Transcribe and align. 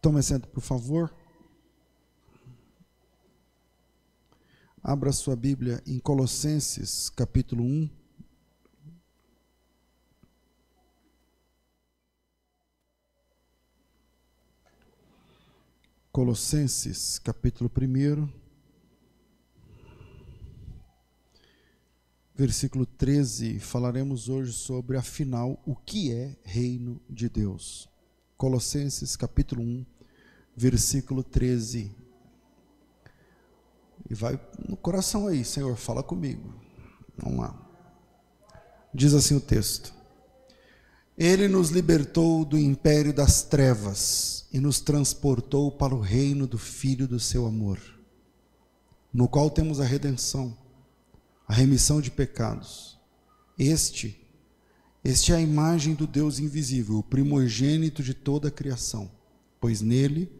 Tome 0.00 0.20
assento, 0.20 0.48
por 0.48 0.62
favor. 0.62 1.14
Abra 4.82 5.12
sua 5.12 5.36
Bíblia 5.36 5.82
em 5.86 5.98
Colossenses, 5.98 7.10
capítulo 7.10 7.62
1. 7.62 7.90
Colossenses, 16.10 17.18
capítulo 17.18 17.70
1. 17.70 18.26
Versículo 22.34 22.86
13, 22.86 23.58
falaremos 23.58 24.30
hoje 24.30 24.54
sobre, 24.54 24.96
afinal, 24.96 25.62
o 25.66 25.76
que 25.76 26.10
é 26.10 26.38
reino 26.42 26.98
de 27.06 27.28
Deus. 27.28 27.90
Colossenses 28.40 29.16
capítulo 29.16 29.60
1, 29.62 29.84
versículo 30.56 31.22
13. 31.22 31.94
E 34.08 34.14
vai 34.14 34.40
no 34.66 34.78
coração 34.78 35.26
aí, 35.26 35.44
Senhor, 35.44 35.76
fala 35.76 36.02
comigo. 36.02 36.54
Vamos 37.18 37.38
lá. 37.38 37.70
Diz 38.94 39.12
assim 39.12 39.34
o 39.34 39.42
texto: 39.42 39.92
Ele 41.18 41.48
nos 41.48 41.68
libertou 41.68 42.42
do 42.46 42.56
império 42.56 43.12
das 43.12 43.42
trevas 43.42 44.46
e 44.50 44.58
nos 44.58 44.80
transportou 44.80 45.70
para 45.70 45.94
o 45.94 46.00
reino 46.00 46.46
do 46.46 46.56
Filho 46.56 47.06
do 47.06 47.20
seu 47.20 47.44
amor, 47.44 47.78
no 49.12 49.28
qual 49.28 49.50
temos 49.50 49.80
a 49.80 49.84
redenção, 49.84 50.56
a 51.46 51.52
remissão 51.52 52.00
de 52.00 52.10
pecados. 52.10 52.98
Este 53.58 54.19
este 55.02 55.32
é 55.32 55.36
a 55.36 55.40
imagem 55.40 55.94
do 55.94 56.06
Deus 56.06 56.38
invisível, 56.38 56.98
o 56.98 57.02
primogênito 57.02 58.02
de 58.02 58.12
toda 58.12 58.48
a 58.48 58.50
criação, 58.50 59.10
pois 59.58 59.80
nele 59.80 60.30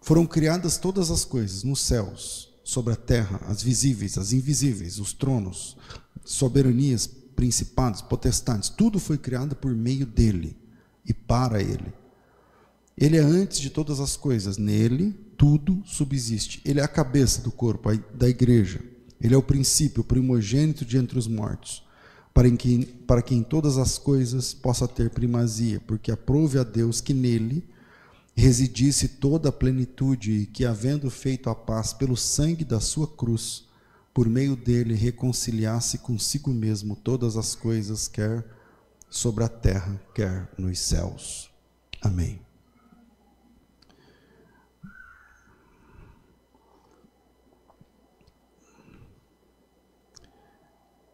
foram 0.00 0.24
criadas 0.24 0.78
todas 0.78 1.10
as 1.10 1.24
coisas, 1.24 1.64
nos 1.64 1.80
céus, 1.80 2.54
sobre 2.62 2.92
a 2.92 2.96
terra, 2.96 3.40
as 3.46 3.60
visíveis, 3.60 4.16
as 4.16 4.32
invisíveis, 4.32 5.00
os 5.00 5.12
tronos, 5.12 5.76
soberanias, 6.24 7.08
principados, 7.34 8.00
potestades, 8.00 8.68
tudo 8.68 9.00
foi 9.00 9.18
criado 9.18 9.56
por 9.56 9.74
meio 9.74 10.06
dele 10.06 10.56
e 11.04 11.12
para 11.12 11.60
ele. 11.60 11.92
Ele 12.96 13.16
é 13.16 13.20
antes 13.20 13.58
de 13.58 13.70
todas 13.70 13.98
as 13.98 14.16
coisas, 14.16 14.58
nele 14.58 15.12
tudo 15.36 15.82
subsiste. 15.84 16.60
Ele 16.64 16.80
é 16.80 16.82
a 16.82 16.88
cabeça 16.88 17.40
do 17.40 17.50
corpo, 17.50 17.90
da 18.12 18.28
igreja. 18.28 18.80
Ele 19.20 19.34
é 19.34 19.38
o 19.38 19.42
princípio, 19.42 20.00
o 20.00 20.04
primogênito 20.04 20.84
de 20.84 20.98
entre 20.98 21.18
os 21.18 21.28
mortos 21.28 21.87
para 22.38 22.48
que, 22.52 22.86
para 23.04 23.20
que 23.20 23.34
em 23.34 23.42
todas 23.42 23.78
as 23.78 23.98
coisas 23.98 24.54
possa 24.54 24.86
ter 24.86 25.10
primazia, 25.10 25.80
porque 25.80 26.12
aprove 26.12 26.56
a 26.56 26.62
Deus 26.62 27.00
que 27.00 27.12
nele 27.12 27.68
residisse 28.32 29.08
toda 29.08 29.48
a 29.48 29.52
plenitude 29.52 30.30
e 30.30 30.46
que, 30.46 30.64
havendo 30.64 31.10
feito 31.10 31.50
a 31.50 31.54
paz 31.56 31.92
pelo 31.92 32.16
sangue 32.16 32.64
da 32.64 32.78
sua 32.78 33.08
cruz, 33.08 33.66
por 34.14 34.28
meio 34.28 34.54
dele 34.54 34.94
reconciliasse 34.94 35.98
consigo 35.98 36.50
mesmo 36.54 36.94
todas 36.94 37.36
as 37.36 37.56
coisas, 37.56 38.06
quer 38.06 38.46
sobre 39.10 39.42
a 39.42 39.48
terra, 39.48 40.00
quer 40.14 40.48
nos 40.56 40.78
céus. 40.78 41.50
Amém. 42.00 42.47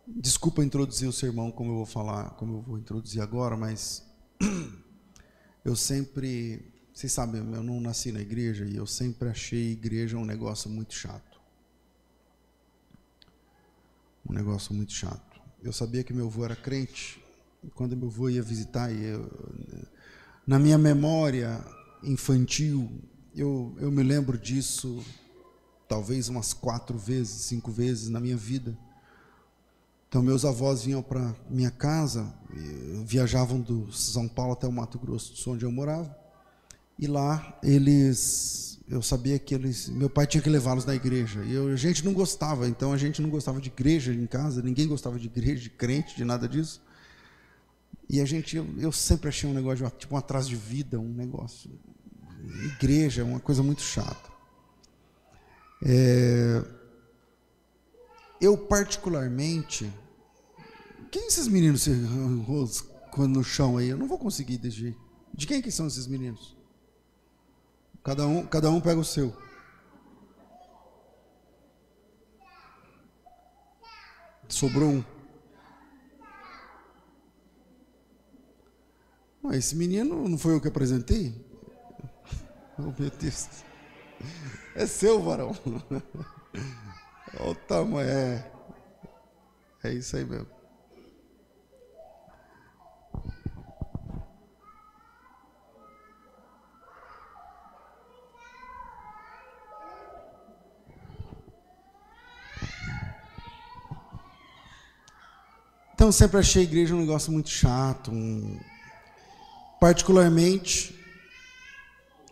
Desculpa 0.06 0.62
introduzir 0.62 1.08
o 1.08 1.12
sermão 1.12 1.50
como 1.50 1.70
eu 1.70 1.76
vou 1.76 1.86
falar, 1.86 2.30
como 2.30 2.58
eu 2.58 2.62
vou 2.62 2.78
introduzir 2.78 3.22
agora, 3.22 3.56
mas 3.56 4.04
eu 5.64 5.74
sempre, 5.74 6.62
vocês 6.92 7.10
sabem, 7.10 7.40
eu 7.40 7.62
não 7.62 7.80
nasci 7.80 8.12
na 8.12 8.20
igreja 8.20 8.66
e 8.66 8.76
eu 8.76 8.86
sempre 8.86 9.30
achei 9.30 9.72
igreja 9.72 10.18
um 10.18 10.24
negócio 10.24 10.68
muito 10.68 10.92
chato. 10.92 11.40
Um 14.28 14.34
negócio 14.34 14.74
muito 14.74 14.92
chato. 14.92 15.40
Eu 15.62 15.72
sabia 15.72 16.04
que 16.04 16.12
meu 16.12 16.26
avô 16.26 16.44
era 16.44 16.56
crente, 16.56 17.24
e 17.62 17.70
quando 17.70 17.96
meu 17.96 18.08
avô 18.08 18.28
ia 18.28 18.42
visitar, 18.42 18.92
eu, 18.92 19.30
na 20.46 20.58
minha 20.58 20.76
memória 20.76 21.64
infantil, 22.02 22.90
eu, 23.34 23.74
eu 23.80 23.90
me 23.90 24.02
lembro 24.02 24.36
disso 24.36 25.02
talvez 25.88 26.28
umas 26.28 26.52
quatro 26.52 26.98
vezes, 26.98 27.46
cinco 27.46 27.70
vezes 27.70 28.10
na 28.10 28.20
minha 28.20 28.36
vida. 28.36 28.76
Então, 30.14 30.22
meus 30.22 30.44
avós 30.44 30.84
vinham 30.84 31.02
para 31.02 31.34
minha 31.50 31.72
casa, 31.72 32.32
viajavam 33.04 33.60
do 33.60 33.92
São 33.92 34.28
Paulo 34.28 34.52
até 34.52 34.64
o 34.64 34.70
Mato 34.70 34.96
Grosso 34.96 35.50
onde 35.50 35.64
eu 35.64 35.72
morava. 35.72 36.16
E 36.96 37.08
lá 37.08 37.58
eles, 37.64 38.78
eu 38.88 39.02
sabia 39.02 39.40
que 39.40 39.56
eles, 39.56 39.88
meu 39.88 40.08
pai 40.08 40.24
tinha 40.28 40.40
que 40.40 40.48
levá-los 40.48 40.84
na 40.84 40.94
igreja. 40.94 41.42
E 41.42 41.52
eu, 41.52 41.66
a 41.66 41.74
gente 41.74 42.04
não 42.04 42.12
gostava, 42.12 42.68
então 42.68 42.92
a 42.92 42.96
gente 42.96 43.20
não 43.20 43.28
gostava 43.28 43.60
de 43.60 43.70
igreja 43.70 44.14
em 44.14 44.24
casa, 44.24 44.62
ninguém 44.62 44.86
gostava 44.86 45.18
de 45.18 45.26
igreja, 45.26 45.60
de 45.60 45.70
crente, 45.70 46.14
de 46.14 46.24
nada 46.24 46.48
disso. 46.48 46.80
E 48.08 48.20
a 48.20 48.24
gente, 48.24 48.56
eu, 48.56 48.68
eu 48.78 48.92
sempre 48.92 49.30
achei 49.30 49.50
um 49.50 49.52
negócio, 49.52 49.90
tipo 49.98 50.14
um 50.14 50.18
atraso 50.18 50.48
de 50.48 50.54
vida, 50.54 50.96
um 50.96 51.12
negócio. 51.12 51.68
Igreja 52.76 53.22
é 53.22 53.24
uma 53.24 53.40
coisa 53.40 53.64
muito 53.64 53.82
chata. 53.82 54.30
É, 55.84 56.64
eu, 58.40 58.56
particularmente, 58.56 59.90
quem 61.14 61.28
esses 61.28 61.46
meninos 61.46 61.82
se 61.82 61.92
roscam 62.44 63.28
no 63.28 63.44
chão 63.44 63.76
aí? 63.76 63.88
Eu 63.88 63.96
não 63.96 64.08
vou 64.08 64.18
conseguir 64.18 64.58
desse. 64.58 64.98
De 65.32 65.46
quem 65.46 65.62
que 65.62 65.70
são 65.70 65.86
esses 65.86 66.08
meninos? 66.08 66.56
Cada 68.02 68.26
um, 68.26 68.44
cada 68.44 68.68
um 68.68 68.80
pega 68.80 68.98
o 68.98 69.04
seu. 69.04 69.32
Sobrou 74.48 74.88
um. 74.88 75.04
Mas 79.40 79.58
esse 79.58 79.76
menino 79.76 80.28
não 80.28 80.36
foi 80.36 80.54
eu 80.54 80.60
que 80.60 80.66
apresentei? 80.66 81.32
Oh, 82.76 82.92
meu 83.00 83.08
Deus. 83.08 83.48
É 84.74 84.84
seu, 84.84 85.22
varão. 85.22 85.52
Olha 87.38 87.50
o 87.50 87.54
tamanho. 87.54 88.08
É, 88.08 88.52
é 89.84 89.92
isso 89.92 90.16
aí 90.16 90.24
mesmo. 90.24 90.53
Então, 106.04 106.12
sempre 106.12 106.36
achei 106.36 106.60
a 106.60 106.64
igreja 106.66 106.94
um 106.94 107.00
negócio 107.00 107.32
muito 107.32 107.48
chato. 107.48 108.10
Um... 108.10 108.60
Particularmente, 109.80 110.94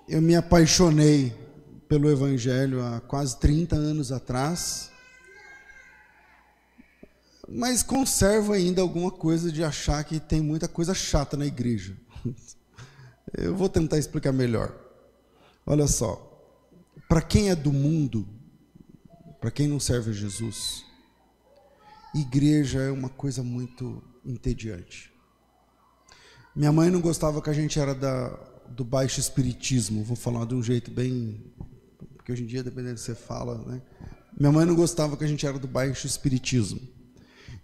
eu 0.07 0.21
me 0.21 0.37
apaixonei 0.37 1.35
pelo 1.89 2.11
Evangelho 2.11 2.85
há 2.85 3.01
quase 3.01 3.39
30 3.39 3.75
anos 3.75 4.13
atrás, 4.13 4.91
mas 7.49 7.83
conservo 7.83 8.53
ainda 8.53 8.83
alguma 8.83 9.11
coisa 9.11 9.51
de 9.51 9.65
achar 9.65 10.05
que 10.05 10.21
tem 10.21 10.43
muita 10.43 10.69
coisa 10.69 10.93
chata 10.93 11.35
na 11.35 11.47
igreja. 11.47 11.97
Eu 13.33 13.57
vou 13.57 13.71
tentar 13.71 13.97
explicar 13.97 14.33
melhor. 14.33 14.77
Olha 15.65 15.87
só, 15.87 16.47
para 17.09 17.23
quem 17.23 17.49
é 17.49 17.57
do 17.57 17.73
mundo, 17.73 18.29
para 19.41 19.51
quem 19.51 19.67
não 19.67 19.81
serve 19.81 20.11
a 20.11 20.13
Jesus, 20.13 20.85
igreja 22.15 22.81
é 22.81 22.91
uma 22.91 23.09
coisa 23.09 23.43
muito 23.43 24.03
entediante. 24.25 25.13
Minha 26.55 26.73
mãe 26.73 26.91
não 26.91 27.01
gostava 27.01 27.41
que 27.41 27.49
a 27.49 27.55
gente 27.55 27.79
era 27.79 27.95
da, 27.95 28.29
do 28.69 28.85
baixo 28.85 29.19
espiritismo, 29.19 30.05
vou 30.05 30.17
falar 30.17 30.45
de 30.45 30.55
um 30.55 30.63
jeito 30.63 30.91
bem. 30.91 31.43
Porque 32.17 32.33
hoje 32.33 32.43
em 32.43 32.47
dia, 32.47 32.63
dependendo 32.63 32.95
do 32.95 32.99
que 32.99 33.03
você 33.03 33.15
fala, 33.15 33.59
né? 33.67 33.81
Minha 34.39 34.53
mãe 34.53 34.67
não 34.67 34.75
gostava 34.75 35.17
que 35.17 35.25
a 35.25 35.27
gente 35.27 35.47
era 35.47 35.59
do 35.59 35.69
baixo 35.69 36.07
espiritismo. 36.07 36.81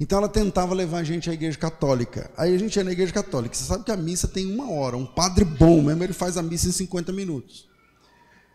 Então 0.01 0.19
ela 0.19 0.29
tentava 0.29 0.75
levar 0.75 0.99
a 0.99 1.05
gente 1.05 1.29
à 1.29 1.33
igreja 1.33 1.59
católica. 1.59 2.31
Aí 2.37 2.55
a 2.55 2.59
gente 2.59 2.77
ia 2.77 2.85
na 2.85 2.93
igreja 2.93 3.13
católica. 3.13 3.55
Você 3.55 3.65
sabe 3.65 3.85
que 3.85 3.91
a 3.91 3.97
missa 3.97 4.29
tem 4.29 4.47
uma 4.53 4.71
hora. 4.71 4.97
Um 4.97 5.07
padre 5.07 5.45
bom 5.45 5.83
mesmo, 5.83 6.05
ele 6.05 6.13
faz 6.13 6.37
a 6.37 6.43
missa 6.43 6.69
em 6.69 6.73
50 6.73 7.13
minutos. 7.13 7.69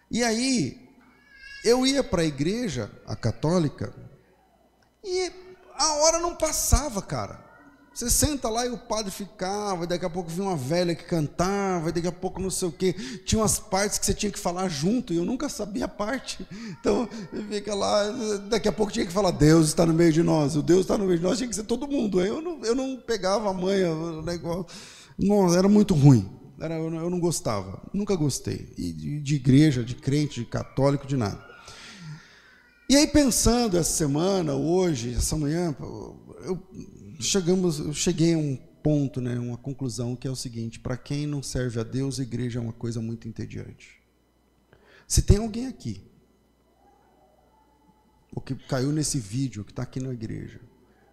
E 0.09 0.23
aí, 0.23 0.89
eu 1.63 1.85
ia 1.85 2.03
para 2.03 2.21
a 2.21 2.25
igreja, 2.25 2.91
a 3.05 3.15
católica, 3.15 3.93
e 5.03 5.31
a 5.77 5.93
hora 5.95 6.19
não 6.19 6.35
passava, 6.35 7.01
cara. 7.01 7.53
Você 7.93 8.09
senta 8.09 8.49
lá 8.49 8.65
e 8.65 8.71
o 8.71 8.77
padre 8.77 9.11
ficava, 9.11 9.85
daqui 9.85 10.03
a 10.03 10.09
pouco 10.09 10.27
vinha 10.27 10.47
uma 10.47 10.57
velha 10.57 10.95
que 10.95 11.03
cantava, 11.03 11.91
daqui 11.91 12.07
a 12.07 12.11
pouco 12.11 12.41
não 12.41 12.49
sei 12.49 12.67
o 12.67 12.71
quê. 12.71 12.93
Tinha 13.23 13.39
umas 13.39 13.59
partes 13.59 13.99
que 13.99 14.05
você 14.07 14.15
tinha 14.15 14.31
que 14.31 14.39
falar 14.39 14.67
junto, 14.67 15.13
e 15.13 15.17
eu 15.17 15.23
nunca 15.23 15.47
sabia 15.47 15.85
a 15.85 15.87
parte. 15.87 16.45
Então, 16.79 17.07
fica 17.49 17.75
lá, 17.75 18.09
daqui 18.49 18.67
a 18.67 18.71
pouco 18.71 18.91
tinha 18.91 19.05
que 19.05 19.11
falar, 19.11 19.29
Deus 19.29 19.67
está 19.67 19.85
no 19.85 19.93
meio 19.93 20.11
de 20.11 20.23
nós, 20.23 20.55
o 20.55 20.63
Deus 20.63 20.81
está 20.81 20.97
no 20.97 21.05
meio 21.05 21.19
de 21.19 21.23
nós, 21.23 21.37
tinha 21.37 21.47
que 21.47 21.55
ser 21.55 21.65
todo 21.65 21.87
mundo. 21.87 22.19
Eu 22.19 22.41
não, 22.41 22.65
eu 22.65 22.73
não 22.73 22.97
pegava 22.97 23.51
a 23.51 23.53
manha, 23.53 23.91
o 23.91 24.23
negócio. 24.23 24.65
Era 25.55 25.69
muito 25.69 25.93
ruim. 25.93 26.27
Era, 26.59 26.75
eu, 26.75 26.89
não 26.89 27.19
gostava, 27.19 27.79
nunca 27.93 28.15
gostei. 28.15 28.73
E 28.75 28.91
de 28.91 29.35
igreja, 29.35 29.83
de 29.83 29.93
crente, 29.93 30.39
de 30.39 30.47
católico, 30.47 31.05
de 31.05 31.15
nada. 31.15 31.52
E 32.89 32.97
aí, 32.97 33.07
pensando 33.07 33.77
essa 33.77 33.91
semana, 33.91 34.55
hoje, 34.55 35.13
essa 35.13 35.37
manhã, 35.37 35.75
eu, 36.41 36.61
chegamos, 37.19 37.79
eu 37.79 37.93
cheguei 37.93 38.33
a 38.33 38.37
um 38.37 38.57
ponto, 38.83 39.21
né, 39.21 39.39
uma 39.39 39.57
conclusão, 39.57 40.15
que 40.15 40.27
é 40.27 40.31
o 40.31 40.35
seguinte: 40.35 40.79
para 40.79 40.97
quem 40.97 41.25
não 41.25 41.41
serve 41.41 41.79
a 41.79 41.83
Deus, 41.83 42.19
a 42.19 42.23
igreja 42.23 42.59
é 42.59 42.61
uma 42.61 42.73
coisa 42.73 43.01
muito 43.01 43.27
entediante. 43.27 44.01
Se 45.07 45.21
tem 45.21 45.37
alguém 45.37 45.67
aqui, 45.67 46.03
o 48.35 48.41
que 48.41 48.53
caiu 48.55 48.91
nesse 48.91 49.17
vídeo, 49.17 49.63
que 49.63 49.71
está 49.71 49.83
aqui 49.83 50.01
na 50.01 50.11
igreja, 50.11 50.59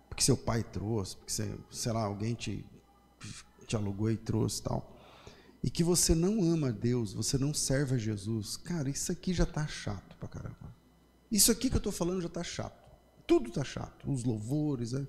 porque 0.09 0.25
seu 0.25 0.37
pai 0.37 0.65
trouxe, 0.65 1.17
porque, 1.17 1.33
você, 1.33 1.55
sei 1.71 1.93
lá, 1.93 2.03
alguém 2.03 2.35
te, 2.35 2.65
te 3.67 3.77
alugou 3.77 4.11
e 4.11 4.17
trouxe 4.17 4.61
tal, 4.63 4.99
e 5.63 5.71
que 5.71 5.85
você 5.85 6.15
não 6.15 6.43
ama 6.43 6.69
a 6.69 6.73
Deus, 6.73 7.13
você 7.13 7.39
não 7.39 7.55
serve 7.55 7.95
a 7.95 7.99
Jesus, 7.99 8.57
cara, 8.57 8.91
isso 8.91 9.13
aqui 9.13 9.33
já 9.33 9.45
está 9.45 9.67
chato 9.67 10.17
pra 10.17 10.29
caramba. 10.29 10.70
Isso 11.31 11.53
aqui 11.53 11.69
que 11.69 11.77
eu 11.77 11.79
estou 11.79 11.93
falando 11.93 12.21
já 12.21 12.27
está 12.27 12.43
chato. 12.43 12.81
Tudo 13.27 13.49
está 13.49 13.63
chato. 13.63 14.11
Os 14.11 14.25
louvores, 14.25 14.93
é, 14.93 15.07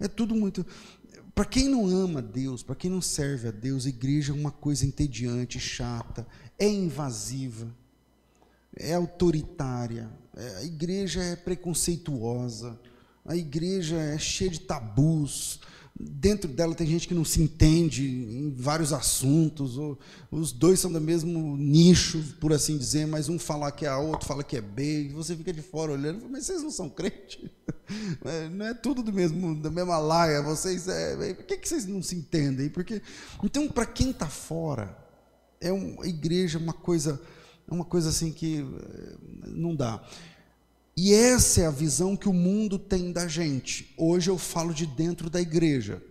é 0.00 0.08
tudo 0.08 0.34
muito. 0.34 0.66
Para 1.34 1.44
quem 1.44 1.68
não 1.68 1.86
ama 1.86 2.20
Deus, 2.20 2.62
para 2.62 2.74
quem 2.74 2.90
não 2.90 3.00
serve 3.00 3.48
a 3.48 3.50
Deus, 3.50 3.86
a 3.86 3.88
igreja 3.88 4.32
é 4.32 4.34
uma 4.34 4.50
coisa 4.50 4.84
entediante, 4.84 5.60
chata, 5.60 6.26
é 6.58 6.68
invasiva, 6.68 7.72
é 8.76 8.94
autoritária, 8.94 10.10
é, 10.36 10.56
a 10.56 10.64
igreja 10.64 11.22
é 11.22 11.36
preconceituosa, 11.36 12.78
a 13.24 13.36
igreja 13.36 13.96
é 13.96 14.18
cheia 14.18 14.50
de 14.50 14.60
tabus, 14.60 15.60
dentro 16.02 16.48
dela 16.48 16.74
tem 16.74 16.86
gente 16.86 17.06
que 17.06 17.14
não 17.14 17.24
se 17.24 17.42
entende 17.42 18.06
em 18.06 18.50
vários 18.50 18.92
assuntos, 18.92 19.76
ou, 19.76 19.98
os 20.30 20.52
dois 20.52 20.80
são 20.80 20.90
do 20.90 21.00
mesmo 21.00 21.56
nicho, 21.56 22.22
por 22.40 22.52
assim 22.52 22.78
dizer, 22.78 23.06
mas 23.06 23.28
um 23.28 23.38
fala 23.38 23.70
que 23.70 23.84
é 23.84 23.88
A, 23.88 23.98
outro 23.98 24.26
fala 24.26 24.42
que 24.42 24.56
é 24.56 24.60
B, 24.60 25.04
e 25.04 25.08
você 25.08 25.36
fica 25.36 25.52
de 25.52 25.60
fora 25.60 25.92
olhando, 25.92 26.26
mas 26.28 26.46
vocês 26.46 26.62
não 26.62 26.70
são 26.70 26.88
crentes? 26.88 27.38
É, 28.24 28.48
não 28.48 28.66
é 28.66 28.72
tudo 28.72 29.02
do 29.02 29.12
mesmo, 29.12 29.52
da 29.56 29.68
mesma 29.68 29.98
laia, 29.98 30.40
vocês, 30.42 30.86
é, 30.86 31.34
por 31.34 31.44
que, 31.44 31.56
que 31.56 31.68
vocês 31.68 31.86
não 31.86 32.00
se 32.00 32.14
entendem? 32.14 32.68
Porque, 32.68 33.02
então, 33.42 33.66
para 33.68 33.84
quem 33.84 34.10
está 34.10 34.28
fora, 34.28 34.96
é 35.60 35.72
uma, 35.72 36.04
a 36.04 36.06
igreja 36.06 36.56
é 36.56 36.62
uma 36.62 36.72
coisa, 36.72 37.20
é 37.68 37.74
uma 37.74 37.84
coisa 37.84 38.10
assim 38.10 38.30
que 38.30 38.60
é, 38.60 39.48
não 39.48 39.74
dá. 39.74 40.00
E 41.02 41.14
essa 41.14 41.62
é 41.62 41.66
a 41.66 41.70
visão 41.70 42.14
que 42.14 42.28
o 42.28 42.32
mundo 42.34 42.78
tem 42.78 43.10
da 43.10 43.26
gente. 43.26 43.90
Hoje 43.96 44.28
eu 44.28 44.36
falo 44.36 44.74
de 44.74 44.84
dentro 44.84 45.30
da 45.30 45.40
igreja. 45.40 46.02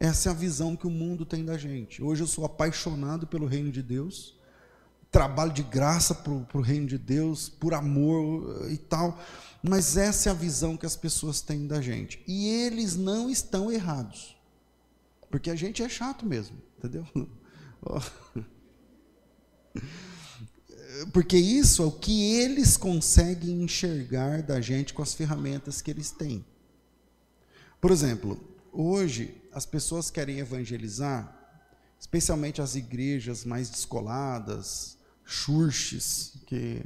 Essa 0.00 0.30
é 0.30 0.32
a 0.32 0.34
visão 0.34 0.74
que 0.74 0.86
o 0.86 0.90
mundo 0.90 1.26
tem 1.26 1.44
da 1.44 1.58
gente. 1.58 2.02
Hoje 2.02 2.22
eu 2.22 2.26
sou 2.26 2.46
apaixonado 2.46 3.26
pelo 3.26 3.44
reino 3.44 3.70
de 3.70 3.82
Deus, 3.82 4.34
trabalho 5.10 5.52
de 5.52 5.62
graça 5.62 6.14
para 6.14 6.32
o 6.32 6.60
reino 6.62 6.86
de 6.86 6.96
Deus, 6.96 7.50
por 7.50 7.74
amor 7.74 8.66
e 8.72 8.78
tal. 8.78 9.20
Mas 9.62 9.98
essa 9.98 10.30
é 10.30 10.32
a 10.32 10.34
visão 10.34 10.74
que 10.74 10.86
as 10.86 10.96
pessoas 10.96 11.42
têm 11.42 11.66
da 11.66 11.82
gente. 11.82 12.22
E 12.26 12.48
eles 12.48 12.96
não 12.96 13.28
estão 13.28 13.70
errados. 13.70 14.34
Porque 15.30 15.50
a 15.50 15.54
gente 15.54 15.82
é 15.82 15.88
chato 15.90 16.24
mesmo, 16.24 16.56
entendeu? 16.78 17.06
porque 21.12 21.36
isso 21.36 21.82
é 21.82 21.86
o 21.86 21.90
que 21.90 22.36
eles 22.36 22.76
conseguem 22.76 23.62
enxergar 23.62 24.42
da 24.42 24.60
gente 24.60 24.94
com 24.94 25.02
as 25.02 25.14
ferramentas 25.14 25.80
que 25.82 25.90
eles 25.90 26.10
têm. 26.10 26.44
Por 27.80 27.90
exemplo, 27.90 28.38
hoje 28.72 29.40
as 29.52 29.66
pessoas 29.66 30.10
querem 30.10 30.38
evangelizar, 30.38 31.34
especialmente 31.98 32.60
as 32.60 32.74
igrejas 32.74 33.44
mais 33.44 33.68
descoladas, 33.68 34.96
churches, 35.24 36.34
que 36.46 36.82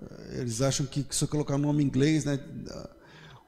uh, 0.00 0.32
eles 0.32 0.60
acham 0.60 0.86
que 0.86 1.06
se 1.10 1.24
eu 1.24 1.28
colocar 1.28 1.54
o 1.54 1.58
nome 1.58 1.82
em 1.82 1.86
inglês, 1.86 2.24
né, 2.24 2.38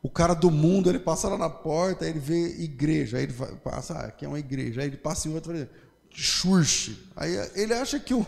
o 0.03 0.11
cara 0.11 0.35
do 0.35 0.51
mundo, 0.51 0.89
ele 0.89 0.99
passa 0.99 1.29
lá 1.29 1.37
na 1.37 1.51
porta, 1.51 2.07
ele 2.07 2.21
vê 2.21 2.63
igreja, 2.63 3.19
aí 3.19 3.25
ele 3.25 3.35
passa, 3.63 3.95
ah, 3.95 4.07
aqui 4.07 4.25
é 4.25 4.29
uma 4.29 4.39
igreja, 4.39 4.81
aí 4.81 4.87
ele 4.87 4.97
passa 4.97 5.29
em 5.29 5.35
outra, 5.35 5.69
church. 6.11 7.11
Aí 7.15 7.35
ele 7.55 7.75
acha 7.75 8.01
que 8.01 8.15
o 8.15 8.27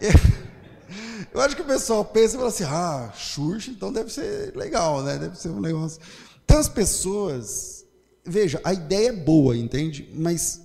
Eu 1.32 1.40
acho 1.40 1.54
que 1.54 1.62
o 1.62 1.66
pessoal 1.66 2.04
pensa 2.04 2.34
e 2.34 2.38
fala 2.38 2.48
assim: 2.48 2.64
ah, 2.64 3.12
Xuxa, 3.14 3.70
então 3.70 3.92
deve 3.92 4.12
ser 4.12 4.56
legal, 4.56 5.02
né? 5.02 5.18
Deve 5.18 5.38
ser 5.38 5.50
um 5.50 5.60
negócio. 5.60 6.00
Então 6.44 6.58
as 6.58 6.68
pessoas, 6.68 7.84
veja, 8.24 8.60
a 8.64 8.72
ideia 8.72 9.08
é 9.08 9.12
boa, 9.12 9.56
entende? 9.56 10.08
Mas 10.14 10.62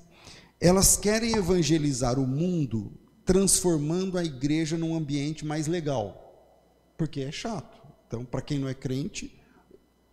elas 0.59 0.95
querem 0.95 1.35
evangelizar 1.35 2.17
o 2.17 2.25
mundo 2.25 2.93
transformando 3.25 4.17
a 4.17 4.23
igreja 4.23 4.77
num 4.77 4.95
ambiente 4.95 5.45
mais 5.45 5.67
legal, 5.67 6.93
porque 6.97 7.21
é 7.21 7.31
chato. 7.31 7.81
Então, 8.07 8.23
para 8.23 8.41
quem 8.41 8.59
não 8.59 8.69
é 8.69 8.73
crente, 8.73 9.37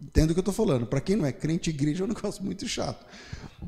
entendo 0.00 0.30
o 0.30 0.34
que 0.34 0.38
eu 0.38 0.42
estou 0.42 0.54
falando. 0.54 0.86
Para 0.86 1.00
quem 1.00 1.16
não 1.16 1.26
é 1.26 1.32
crente, 1.32 1.70
igreja 1.70 2.02
é 2.02 2.04
um 2.04 2.08
negócio 2.14 2.42
muito 2.42 2.66
chato. 2.66 3.04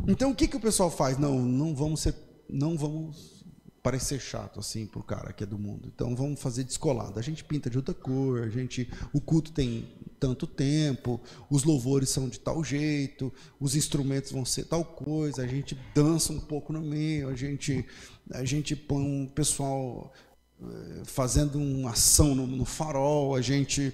Então, 0.09 0.31
o 0.31 0.35
que, 0.35 0.49
que 0.49 0.57
o 0.57 0.61
pessoal 0.61 0.91
faz? 0.91 1.19
Não, 1.19 1.39
não 1.41 1.75
vamos 1.75 2.01
ser, 2.01 2.15
não 2.49 2.77
vamos 2.77 3.42
parecer 3.83 4.21
chato 4.21 4.61
assim 4.61 4.87
para 4.87 5.01
o 5.01 5.03
cara 5.03 5.33
que 5.33 5.43
é 5.43 5.47
do 5.47 5.59
mundo. 5.59 5.91
Então 5.93 6.15
vamos 6.15 6.41
fazer 6.41 6.63
descolado. 6.63 7.19
A 7.19 7.23
gente 7.23 7.43
pinta 7.43 7.69
de 7.69 7.77
outra 7.77 7.93
cor, 7.93 8.43
a 8.43 8.49
gente, 8.49 8.89
o 9.13 9.21
culto 9.21 9.51
tem 9.53 9.89
tanto 10.21 10.47
tempo, 10.47 11.21
os 11.51 11.65
louvores 11.65 12.09
são 12.09 12.29
de 12.29 12.39
tal 12.39 12.63
jeito, 12.63 13.33
os 13.59 13.75
instrumentos 13.75 14.31
vão 14.31 14.45
ser 14.45 14.67
tal 14.67 14.85
coisa, 14.85 15.43
a 15.43 15.47
gente 15.49 15.77
dança 15.93 16.33
um 16.33 16.39
pouco 16.39 16.73
no 16.73 16.81
meio, 16.81 17.29
a 17.29 17.35
gente, 17.35 17.85
a 18.31 18.45
gente 18.45 18.77
põe 18.77 19.03
um 19.03 19.27
pessoal 19.27 20.13
eh, 20.63 21.03
fazendo 21.05 21.59
uma 21.59 21.91
ação 21.91 22.37
no, 22.37 22.47
no 22.47 22.65
farol, 22.65 23.35
a 23.35 23.41
gente, 23.41 23.93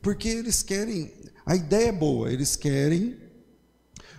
porque 0.00 0.28
eles 0.28 0.62
querem, 0.62 1.12
a 1.44 1.54
ideia 1.54 1.88
é 1.88 1.92
boa, 1.92 2.32
eles 2.32 2.56
querem 2.56 3.18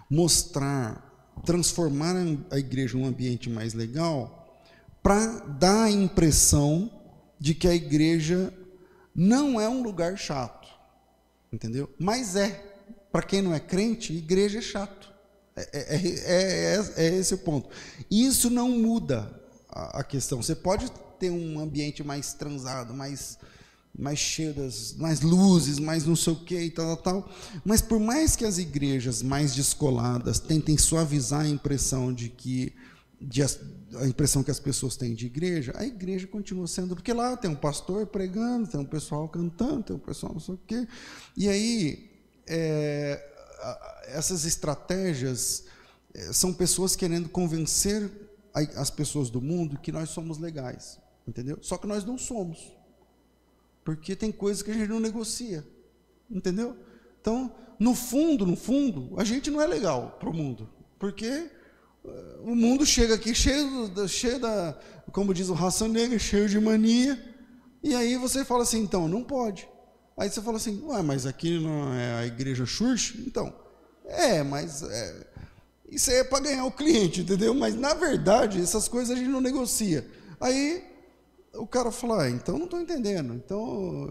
mostrar, 0.08 1.34
transformar 1.44 2.16
a 2.52 2.60
igreja 2.60 2.96
num 2.96 3.06
ambiente 3.08 3.50
mais 3.50 3.74
legal 3.74 4.45
para 5.06 5.28
dar 5.60 5.84
a 5.84 5.92
impressão 5.92 6.90
de 7.40 7.54
que 7.54 7.68
a 7.68 7.76
igreja 7.76 8.52
não 9.14 9.62
é 9.62 9.70
um 9.70 9.84
lugar 9.84 10.18
chato, 10.18 10.68
entendeu? 11.54 11.88
Mas 12.00 12.36
é. 12.36 12.74
Para 13.12 13.22
quem 13.22 13.40
não 13.40 13.54
é 13.54 13.60
crente, 13.60 14.12
igreja 14.12 14.58
é 14.58 14.62
chato. 14.64 15.14
É, 15.56 15.70
é, 15.74 15.96
é, 16.26 16.94
é, 17.06 17.16
esse 17.18 17.36
o 17.36 17.38
ponto. 17.38 17.70
Isso 18.10 18.50
não 18.50 18.68
muda 18.68 19.32
a, 19.70 20.00
a, 20.00 20.04
questão. 20.04 20.42
Você 20.42 20.56
pode 20.56 20.92
ter 21.20 21.30
um 21.30 21.60
ambiente 21.60 22.04
mais 22.04 22.34
transado, 22.34 22.92
mais, 22.92 23.38
mais 23.96 24.18
cheio 24.18 24.56
das 24.56 24.96
mais 24.96 25.22
luzes, 25.22 25.78
mais 25.78 26.04
não 26.04 26.16
sei 26.16 26.34
o 26.34 26.38
que 26.38 26.60
e 26.60 26.72
tal, 26.72 26.98
tal, 26.98 27.22
tal. 27.22 27.32
Mas 27.64 27.80
por 27.80 28.00
mais 28.00 28.36
que 28.36 28.44
as 28.44 28.58
igrejas 28.58 29.22
mais 29.22 29.54
descoladas 29.54 30.40
tentem 30.40 30.80
suavizar 30.80 31.42
a 31.42 31.48
impressão 31.48 32.12
de 32.12 32.28
que 32.28 32.74
de, 33.20 33.42
a 33.44 34.08
impressão 34.08 34.44
que 34.44 34.52
as 34.52 34.60
pessoas 34.60 34.96
têm 34.96 35.14
de 35.14 35.26
igreja, 35.26 35.74
a 35.76 35.86
igreja 35.86 36.28
continua 36.28 36.68
sendo, 36.68 36.96
porque 36.96 37.14
lá 37.14 37.36
tem 37.38 37.50
um 37.50 37.56
pastor 37.56 38.08
pregando, 38.08 38.68
tem 38.68 38.80
um 38.80 38.86
pessoal 38.86 39.28
cantando, 39.28 39.84
tem 39.84 39.96
um 39.96 40.00
pessoal 40.00 40.34
não 40.34 40.40
sei 40.40 40.56
o 40.56 40.60
quê. 40.66 40.88
E 41.36 41.48
aí, 41.48 42.12
é, 42.48 43.24
essas 44.08 44.46
estratégias 44.46 45.66
é, 46.14 46.32
são 46.34 46.54
pessoas 46.54 46.96
querendo 46.96 47.30
convencer 47.30 48.12
as 48.54 48.90
pessoas 48.90 49.30
do 49.30 49.42
mundo 49.42 49.78
que 49.78 49.92
nós 49.92 50.10
somos 50.10 50.38
legais, 50.38 50.98
entendeu? 51.28 51.58
Só 51.62 51.78
que 51.78 51.86
nós 51.86 52.06
não 52.06 52.18
somos, 52.18 52.74
porque 53.84 54.16
tem 54.16 54.32
coisas 54.32 54.64
que 54.64 54.72
a 54.72 54.74
gente 54.74 54.88
não 54.88 55.00
negocia, 55.00 55.66
entendeu? 56.32 56.78
Então, 57.20 57.54
no 57.78 57.94
fundo, 57.94 58.46
no 58.46 58.56
fundo, 58.56 59.14
a 59.18 59.26
gente 59.26 59.52
não 59.52 59.62
é 59.62 59.68
legal 59.68 60.16
para 60.20 60.30
o 60.30 60.34
mundo, 60.34 60.70
porque 60.98 61.52
o 62.44 62.56
mundo 62.56 62.86
chega 62.86 63.16
aqui 63.16 63.34
cheio, 63.34 63.92
cheio 64.08 64.40
da, 64.40 64.78
como 65.12 65.34
diz 65.34 65.50
o 65.50 65.54
raça 65.54 65.88
negra, 65.88 66.18
cheio 66.20 66.48
de 66.48 66.60
mania. 66.60 67.20
E 67.84 67.94
aí 67.96 68.18
você 68.18 68.44
fala 68.44 68.64
assim, 68.64 68.82
então, 68.82 69.08
não 69.08 69.24
pode. 69.24 69.68
Aí 70.18 70.30
você 70.30 70.42
fala 70.42 70.58
assim, 70.58 70.82
ué, 70.86 71.02
mas 71.02 71.26
aqui 71.26 71.60
não 71.60 71.94
é 71.94 72.14
a 72.16 72.26
igreja 72.26 72.66
Church? 72.66 73.22
Então, 73.28 73.54
é, 74.06 74.44
mas 74.44 74.82
é, 74.84 75.28
isso 75.90 76.10
é 76.12 76.24
para 76.24 76.44
ganhar 76.44 76.66
o 76.66 76.72
cliente, 76.72 77.22
entendeu? 77.22 77.54
Mas 77.54 77.76
na 77.76 77.94
verdade, 77.94 78.62
essas 78.62 78.88
coisas 78.88 79.16
a 79.16 79.20
gente 79.20 79.30
não 79.30 79.42
negocia. 79.42 80.08
Aí 80.40 80.84
o 81.58 81.68
cara 81.68 81.92
fala, 81.92 82.24
ah, 82.24 82.30
então 82.30 82.58
não 82.58 82.66
estou 82.66 82.80
entendendo. 82.80 83.34
Então 83.34 84.10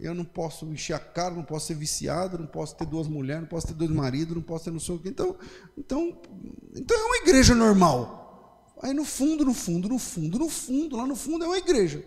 eu, 0.00 0.14
não 0.14 0.24
posso 0.24 0.66
encher 0.66 0.94
a 0.94 0.98
cara, 0.98 1.34
não 1.34 1.44
posso 1.44 1.66
ser 1.66 1.74
viciado, 1.74 2.38
não 2.38 2.46
posso 2.46 2.76
ter 2.76 2.86
duas 2.86 3.06
mulheres, 3.08 3.42
não 3.42 3.48
posso 3.48 3.66
ter 3.66 3.74
dois 3.74 3.90
maridos, 3.90 4.34
não 4.34 4.42
posso 4.42 4.64
ter 4.64 4.70
não 4.70 4.80
sei 4.80 4.94
o 4.94 4.98
quê. 4.98 5.08
Então, 5.08 5.36
então, 5.76 6.16
então 6.74 6.96
é 6.96 7.04
uma 7.04 7.16
igreja 7.18 7.54
normal. 7.54 8.74
Aí 8.82 8.92
no 8.92 9.04
fundo, 9.04 9.44
no 9.44 9.54
fundo, 9.54 9.88
no 9.88 9.98
fundo, 9.98 10.38
no 10.38 10.48
fundo, 10.48 10.96
lá 10.96 11.06
no 11.06 11.16
fundo 11.16 11.44
é 11.44 11.48
uma 11.48 11.58
igreja. 11.58 12.04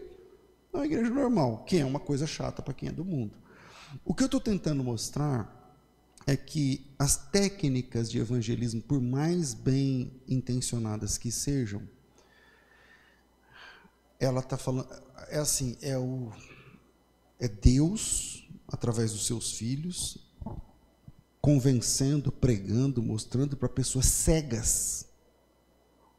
É 0.74 0.78
uma 0.78 0.86
igreja 0.86 1.10
normal, 1.10 1.64
que 1.66 1.78
é 1.78 1.86
uma 1.86 2.00
coisa 2.00 2.28
chata 2.28 2.62
para 2.62 2.74
quem 2.74 2.90
é 2.90 2.92
do 2.92 3.06
mundo. 3.06 3.38
O 4.06 4.14
que 4.14 4.24
eu 4.24 4.28
estou 4.28 4.40
tentando 4.40 4.84
mostrar 4.84 5.56
é 6.28 6.36
que 6.36 6.86
as 7.00 7.16
técnicas 7.16 8.12
de 8.12 8.20
evangelismo, 8.20 8.82
por 8.82 9.02
mais 9.02 9.54
bem 9.54 10.12
intencionadas 10.28 11.18
que 11.18 11.32
sejam, 11.32 11.82
ela 14.20 14.40
está 14.40 14.58
falando, 14.58 14.88
é 15.30 15.38
assim, 15.38 15.78
é 15.82 15.98
o 15.98 16.32
é 17.40 17.48
Deus 17.48 18.48
através 18.68 19.12
dos 19.12 19.26
seus 19.26 19.54
filhos 19.54 20.28
convencendo, 21.40 22.30
pregando, 22.30 23.02
mostrando 23.02 23.56
para 23.56 23.70
pessoas 23.70 24.08
cegas 24.08 25.08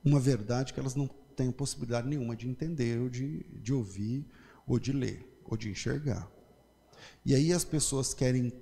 uma 0.02 0.18
verdade 0.18 0.72
que 0.72 0.80
elas 0.80 0.94
não 0.94 1.06
têm 1.36 1.50
possibilidade 1.50 2.08
nenhuma 2.08 2.34
de 2.34 2.48
entender 2.48 2.98
ou 2.98 3.10
de, 3.10 3.44
de 3.60 3.72
ouvir 3.72 4.24
ou 4.66 4.78
de 4.78 4.90
ler 4.92 5.40
ou 5.44 5.56
de 5.56 5.68
enxergar. 5.68 6.30
E 7.26 7.34
aí 7.34 7.52
as 7.52 7.64
pessoas 7.64 8.14
querem 8.14 8.52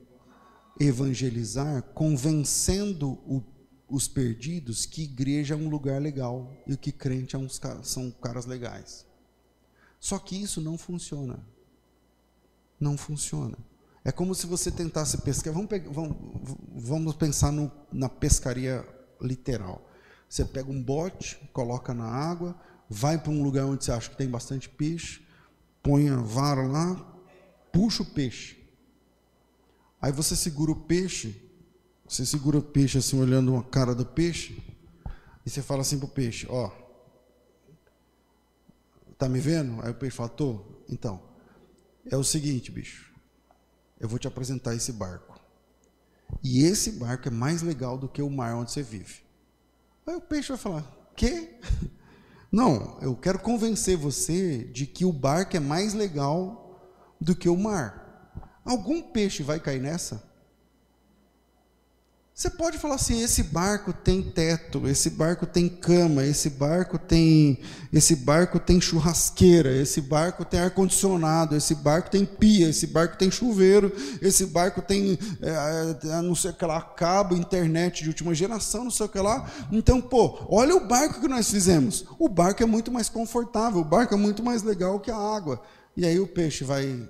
evangelizar 0.81 1.83
convencendo 1.95 3.13
o, 3.25 3.43
os 3.89 4.09
perdidos 4.09 4.85
que 4.85 5.05
igreja 5.05 5.55
é 5.55 5.57
um 5.57 5.69
lugar 5.69 6.01
legal 6.03 6.53
e 6.67 6.77
que 6.77 6.91
crente 6.91 7.37
é 7.37 7.39
uns, 7.39 7.61
são 7.85 8.11
caras 8.11 8.45
legais. 8.45 9.07
Só 10.07 10.21
que 10.21 10.41
isso 10.41 10.61
não 10.61 10.79
funciona. 10.79 11.37
Não 12.79 12.97
funciona. 12.97 13.59
É 14.05 14.13
como 14.13 14.37
se 14.37 14.47
você 14.47 14.71
tentasse 14.71 15.19
pescar. 15.19 15.53
Vamos, 15.53 15.69
vamos, 15.91 16.17
vamos 16.77 17.17
pensar 17.17 17.51
no, 17.51 17.73
na 17.93 18.09
pescaria 18.09 18.87
literal. 19.21 19.85
Você 20.29 20.45
pega 20.45 20.71
um 20.71 20.81
bote, 20.81 21.37
coloca 21.53 21.93
na 21.93 22.05
água, 22.05 22.55
vai 22.89 23.19
para 23.19 23.33
um 23.33 23.43
lugar 23.43 23.67
onde 23.67 23.85
você 23.85 23.91
acha 23.91 24.09
que 24.09 24.17
tem 24.17 24.29
bastante 24.29 24.69
peixe, 24.69 25.27
põe 25.83 26.09
a 26.09 26.19
vara 26.19 26.63
lá, 26.63 26.95
puxa 27.73 28.05
o 28.05 28.07
peixe. 28.07 28.57
Aí 30.01 30.13
você 30.13 30.37
segura 30.37 30.71
o 30.71 30.77
peixe, 30.83 31.35
você 32.09 32.25
segura 32.25 32.59
o 32.59 32.63
peixe 32.63 32.99
assim, 32.99 33.21
olhando 33.21 33.57
a 33.57 33.65
cara 33.65 33.93
do 33.93 34.07
peixe, 34.07 34.63
e 35.45 35.51
você 35.51 35.61
fala 35.61 35.81
assim 35.81 35.99
para 35.99 36.07
o 36.07 36.11
peixe: 36.11 36.47
Ó, 36.49 36.71
tá 39.19 39.29
me 39.29 39.41
vendo? 39.41 39.83
Aí 39.83 39.91
o 39.91 39.95
peixe 39.95 40.17
fala: 40.17 40.29
Tô. 40.29 40.65
Então, 40.89 41.21
é 42.11 42.17
o 42.17 42.25
seguinte, 42.25 42.71
bicho, 42.71 43.13
eu 43.99 44.09
vou 44.09 44.19
te 44.19 44.29
apresentar 44.29 44.75
esse 44.75 44.93
barco. 44.93 45.41
E 46.43 46.65
esse 46.65 46.93
barco 46.93 47.29
é 47.29 47.31
mais 47.31 47.63
legal 47.63 47.97
do 47.97 48.09
que 48.09 48.23
o 48.23 48.31
mar 48.31 48.55
onde 48.55 48.71
você 48.71 48.83
vive. 48.83 49.21
Aí 50.07 50.15
o 50.15 50.21
peixe 50.21 50.49
vai 50.49 50.59
falar: 50.59 51.11
Quê? 51.17 51.59
Não, 52.51 52.99
eu 53.03 53.17
quero 53.17 53.39
convencer 53.39 53.97
você 53.97 54.65
de 54.65 54.87
que 54.87 55.05
o 55.05 55.13
barco 55.13 55.57
é 55.57 55.61
mais 55.61 55.95
legal 55.95 56.81
do 57.21 57.35
que 57.35 57.49
o 57.49 57.57
mar. 57.57 58.33
Algum 58.65 59.03
peixe 59.03 59.43
vai 59.43 59.61
cair 59.61 59.81
nessa? 59.81 60.23
Você 62.37 62.51
pode 62.51 62.77
falar 62.77 62.97
assim: 62.97 63.23
esse 63.23 63.43
barco 63.45 63.95
tem 63.95 64.21
teto, 64.21 64.87
esse 64.87 65.09
barco 65.09 65.47
tem 65.47 65.71
cama, 65.71 66.23
esse 66.23 66.51
barco 66.51 66.99
tem, 66.99 67.59
esse 67.91 68.15
barco 68.15 68.61
tem 68.61 68.79
churrasqueira, 68.79 69.75
esse 69.75 70.03
barco 70.03 70.45
tem 70.45 70.61
ar 70.61 70.71
condicionado, 70.71 71.57
esse 71.57 71.75
barco 71.75 72.11
tem 72.11 72.27
pia, 72.27 72.69
esse 72.69 72.89
barco 72.89 73.17
tem 73.17 73.31
chuveiro, 73.31 73.91
esse 74.21 74.45
barco 74.45 74.83
tem 74.83 75.19
é, 75.41 76.21
não 76.21 76.35
sei 76.35 76.51
o 76.51 76.55
que 76.55 76.67
lá, 76.67 76.79
cabo, 76.83 77.35
internet 77.35 78.03
de 78.03 78.11
última 78.11 78.35
geração, 78.35 78.85
não 78.85 78.91
sei 78.91 79.07
o 79.07 79.09
que 79.09 79.19
lá. 79.19 79.51
Então, 79.73 79.99
pô, 79.99 80.39
olha 80.51 80.77
o 80.77 80.87
barco 80.87 81.23
que 81.23 81.29
nós 81.29 81.51
fizemos. 81.51 82.05
O 82.19 82.29
barco 82.29 82.63
é 82.63 82.67
muito 82.67 82.93
mais 82.93 83.09
confortável, 83.09 83.81
o 83.81 83.85
barco 83.85 84.13
é 84.13 84.19
muito 84.19 84.43
mais 84.43 84.63
legal 84.63 85.01
que 85.01 85.11
a 85.11 85.17
água. 85.17 85.63
E 85.97 86.05
aí 86.05 86.21
o 86.21 86.29
peixe 86.29 86.65
vai 86.65 87.09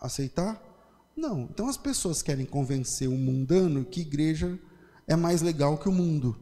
aceitar? 0.00 0.71
Não. 1.16 1.48
Então 1.52 1.68
as 1.68 1.76
pessoas 1.76 2.22
querem 2.22 2.46
convencer 2.46 3.08
o 3.08 3.16
mundano 3.16 3.84
que 3.84 4.00
igreja 4.00 4.58
é 5.06 5.16
mais 5.16 5.42
legal 5.42 5.78
que 5.78 5.88
o 5.88 5.92
mundo, 5.92 6.36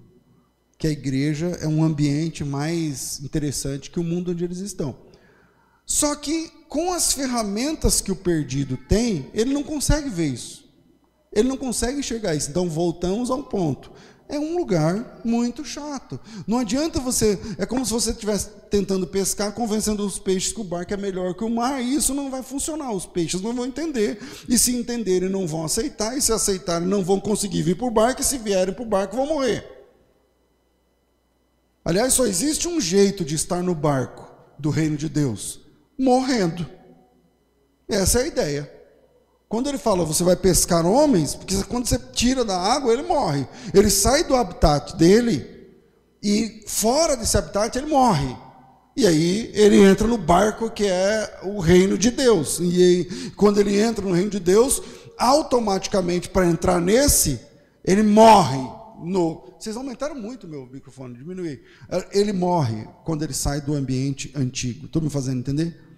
que 0.78 0.86
a 0.86 0.90
igreja 0.90 1.48
é 1.60 1.66
um 1.66 1.82
ambiente 1.82 2.44
mais 2.44 3.20
interessante 3.20 3.90
que 3.90 4.00
o 4.00 4.04
mundo 4.04 4.30
onde 4.30 4.44
eles 4.44 4.58
estão. 4.58 4.96
Só 5.84 6.14
que 6.14 6.48
com 6.68 6.92
as 6.92 7.12
ferramentas 7.12 8.00
que 8.00 8.12
o 8.12 8.16
perdido 8.16 8.76
tem, 8.76 9.28
ele 9.34 9.52
não 9.52 9.64
consegue 9.64 10.08
ver 10.08 10.28
isso. 10.28 10.70
Ele 11.32 11.48
não 11.48 11.56
consegue 11.56 11.98
enxergar 11.98 12.34
isso. 12.34 12.50
Então 12.50 12.68
voltamos 12.68 13.30
ao 13.30 13.42
ponto 13.42 13.90
é 14.30 14.38
um 14.38 14.56
lugar 14.56 15.20
muito 15.24 15.64
chato. 15.64 16.18
Não 16.46 16.58
adianta 16.58 17.00
você. 17.00 17.38
É 17.58 17.66
como 17.66 17.84
se 17.84 17.92
você 17.92 18.10
estivesse 18.10 18.48
tentando 18.70 19.06
pescar, 19.06 19.52
convencendo 19.52 20.06
os 20.06 20.18
peixes 20.18 20.52
que 20.52 20.60
o 20.60 20.64
barco 20.64 20.94
é 20.94 20.96
melhor 20.96 21.34
que 21.34 21.44
o 21.44 21.50
mar, 21.50 21.82
e 21.82 21.94
isso 21.94 22.14
não 22.14 22.30
vai 22.30 22.42
funcionar. 22.42 22.92
Os 22.92 23.06
peixes 23.06 23.40
não 23.40 23.54
vão 23.54 23.66
entender. 23.66 24.18
E 24.48 24.56
se 24.56 24.74
entenderem, 24.74 25.28
não 25.28 25.46
vão 25.46 25.64
aceitar. 25.64 26.16
E 26.16 26.22
se 26.22 26.32
aceitarem, 26.32 26.86
não 26.86 27.04
vão 27.04 27.18
conseguir 27.18 27.62
vir 27.62 27.76
para 27.76 27.86
o 27.86 27.90
barco. 27.90 28.20
E 28.20 28.24
se 28.24 28.38
vierem 28.38 28.72
para 28.72 28.84
o 28.84 28.86
barco, 28.86 29.16
vão 29.16 29.26
morrer. 29.26 29.66
Aliás, 31.84 32.14
só 32.14 32.26
existe 32.26 32.68
um 32.68 32.80
jeito 32.80 33.24
de 33.24 33.34
estar 33.34 33.62
no 33.62 33.74
barco 33.74 34.30
do 34.58 34.70
reino 34.70 34.96
de 34.96 35.08
Deus: 35.08 35.60
morrendo. 35.98 36.66
Essa 37.88 38.20
é 38.20 38.22
a 38.22 38.26
ideia. 38.26 38.79
Quando 39.50 39.68
ele 39.68 39.78
fala 39.78 40.04
você 40.04 40.22
vai 40.22 40.36
pescar 40.36 40.86
homens, 40.86 41.34
porque 41.34 41.60
quando 41.64 41.84
você 41.84 41.98
tira 41.98 42.44
da 42.44 42.56
água, 42.56 42.92
ele 42.92 43.02
morre. 43.02 43.44
Ele 43.74 43.90
sai 43.90 44.22
do 44.22 44.36
habitat 44.36 44.96
dele 44.96 45.44
e 46.22 46.62
fora 46.68 47.16
desse 47.16 47.36
habitat 47.36 47.76
ele 47.76 47.88
morre. 47.88 48.36
E 48.96 49.04
aí 49.04 49.50
ele 49.52 49.82
entra 49.82 50.06
no 50.06 50.16
barco 50.16 50.70
que 50.70 50.86
é 50.86 51.40
o 51.42 51.58
reino 51.58 51.98
de 51.98 52.12
Deus. 52.12 52.60
E 52.60 52.80
aí, 52.80 53.30
quando 53.32 53.58
ele 53.58 53.76
entra 53.76 54.06
no 54.06 54.14
reino 54.14 54.30
de 54.30 54.38
Deus, 54.38 54.80
automaticamente 55.18 56.28
para 56.28 56.46
entrar 56.46 56.80
nesse, 56.80 57.40
ele 57.84 58.04
morre 58.04 58.60
no. 59.02 59.50
Vocês 59.58 59.76
aumentaram 59.76 60.14
muito 60.14 60.46
meu 60.46 60.64
microfone, 60.64 61.16
diminuí. 61.16 61.60
Ele 62.12 62.32
morre 62.32 62.86
quando 63.04 63.24
ele 63.24 63.34
sai 63.34 63.60
do 63.60 63.74
ambiente 63.74 64.30
antigo. 64.36 64.86
Estou 64.86 65.02
me 65.02 65.10
fazendo 65.10 65.40
entender? 65.40 65.89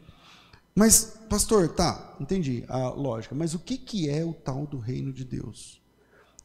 Mas, 0.75 1.17
pastor, 1.29 1.69
tá, 1.69 2.17
entendi 2.19 2.64
a 2.69 2.88
lógica, 2.88 3.35
mas 3.35 3.55
o 3.55 3.59
que, 3.59 3.76
que 3.76 4.09
é 4.09 4.25
o 4.25 4.33
tal 4.33 4.67
do 4.67 4.79
reino 4.79 5.12
de 5.12 5.25
Deus? 5.25 5.83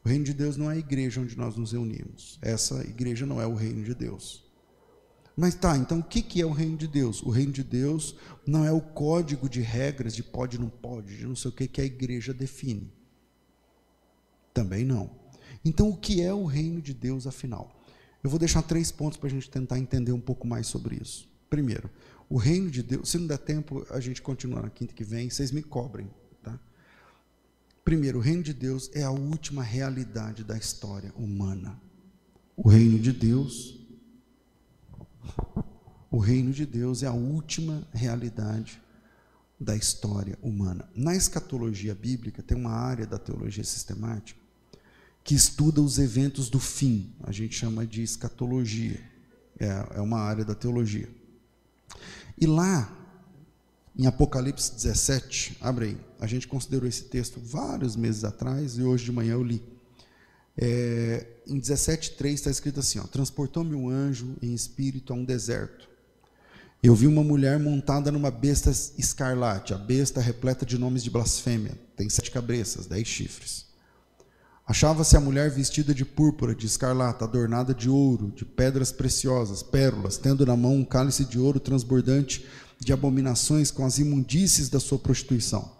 O 0.03 0.10
reino 0.10 0.25
de 0.25 0.34
Deus 0.34 0.57
não 0.57 0.69
é 0.69 0.75
a 0.75 0.77
igreja 0.77 1.22
onde 1.22 1.38
nós 1.38 1.55
nos 1.55 1.72
reunimos. 1.72 2.38
Essa 2.41 2.81
igreja 2.81 3.25
não 3.25 3.41
é 3.41 3.48
o 3.48 3.55
reino 3.55 3.84
de 3.84 3.93
Deus. 3.93 4.46
Mas 5.36 5.53
tá, 5.53 5.77
então 5.77 6.00
o 6.00 6.03
que, 6.03 6.22
que 6.22 6.41
é 6.41 6.46
o 6.46 6.51
reino 6.51 6.75
de 6.77 6.88
Deus? 6.88 7.22
O 7.22 7.29
reino 7.29 7.51
de 7.51 7.63
Deus 7.63 8.15
não 8.46 8.65
é 8.65 8.72
o 8.72 8.81
código 8.81 9.48
de 9.48 9.62
regras 9.62 10.15
de 10.15 10.24
pode, 10.24 10.60
não 10.60 10.69
pode, 10.69 11.15
de 11.15 11.27
não 11.27 11.36
sei 11.36 11.50
o 11.50 11.53
que 11.53 11.67
que 11.67 11.81
a 11.81 11.86
igreja 11.86 12.34
define. 12.34 12.91
Também 14.53 14.84
não. 14.84 15.12
Então 15.63 15.89
o 15.89 15.96
que 15.96 16.22
é 16.22 16.34
o 16.34 16.46
reino 16.46 16.81
de 16.81 16.93
Deus 16.93 17.27
afinal? 17.27 17.79
Eu 18.24 18.29
vou 18.29 18.39
deixar 18.39 18.63
três 18.63 18.91
pontos 18.91 19.17
para 19.17 19.27
a 19.27 19.31
gente 19.31 19.50
tentar 19.50 19.77
entender 19.77 20.12
um 20.12 20.19
pouco 20.19 20.48
mais 20.48 20.67
sobre 20.67 20.96
isso. 20.96 21.29
Primeiro, 21.50 21.89
o 22.29 22.38
reino 22.38 22.69
de 22.69 22.84
Deus, 22.84 23.10
se 23.10 23.17
não 23.17 23.27
der 23.27 23.38
tempo, 23.38 23.86
a 23.89 24.00
gente 24.00 24.22
continua 24.22 24.62
na 24.62 24.69
quinta 24.69 24.93
que 24.93 25.03
vem, 25.03 25.29
vocês 25.29 25.51
me 25.51 25.63
cobrem. 25.63 26.10
Tá? 26.43 26.60
Primeiro, 27.86 28.19
o 28.19 28.22
reino 28.22 28.43
de 28.43 28.53
Deus 28.53 28.91
é 28.93 29.03
a 29.03 29.12
última 29.12 29.63
realidade 29.63 30.43
da 30.43 30.57
história 30.57 31.13
humana. 31.15 31.79
O 32.55 32.67
reino 32.67 33.00
de 33.00 33.13
Deus, 33.13 33.79
o 36.12 36.17
reino 36.17 36.51
de 36.51 36.65
Deus 36.65 37.01
é 37.03 37.07
a 37.07 37.13
última 37.13 37.88
realidade 37.93 38.81
da 39.60 39.75
história 39.75 40.38
humana. 40.41 40.88
Na 40.96 41.15
escatologia 41.15 41.96
bíblica, 41.96 42.43
tem 42.43 42.57
uma 42.57 42.72
área 42.72 43.07
da 43.07 43.17
teologia 43.17 43.63
sistemática 43.63 44.39
que 45.24 45.34
estuda 45.34 45.81
os 45.81 45.98
eventos 45.98 46.50
do 46.50 46.60
fim. 46.60 47.13
A 47.24 47.31
gente 47.31 47.55
chama 47.55 47.86
de 47.86 48.01
escatologia. 48.01 49.00
É, 49.60 49.98
é 49.98 50.01
uma 50.01 50.19
área 50.19 50.46
da 50.46 50.55
teologia. 50.55 51.10
E 52.38 52.46
lá, 52.46 52.91
em 53.98 54.06
Apocalipse 54.06 54.74
17, 54.75 55.58
abre 55.60 55.86
aí, 55.86 55.98
a 56.20 56.27
gente 56.27 56.48
considerou 56.48 56.88
esse 56.88 57.03
texto 57.06 57.39
vários 57.39 57.96
meses 57.96 58.24
atrás 58.24 58.77
e 58.77 58.84
hoje 58.84 59.06
de 59.06 59.12
manhã 59.12 59.34
eu 59.34 59.44
li. 59.44 59.62
É, 60.56 61.25
em 61.46 61.60
17,3 61.60 62.34
está 62.34 62.50
escrito 62.50 62.79
assim: 62.79 63.00
Transportou-me 63.08 63.75
um 63.75 63.89
anjo 63.89 64.36
em 64.41 64.53
espírito 64.53 65.13
a 65.13 65.15
um 65.15 65.24
deserto. 65.24 65.88
Eu 66.82 66.96
vi 66.96 67.08
uma 67.08 67.24
mulher 67.24 67.60
montada 67.60 68.12
numa 68.12 68.32
besta 68.32 68.70
escarlate, 68.70 69.74
a 69.74 69.77
besta 69.77 70.22
repleta 70.22 70.65
de 70.65 70.77
nomes 70.77 71.03
de 71.03 71.10
blasfêmia, 71.10 71.77
tem 71.96 72.08
sete 72.10 72.29
cabeças, 72.32 72.86
dez 72.86 73.08
chifres. 73.08 73.66
Achava-se 74.67 75.15
a 75.15 75.21
mulher 75.21 75.50
vestida 75.50 75.93
de 75.93 76.03
púrpura, 76.03 76.53
de 76.53 76.65
escarlata, 76.65 77.24
adornada 77.24 77.74
de 77.74 77.89
ouro, 77.89 78.33
de 78.36 78.43
pedras 78.43 78.91
preciosas, 78.91 79.63
pérolas, 79.63 80.17
tendo 80.17 80.45
na 80.45 80.57
mão 80.57 80.75
um 80.75 80.83
cálice 80.83 81.24
de 81.24 81.39
ouro 81.39 81.57
transbordante 81.57 82.45
de 82.77 82.91
abominações 82.91 83.71
com 83.71 83.86
as 83.86 83.97
imundícies 83.97 84.67
da 84.67 84.77
sua 84.77 85.00
prostituição. 85.00 85.71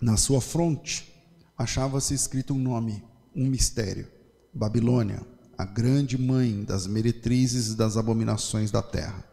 Na 0.00 0.18
sua 0.18 0.42
fronte 0.42 1.10
achava-se 1.56 2.12
escrito 2.12 2.52
um 2.52 2.58
nome, 2.58 3.02
um 3.34 3.46
mistério: 3.46 4.06
Babilônia, 4.52 5.22
a 5.56 5.64
grande 5.64 6.18
mãe 6.18 6.62
das 6.62 6.86
meretrizes 6.86 7.68
e 7.68 7.76
das 7.76 7.96
abominações 7.96 8.70
da 8.70 8.82
terra. 8.82 9.24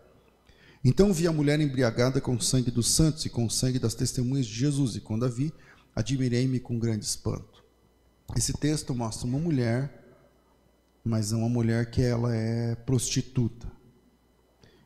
Então 0.85 1.11
vi 1.11 1.27
a 1.27 1.33
mulher 1.33 1.59
embriagada 1.59 2.21
com 2.21 2.33
o 2.33 2.41
sangue 2.41 2.71
dos 2.71 2.89
santos 2.91 3.25
e 3.25 3.29
com 3.29 3.45
o 3.45 3.51
sangue 3.51 3.77
das 3.77 3.93
testemunhas 3.93 4.45
de 4.45 4.53
Jesus, 4.53 4.95
e 4.95 5.01
quando 5.01 5.25
a 5.25 5.27
vi, 5.27 5.51
admirei-me 5.93 6.61
com 6.61 6.79
grande 6.79 7.03
espanto. 7.03 7.58
Esse 8.35 8.53
texto 8.53 8.93
mostra 8.93 9.27
uma 9.27 9.39
mulher, 9.39 9.91
mas 11.03 11.31
é 11.31 11.35
uma 11.35 11.49
mulher 11.49 11.89
que 11.89 12.01
ela 12.01 12.33
é 12.35 12.75
prostituta. 12.75 13.67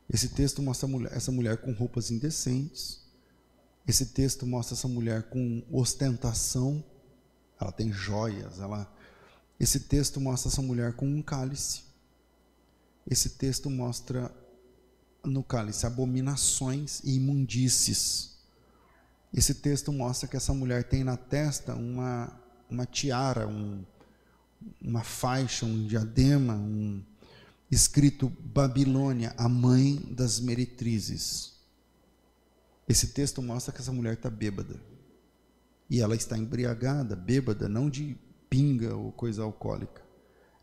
Esse 0.10 0.30
texto 0.30 0.62
mostra 0.62 0.88
essa 1.12 1.32
mulher 1.32 1.58
com 1.58 1.74
roupas 1.74 2.12
indecentes. 2.12 3.02
Esse 3.88 4.08
texto 4.08 4.46
mostra 4.46 4.76
essa 4.76 4.88
mulher 4.88 5.24
com 5.24 5.64
ostentação. 5.72 6.84
Ela 7.60 7.72
tem 7.72 7.92
joias. 7.92 8.60
Ela... 8.60 8.92
Esse 9.60 9.82
texto 9.82 10.20
mostra 10.20 10.50
essa 10.50 10.62
mulher 10.62 10.94
com 10.94 11.06
um 11.06 11.22
cálice. 11.22 11.84
Esse 13.06 13.32
texto 13.32 13.70
mostra 13.70 14.34
no 15.24 15.44
cálice 15.44 15.86
abominações 15.86 17.02
e 17.04 17.16
imundícies. 17.16 18.38
Esse 19.34 19.56
texto 19.56 19.92
mostra 19.92 20.28
que 20.28 20.38
essa 20.38 20.54
mulher 20.54 20.84
tem 20.84 21.04
na 21.04 21.18
testa 21.18 21.74
uma, 21.74 22.40
uma 22.70 22.86
tiara, 22.86 23.48
um, 23.48 23.84
uma 24.82 25.03
faixa, 25.03 25.65
um 25.65 25.86
diadema, 25.86 26.53
um, 26.53 27.03
escrito 27.70 28.29
Babilônia, 28.39 29.34
a 29.38 29.50
mãe 29.50 29.96
das 30.12 30.39
meretrizes. 30.39 31.53
Esse 32.88 33.08
texto 33.08 33.41
mostra 33.41 33.74
que 33.74 33.82
essa 33.82 33.91
mulher 33.91 34.13
está 34.13 34.29
bêbada. 34.29 34.79
E 35.89 36.01
ela 36.01 36.15
está 36.15 36.38
embriagada, 36.38 37.15
bêbada, 37.15 37.70
não 37.70 37.89
de 37.89 38.17
pinga 38.50 38.96
ou 38.96 39.12
coisa 39.12 39.43
alcoólica. 39.43 40.01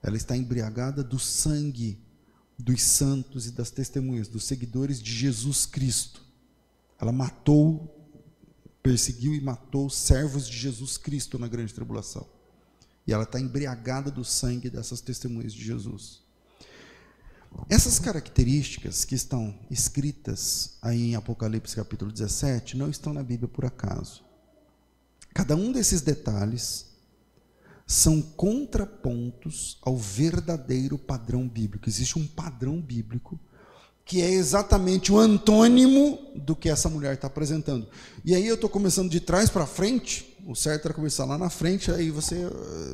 Ela 0.03 0.17
está 0.17 0.37
embriagada 0.37 1.03
do 1.03 1.19
sangue 1.19 1.99
dos 2.61 2.83
santos 2.83 3.47
e 3.47 3.53
das 3.53 3.71
testemunhas, 3.71 4.29
dos 4.29 4.45
seguidores 4.45 5.03
de 5.03 5.13
Jesus 5.13 5.67
Cristo. 5.67 6.23
Ela 7.01 7.13
matou, 7.13 8.00
perseguiu 8.83 9.35
e 9.35 9.41
matou 9.41 9.91
servos 9.91 10.49
de 10.49 10.57
Jesus 10.57 10.97
Cristo 10.97 11.39
na 11.39 11.49
grande 11.49 11.75
tribulação. 11.75 12.27
E 13.07 13.13
ela 13.13 13.25
está 13.25 13.41
embriagada 13.41 14.11
do 14.11 14.25
sangue 14.25 14.71
dessas 14.71 15.01
testemunhas 15.01 15.53
de 15.53 15.65
Jesus. 15.65 16.21
Essas 17.69 17.99
características 17.99 19.05
que 19.05 19.15
estão 19.15 19.59
escritas 19.71 20.77
aí 20.81 21.11
em 21.11 21.15
Apocalipse 21.17 21.75
capítulo 21.75 22.13
17 22.13 22.77
não 22.77 22.89
estão 22.89 23.13
na 23.13 23.23
Bíblia 23.23 23.49
por 23.49 23.65
acaso. 23.65 24.23
Cada 25.35 25.57
um 25.57 25.73
desses 25.73 26.01
detalhes 26.01 26.87
são 27.87 28.23
contrapontos 28.23 29.79
ao 29.83 29.97
verdadeiro 29.97 30.97
padrão 30.97 31.49
bíblico. 31.49 31.89
Existe 31.89 32.19
um 32.19 32.27
padrão 32.27 32.81
bíblico 32.81 33.39
que 34.05 34.21
é 34.21 34.31
exatamente 34.31 35.13
o 35.13 35.19
antônimo 35.19 36.19
do 36.35 36.57
que 36.57 36.69
essa 36.69 36.89
mulher 36.89 37.15
está 37.15 37.27
apresentando. 37.27 37.87
E 38.25 38.35
aí 38.35 38.47
eu 38.47 38.57
estou 38.57 38.69
começando 38.69 39.11
de 39.11 39.21
trás 39.21 39.49
para 39.49 39.67
frente, 39.67 40.37
o 40.47 40.55
certo 40.55 40.87
era 40.87 40.95
começar 40.95 41.25
lá 41.25 41.39
na 41.39 41.51
frente, 41.51 41.91
aí 41.91 42.11
você. 42.11 42.37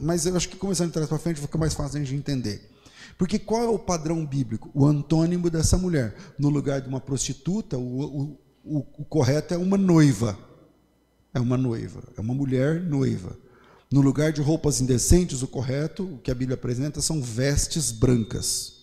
Mas 0.03 0.27
eu 0.27 0.37
acho 0.37 0.49
que 0.49 0.57
começando 0.57 0.89
de 0.89 0.95
trás 0.95 1.09
para 1.09 1.19
frente 1.19 1.41
fica 1.41 1.57
mais 1.57 1.75
fácil 1.75 2.03
de 2.03 2.15
entender. 2.15 2.71
Porque 3.17 3.39
qual 3.39 3.63
é 3.63 3.69
o 3.69 3.79
padrão 3.79 4.27
bíblico? 4.27 4.71
O 4.75 4.85
antônimo 4.85 5.49
dessa 5.49 5.79
mulher. 5.79 6.15
No 6.39 6.51
lugar 6.51 6.81
de 6.81 6.89
uma 6.89 7.01
prostituta, 7.01 7.79
o, 7.79 8.39
o, 8.63 8.79
o, 8.99 9.05
correto 9.05 9.55
é 9.55 9.57
uma 9.57 9.79
noiva. 9.79 10.39
É 11.33 11.41
uma 11.41 11.57
noiva. 11.57 12.03
É 12.17 12.21
uma 12.21 12.35
mulher 12.35 12.83
noiva. 12.83 13.37
No 13.91 14.01
lugar 14.01 14.33
de 14.33 14.43
roupas 14.43 14.81
indecentes, 14.81 15.43
o 15.43 15.49
correto, 15.49 16.05
o 16.05 16.19
que 16.19 16.31
a 16.31 16.35
Bíblia 16.35 16.57
apresenta, 16.57 17.01
são 17.01 17.23
vestes 17.23 17.91
brancas. 17.91 18.76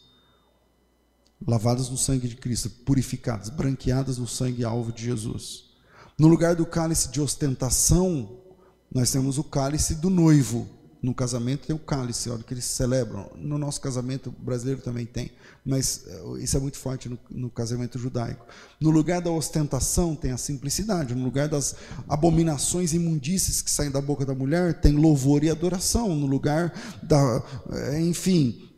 Lavadas 1.45 1.89
no 1.89 1.97
sangue 1.97 2.27
de 2.27 2.35
Cristo, 2.35 2.69
purificadas, 2.69 3.49
branqueadas 3.49 4.17
no 4.17 4.27
sangue 4.27 4.63
alvo 4.63 4.91
de 4.91 5.03
Jesus. 5.03 5.65
No 6.17 6.27
lugar 6.27 6.55
do 6.55 6.65
cálice 6.65 7.09
de 7.09 7.19
ostentação, 7.19 8.39
nós 8.93 9.11
temos 9.11 9.37
o 9.37 9.43
cálice 9.43 9.95
do 9.95 10.09
noivo, 10.09 10.69
no 11.03 11.13
casamento 11.13 11.67
tem 11.67 11.75
o 11.75 11.79
cálice, 11.79 12.29
olha 12.29 12.41
que 12.43 12.53
eles 12.53 12.63
celebram. 12.63 13.29
No 13.35 13.57
nosso 13.57 13.81
casamento 13.81 14.31
brasileiro 14.31 14.79
também 14.79 15.05
tem, 15.05 15.33
mas 15.65 16.05
eh, 16.07 16.23
isso 16.39 16.55
é 16.55 16.61
muito 16.61 16.77
forte 16.77 17.09
no, 17.09 17.19
no, 17.29 17.49
casamento 17.49 17.99
judaico. 17.99 18.45
No 18.79 18.89
lugar 18.89 19.19
da 19.19 19.29
ostentação 19.29 20.15
tem 20.15 20.31
a 20.31 20.37
simplicidade. 20.37 21.13
No 21.13 21.21
lugar 21.21 21.49
das 21.49 21.75
abominações 22.07 22.93
imundícies 22.93 23.61
que 23.61 23.69
saem 23.69 23.91
da 23.91 23.99
boca 23.99 24.25
da 24.25 24.33
mulher 24.33 24.79
tem 24.79 24.93
louvor 24.93 25.43
e 25.43 25.49
adoração. 25.49 26.15
No 26.15 26.25
lugar 26.25 26.73
da, 27.03 27.43
eh, 27.73 27.99
enfim, 27.99 28.71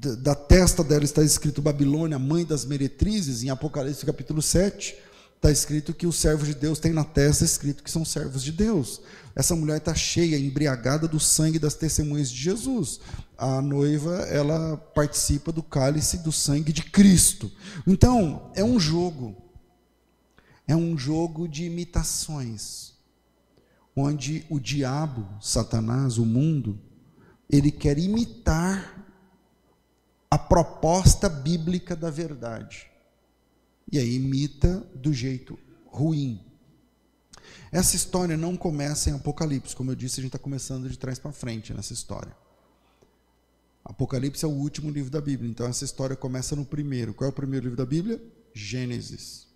da, 0.00 0.34
testa 0.34 0.84
dela 0.84 1.04
está 1.04 1.22
escrito 1.22 1.60
Babilônia, 1.60 2.18
mãe 2.18 2.44
das 2.44 2.64
meretrizes, 2.64 3.42
em 3.42 3.50
Apocalipse 3.50 4.06
capítulo 4.06 4.40
7 4.40 4.96
está 5.38 5.52
escrito 5.52 5.94
que 5.94 6.06
os 6.06 6.16
servos 6.16 6.48
de 6.48 6.54
Deus 6.54 6.80
têm 6.80 6.92
na 6.92 7.04
testa 7.04 7.44
escrito 7.44 7.82
que 7.82 7.90
são 7.90 8.04
servos 8.04 8.42
de 8.42 8.50
Deus. 8.50 9.00
Essa 9.36 9.54
mulher 9.54 9.78
está 9.78 9.94
cheia, 9.94 10.36
embriagada 10.36 11.06
do 11.06 11.20
sangue 11.20 11.60
das 11.60 11.74
testemunhas 11.74 12.28
de 12.28 12.36
Jesus. 12.36 12.98
A 13.36 13.62
noiva, 13.62 14.16
ela 14.22 14.76
participa 14.76 15.52
do 15.52 15.62
cálice 15.62 16.18
do 16.18 16.32
sangue 16.32 16.72
de 16.72 16.82
Cristo. 16.82 17.50
Então, 17.86 18.50
é 18.56 18.64
um 18.64 18.80
jogo. 18.80 19.36
É 20.66 20.74
um 20.74 20.98
jogo 20.98 21.46
de 21.46 21.64
imitações. 21.66 22.94
Onde 23.94 24.44
o 24.50 24.58
diabo, 24.58 25.24
Satanás, 25.40 26.18
o 26.18 26.26
mundo, 26.26 26.80
ele 27.48 27.70
quer 27.70 27.96
imitar 27.96 28.97
a 30.30 30.38
proposta 30.38 31.28
bíblica 31.28 31.96
da 31.96 32.10
verdade. 32.10 32.86
E 33.90 33.98
aí 33.98 34.16
imita 34.16 34.80
do 34.94 35.12
jeito 35.12 35.58
ruim. 35.86 36.44
Essa 37.72 37.96
história 37.96 38.36
não 38.36 38.56
começa 38.56 39.10
em 39.10 39.14
Apocalipse, 39.14 39.74
como 39.74 39.90
eu 39.90 39.94
disse, 39.94 40.20
a 40.20 40.22
gente 40.22 40.34
está 40.34 40.38
começando 40.38 40.88
de 40.88 40.98
trás 40.98 41.18
para 41.18 41.32
frente 41.32 41.72
nessa 41.72 41.92
história. 41.92 42.34
Apocalipse 43.84 44.44
é 44.44 44.48
o 44.48 44.52
último 44.52 44.90
livro 44.90 45.10
da 45.10 45.20
Bíblia, 45.20 45.50
então 45.50 45.66
essa 45.66 45.84
história 45.84 46.14
começa 46.14 46.54
no 46.54 46.64
primeiro. 46.64 47.14
Qual 47.14 47.26
é 47.26 47.30
o 47.30 47.34
primeiro 47.34 47.64
livro 47.64 47.76
da 47.76 47.86
Bíblia? 47.86 48.22
Gênesis. 48.52 49.46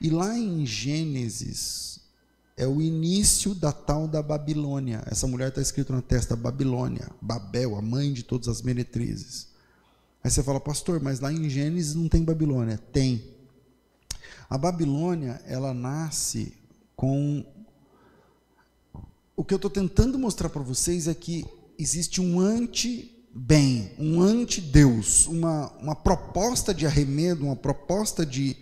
E 0.00 0.08
lá 0.08 0.36
em 0.38 0.64
Gênesis 0.64 2.00
é 2.56 2.66
o 2.66 2.80
início 2.80 3.54
da 3.54 3.72
tal 3.72 4.06
da 4.06 4.22
Babilônia. 4.22 5.02
Essa 5.06 5.26
mulher 5.26 5.48
está 5.48 5.60
escrito 5.60 5.92
na 5.92 6.02
testa 6.02 6.36
Babilônia, 6.36 7.10
Babel, 7.20 7.76
a 7.76 7.82
mãe 7.82 8.12
de 8.12 8.22
todas 8.22 8.48
as 8.48 8.62
menetrizes. 8.62 9.48
Aí 10.22 10.30
você 10.30 10.42
fala, 10.42 10.60
pastor, 10.60 11.00
mas 11.00 11.20
lá 11.20 11.32
em 11.32 11.48
Gênesis 11.50 11.94
não 11.94 12.08
tem 12.08 12.24
Babilônia. 12.24 12.78
Tem. 12.78 13.34
A 14.48 14.56
Babilônia, 14.56 15.42
ela 15.46 15.74
nasce 15.74 16.54
com. 16.94 17.44
O 19.36 19.44
que 19.44 19.52
eu 19.52 19.56
estou 19.56 19.70
tentando 19.70 20.16
mostrar 20.16 20.48
para 20.48 20.62
vocês 20.62 21.08
é 21.08 21.14
que 21.14 21.44
existe 21.76 22.20
um 22.20 22.38
anti-bem, 22.38 23.92
um 23.98 24.22
anti-Deus, 24.22 25.26
uma, 25.26 25.72
uma 25.72 25.96
proposta 25.96 26.72
de 26.72 26.86
arremedo, 26.86 27.44
uma 27.44 27.56
proposta 27.56 28.24
de 28.24 28.56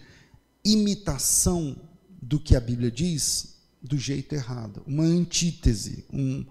imitação 0.65 1.77
do 2.23 2.41
que 2.41 2.57
a 2.57 2.61
Bíblia 2.61 2.91
diz 2.91 3.52
do 3.83 3.99
jeito 3.99 4.35
errado, 4.35 4.83
uma 4.87 5.03
antítese, 5.03 6.05
um, 6.13 6.47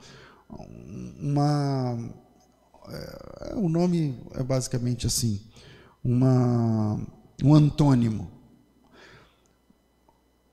uma. 1.19 2.13
É, 2.89 3.53
o 3.55 3.69
nome 3.69 4.19
é 4.33 4.43
basicamente 4.43 5.07
assim, 5.07 5.39
uma, 6.03 6.99
um 7.43 7.53
antônimo. 7.53 8.29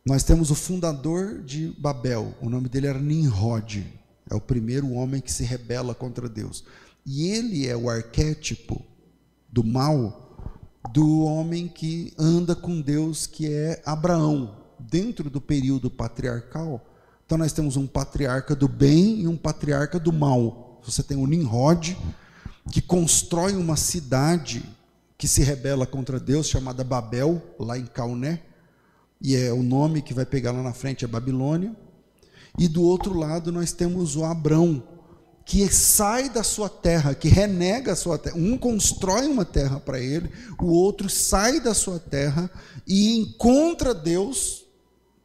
Nós 0.06 0.22
temos 0.22 0.50
o 0.50 0.54
fundador 0.54 1.42
de 1.42 1.74
Babel, 1.78 2.34
o 2.40 2.48
nome 2.48 2.68
dele 2.68 2.86
era 2.86 2.98
Nimrod, 2.98 3.84
é 4.30 4.34
o 4.34 4.40
primeiro 4.40 4.92
homem 4.92 5.20
que 5.20 5.32
se 5.32 5.42
rebela 5.42 5.94
contra 5.94 6.28
Deus. 6.28 6.64
E 7.04 7.28
ele 7.28 7.66
é 7.66 7.76
o 7.76 7.90
arquétipo 7.90 8.82
do 9.50 9.64
mal 9.64 10.28
do 10.92 11.24
homem 11.24 11.68
que 11.68 12.12
anda 12.18 12.54
com 12.54 12.80
Deus, 12.80 13.26
que 13.26 13.52
é 13.52 13.82
Abraão, 13.84 14.57
dentro 14.78 15.28
do 15.30 15.40
período 15.40 15.90
patriarcal. 15.90 16.84
Então 17.24 17.38
nós 17.38 17.52
temos 17.52 17.76
um 17.76 17.86
patriarca 17.86 18.54
do 18.54 18.68
bem 18.68 19.20
e 19.20 19.28
um 19.28 19.36
patriarca 19.36 19.98
do 19.98 20.12
mal. 20.12 20.80
Você 20.84 21.02
tem 21.02 21.16
o 21.16 21.26
Nimrod, 21.26 21.96
que 22.70 22.80
constrói 22.80 23.54
uma 23.54 23.76
cidade 23.76 24.64
que 25.16 25.26
se 25.26 25.42
rebela 25.42 25.86
contra 25.86 26.20
Deus, 26.20 26.48
chamada 26.48 26.84
Babel, 26.84 27.42
lá 27.58 27.76
em 27.76 27.86
Cauné 27.86 28.42
e 29.20 29.34
é 29.34 29.52
o 29.52 29.62
nome 29.62 30.00
que 30.00 30.14
vai 30.14 30.24
pegar 30.24 30.52
lá 30.52 30.62
na 30.62 30.72
frente 30.72 31.04
é 31.04 31.08
Babilônia. 31.08 31.74
E 32.58 32.68
do 32.68 32.82
outro 32.82 33.16
lado 33.16 33.52
nós 33.52 33.72
temos 33.72 34.16
o 34.16 34.24
Abrão, 34.24 34.82
que 35.44 35.66
sai 35.72 36.28
da 36.28 36.42
sua 36.42 36.68
terra, 36.68 37.14
que 37.14 37.28
renega 37.28 37.92
a 37.92 37.96
sua 37.96 38.18
terra. 38.18 38.36
Um 38.36 38.56
constrói 38.56 39.26
uma 39.26 39.44
terra 39.44 39.80
para 39.80 40.00
ele, 40.00 40.30
o 40.60 40.66
outro 40.66 41.08
sai 41.08 41.60
da 41.60 41.74
sua 41.74 41.98
terra 41.98 42.50
e 42.86 43.18
encontra 43.18 43.94
Deus 43.94 44.66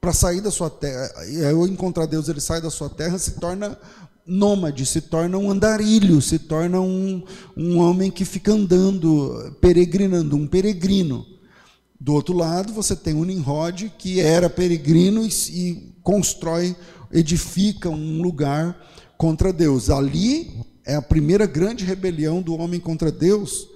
para 0.04 0.12
sair 0.12 0.42
da 0.42 0.52
sua 0.52 0.70
terra. 0.70 1.10
E 1.30 1.46
ao 1.46 1.66
encontrar 1.66 2.06
Deus, 2.08 2.28
ele 2.28 2.42
sai 2.42 2.60
da 2.60 2.70
sua 2.70 2.90
terra, 2.90 3.18
se 3.18 3.40
torna 3.40 3.80
nômade, 4.28 4.86
se 4.86 5.00
torna 5.00 5.38
um 5.38 5.50
andarilho, 5.50 6.22
se 6.22 6.38
torna 6.38 6.82
um, 6.82 7.24
um 7.56 7.80
homem 7.80 8.12
que 8.12 8.26
fica 8.26 8.52
andando, 8.52 9.56
peregrinando, 9.62 10.36
um 10.36 10.46
peregrino. 10.46 11.26
Do 11.98 12.14
outro 12.14 12.36
lado, 12.36 12.74
você 12.74 12.98
tem 12.98 13.14
o 13.14 13.24
Nimrod, 13.24 13.94
que 13.98 14.20
era 14.20 14.50
peregrino 14.50 15.24
e, 15.24 15.30
e 15.54 15.94
constrói, 16.04 16.76
edifica 17.10 17.90
um 17.90 18.22
lugar 18.22 18.78
contra 19.18 19.54
Deus. 19.54 19.90
Ali 19.90 20.52
é 20.86 20.96
a 20.96 21.02
primeira 21.02 21.46
grande 21.46 21.86
rebelião 21.86 22.42
do 22.42 22.56
homem 22.56 22.78
contra 22.78 23.10
Deus 23.10 23.70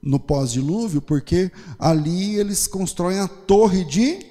no 0.00 0.20
pós-dilúvio, 0.20 1.02
porque 1.02 1.50
ali 1.76 2.36
eles 2.36 2.68
constroem 2.68 3.18
a 3.18 3.26
torre 3.26 3.84
de 3.84 4.30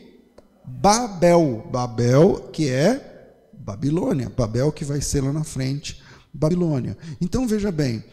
Babel. 0.65 1.67
Babel, 1.71 2.49
que 2.51 2.69
é 2.69 3.35
Babilônia. 3.53 4.29
Babel, 4.29 4.71
que 4.71 4.85
vai 4.85 5.01
ser 5.01 5.21
lá 5.21 5.31
na 5.31 5.43
frente, 5.43 6.01
Babilônia. 6.33 6.97
Então 7.19 7.47
veja 7.47 7.71
bem: 7.71 8.03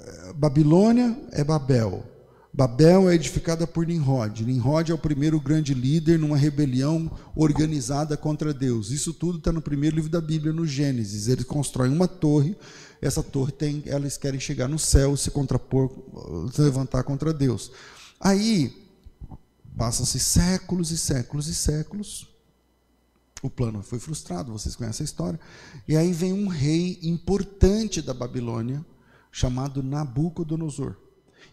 eh, 0.00 0.32
Babilônia 0.34 1.16
é 1.32 1.42
Babel. 1.42 2.04
Babel 2.56 3.10
é 3.10 3.14
edificada 3.14 3.66
por 3.66 3.86
Nimrod. 3.86 4.42
Nimrod 4.42 4.90
é 4.90 4.94
o 4.94 4.98
primeiro 4.98 5.38
grande 5.38 5.74
líder 5.74 6.18
numa 6.18 6.38
rebelião 6.38 7.10
organizada 7.34 8.16
contra 8.16 8.54
Deus. 8.54 8.90
Isso 8.90 9.12
tudo 9.12 9.36
está 9.36 9.52
no 9.52 9.60
primeiro 9.60 9.96
livro 9.96 10.10
da 10.10 10.22
Bíblia, 10.22 10.54
no 10.54 10.66
Gênesis. 10.66 11.28
Eles 11.28 11.44
constroem 11.44 11.92
uma 11.92 12.08
torre. 12.08 12.56
Essa 13.02 13.22
torre 13.22 13.52
tem, 13.52 13.82
elas 13.84 14.16
querem 14.16 14.40
chegar 14.40 14.68
no 14.68 14.78
céu, 14.78 15.14
se 15.18 15.30
contrapor, 15.30 15.90
se 16.50 16.62
levantar 16.62 17.02
contra 17.02 17.30
Deus. 17.30 17.70
Aí 18.18 18.85
passam-se 19.76 20.18
séculos 20.18 20.90
e 20.90 20.98
séculos 20.98 21.48
e 21.48 21.54
séculos. 21.54 22.28
O 23.42 23.50
plano 23.50 23.82
foi 23.82 23.98
frustrado, 23.98 24.52
vocês 24.52 24.74
conhecem 24.74 25.04
a 25.04 25.06
história. 25.06 25.40
E 25.86 25.96
aí 25.96 26.12
vem 26.12 26.32
um 26.32 26.48
rei 26.48 26.98
importante 27.02 28.00
da 28.00 28.14
Babilônia, 28.14 28.84
chamado 29.30 29.82
Nabucodonosor. 29.82 30.96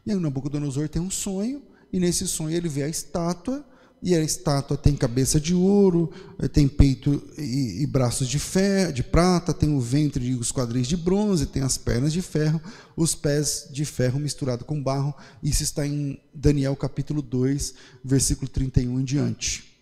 E 0.05 0.11
aí 0.11 0.17
o 0.17 0.21
Nabucodonosor 0.21 0.87
tem 0.87 1.01
um 1.01 1.11
sonho, 1.11 1.61
e 1.91 1.99
nesse 1.99 2.27
sonho 2.27 2.55
ele 2.55 2.69
vê 2.69 2.83
a 2.83 2.89
estátua, 2.89 3.65
e 4.03 4.13
a 4.13 4.21
estátua 4.21 4.75
tem 4.75 4.97
cabeça 4.97 5.39
de 5.39 5.55
ouro, 5.55 6.11
eh, 6.37 6.49
tem 6.49 6.67
peito 6.67 7.23
e, 7.37 7.81
e 7.81 7.87
braços 7.87 8.27
de, 8.27 8.37
ferro, 8.37 8.91
de 8.91 9.01
prata, 9.01 9.53
tem 9.53 9.73
o 9.73 9.79
ventre 9.79 10.25
e 10.25 10.35
os 10.35 10.51
quadris 10.51 10.87
de 10.87 10.97
bronze, 10.97 11.45
tem 11.45 11.63
as 11.63 11.77
pernas 11.77 12.11
de 12.11 12.21
ferro, 12.21 12.61
os 12.97 13.15
pés 13.15 13.69
de 13.71 13.85
ferro 13.85 14.19
misturado 14.19 14.65
com 14.65 14.83
barro. 14.83 15.15
Isso 15.41 15.63
está 15.63 15.87
em 15.87 16.19
Daniel 16.33 16.75
capítulo 16.75 17.21
2, 17.21 17.73
versículo 18.03 18.49
31 18.49 18.99
em 18.99 19.03
diante. 19.05 19.72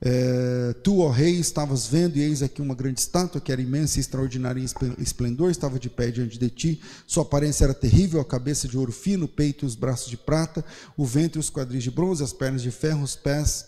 É, 0.00 0.74
tu, 0.82 1.00
ó 1.00 1.10
rei, 1.10 1.40
estavas 1.40 1.86
vendo, 1.86 2.16
e 2.16 2.22
eis 2.22 2.42
aqui 2.42 2.62
uma 2.62 2.74
grande 2.74 3.00
estátua, 3.00 3.40
que 3.40 3.50
era 3.50 3.60
imensa 3.60 3.98
e 3.98 4.00
extraordinária 4.00 4.60
em 4.60 5.02
esplendor, 5.02 5.50
estava 5.50 5.78
de 5.78 5.90
pé 5.90 6.10
diante 6.10 6.38
de 6.38 6.50
ti. 6.50 6.80
Sua 7.06 7.24
aparência 7.24 7.64
era 7.64 7.74
terrível, 7.74 8.20
a 8.20 8.24
cabeça 8.24 8.68
de 8.68 8.78
ouro 8.78 8.92
fino, 8.92 9.24
o 9.24 9.28
peito 9.28 9.64
e 9.64 9.66
os 9.66 9.74
braços 9.74 10.08
de 10.08 10.16
prata, 10.16 10.64
o 10.96 11.04
ventre 11.04 11.38
e 11.38 11.40
os 11.40 11.50
quadris 11.50 11.82
de 11.82 11.90
bronze, 11.90 12.22
as 12.22 12.32
pernas 12.32 12.62
de 12.62 12.70
ferro, 12.70 13.02
os 13.02 13.16
pés 13.16 13.66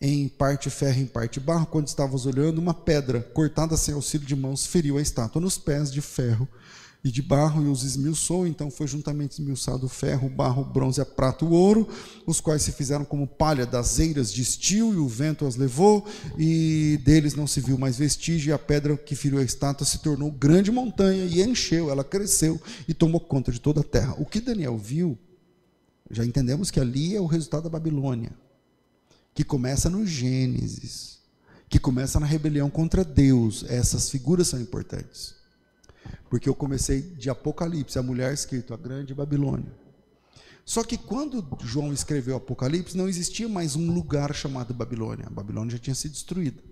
em 0.00 0.28
parte 0.28 0.70
ferro 0.70 0.98
e 0.98 1.02
em 1.02 1.06
parte 1.06 1.38
barro. 1.38 1.66
Quando 1.66 1.88
estavas 1.88 2.24
olhando, 2.24 2.58
uma 2.58 2.72
pedra 2.72 3.20
cortada 3.20 3.76
sem 3.76 3.92
auxílio 3.92 4.26
de 4.26 4.34
mãos 4.34 4.64
feriu 4.64 4.96
a 4.96 5.02
estátua 5.02 5.42
nos 5.42 5.58
pés 5.58 5.92
de 5.92 6.00
ferro 6.00 6.48
e 7.02 7.10
de 7.10 7.22
barro 7.22 7.62
e 7.64 7.68
os 7.68 7.82
esmiuçou, 7.82 8.46
então 8.46 8.70
foi 8.70 8.86
juntamente 8.86 9.32
esmiuçado 9.32 9.86
o 9.86 9.88
ferro, 9.88 10.26
o 10.26 10.30
barro, 10.30 10.62
o 10.62 10.64
bronze, 10.64 11.00
a 11.00 11.06
prata, 11.06 11.44
o 11.44 11.50
ouro, 11.50 11.88
os 12.26 12.40
quais 12.40 12.62
se 12.62 12.72
fizeram 12.72 13.04
como 13.04 13.26
palha 13.26 13.64
das 13.64 13.98
eiras 13.98 14.30
de 14.32 14.42
estio, 14.42 14.92
e 14.92 14.96
o 14.96 15.08
vento 15.08 15.46
as 15.46 15.56
levou, 15.56 16.06
e 16.38 17.00
deles 17.02 17.34
não 17.34 17.46
se 17.46 17.60
viu 17.60 17.78
mais 17.78 17.96
vestígio, 17.96 18.50
e 18.50 18.52
a 18.52 18.58
pedra 18.58 18.96
que 18.98 19.14
feriu 19.14 19.38
a 19.38 19.42
estátua 19.42 19.86
se 19.86 19.98
tornou 19.98 20.30
grande 20.30 20.70
montanha, 20.70 21.24
e 21.24 21.42
encheu, 21.42 21.90
ela 21.90 22.04
cresceu 22.04 22.60
e 22.86 22.92
tomou 22.92 23.20
conta 23.20 23.50
de 23.50 23.60
toda 23.60 23.80
a 23.80 23.84
terra. 23.84 24.14
O 24.18 24.26
que 24.26 24.40
Daniel 24.40 24.76
viu, 24.76 25.18
já 26.10 26.24
entendemos 26.24 26.70
que 26.70 26.80
ali 26.80 27.16
é 27.16 27.20
o 27.20 27.26
resultado 27.26 27.62
da 27.62 27.70
Babilônia, 27.70 28.32
que 29.32 29.42
começa 29.42 29.88
no 29.88 30.06
Gênesis, 30.06 31.18
que 31.66 31.78
começa 31.78 32.20
na 32.20 32.26
rebelião 32.26 32.68
contra 32.68 33.02
Deus, 33.04 33.64
essas 33.68 34.10
figuras 34.10 34.48
são 34.48 34.60
importantes. 34.60 35.39
Porque 36.28 36.48
eu 36.48 36.54
comecei 36.54 37.02
de 37.02 37.28
Apocalipse, 37.28 37.98
a 37.98 38.02
mulher 38.02 38.32
escrito, 38.32 38.72
a 38.72 38.76
grande 38.76 39.14
Babilônia. 39.14 39.72
Só 40.64 40.84
que 40.84 40.96
quando 40.96 41.44
João 41.64 41.92
escreveu 41.92 42.36
Apocalipse, 42.36 42.96
não 42.96 43.08
existia 43.08 43.48
mais 43.48 43.74
um 43.74 43.92
lugar 43.92 44.34
chamado 44.34 44.72
Babilônia. 44.72 45.26
A 45.26 45.30
Babilônia 45.30 45.72
já 45.72 45.78
tinha 45.78 45.94
sido 45.94 46.12
destruída. 46.12 46.62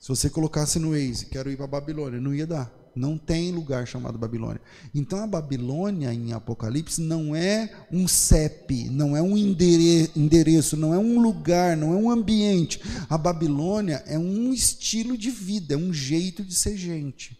Se 0.00 0.08
você 0.08 0.28
colocasse 0.28 0.78
no 0.78 0.90
Waze, 0.90 1.26
quero 1.26 1.50
ir 1.50 1.56
para 1.56 1.66
Babilônia, 1.66 2.20
não 2.20 2.34
ia 2.34 2.46
dar. 2.46 2.70
Não 2.94 3.16
tem 3.18 3.50
lugar 3.50 3.86
chamado 3.86 4.18
Babilônia. 4.18 4.60
Então 4.94 5.22
a 5.22 5.26
Babilônia 5.26 6.12
em 6.12 6.32
Apocalipse 6.32 7.00
não 7.00 7.34
é 7.34 7.86
um 7.90 8.06
CEP, 8.06 8.88
não 8.90 9.16
é 9.16 9.22
um 9.22 9.36
endereço, 9.36 10.76
não 10.76 10.94
é 10.94 10.98
um 10.98 11.20
lugar, 11.20 11.76
não 11.76 11.92
é 11.92 11.96
um 11.96 12.10
ambiente. 12.10 12.80
A 13.08 13.16
Babilônia 13.16 14.02
é 14.06 14.18
um 14.18 14.52
estilo 14.52 15.16
de 15.16 15.30
vida, 15.30 15.74
é 15.74 15.76
um 15.76 15.92
jeito 15.92 16.44
de 16.44 16.54
ser 16.54 16.76
gente. 16.76 17.38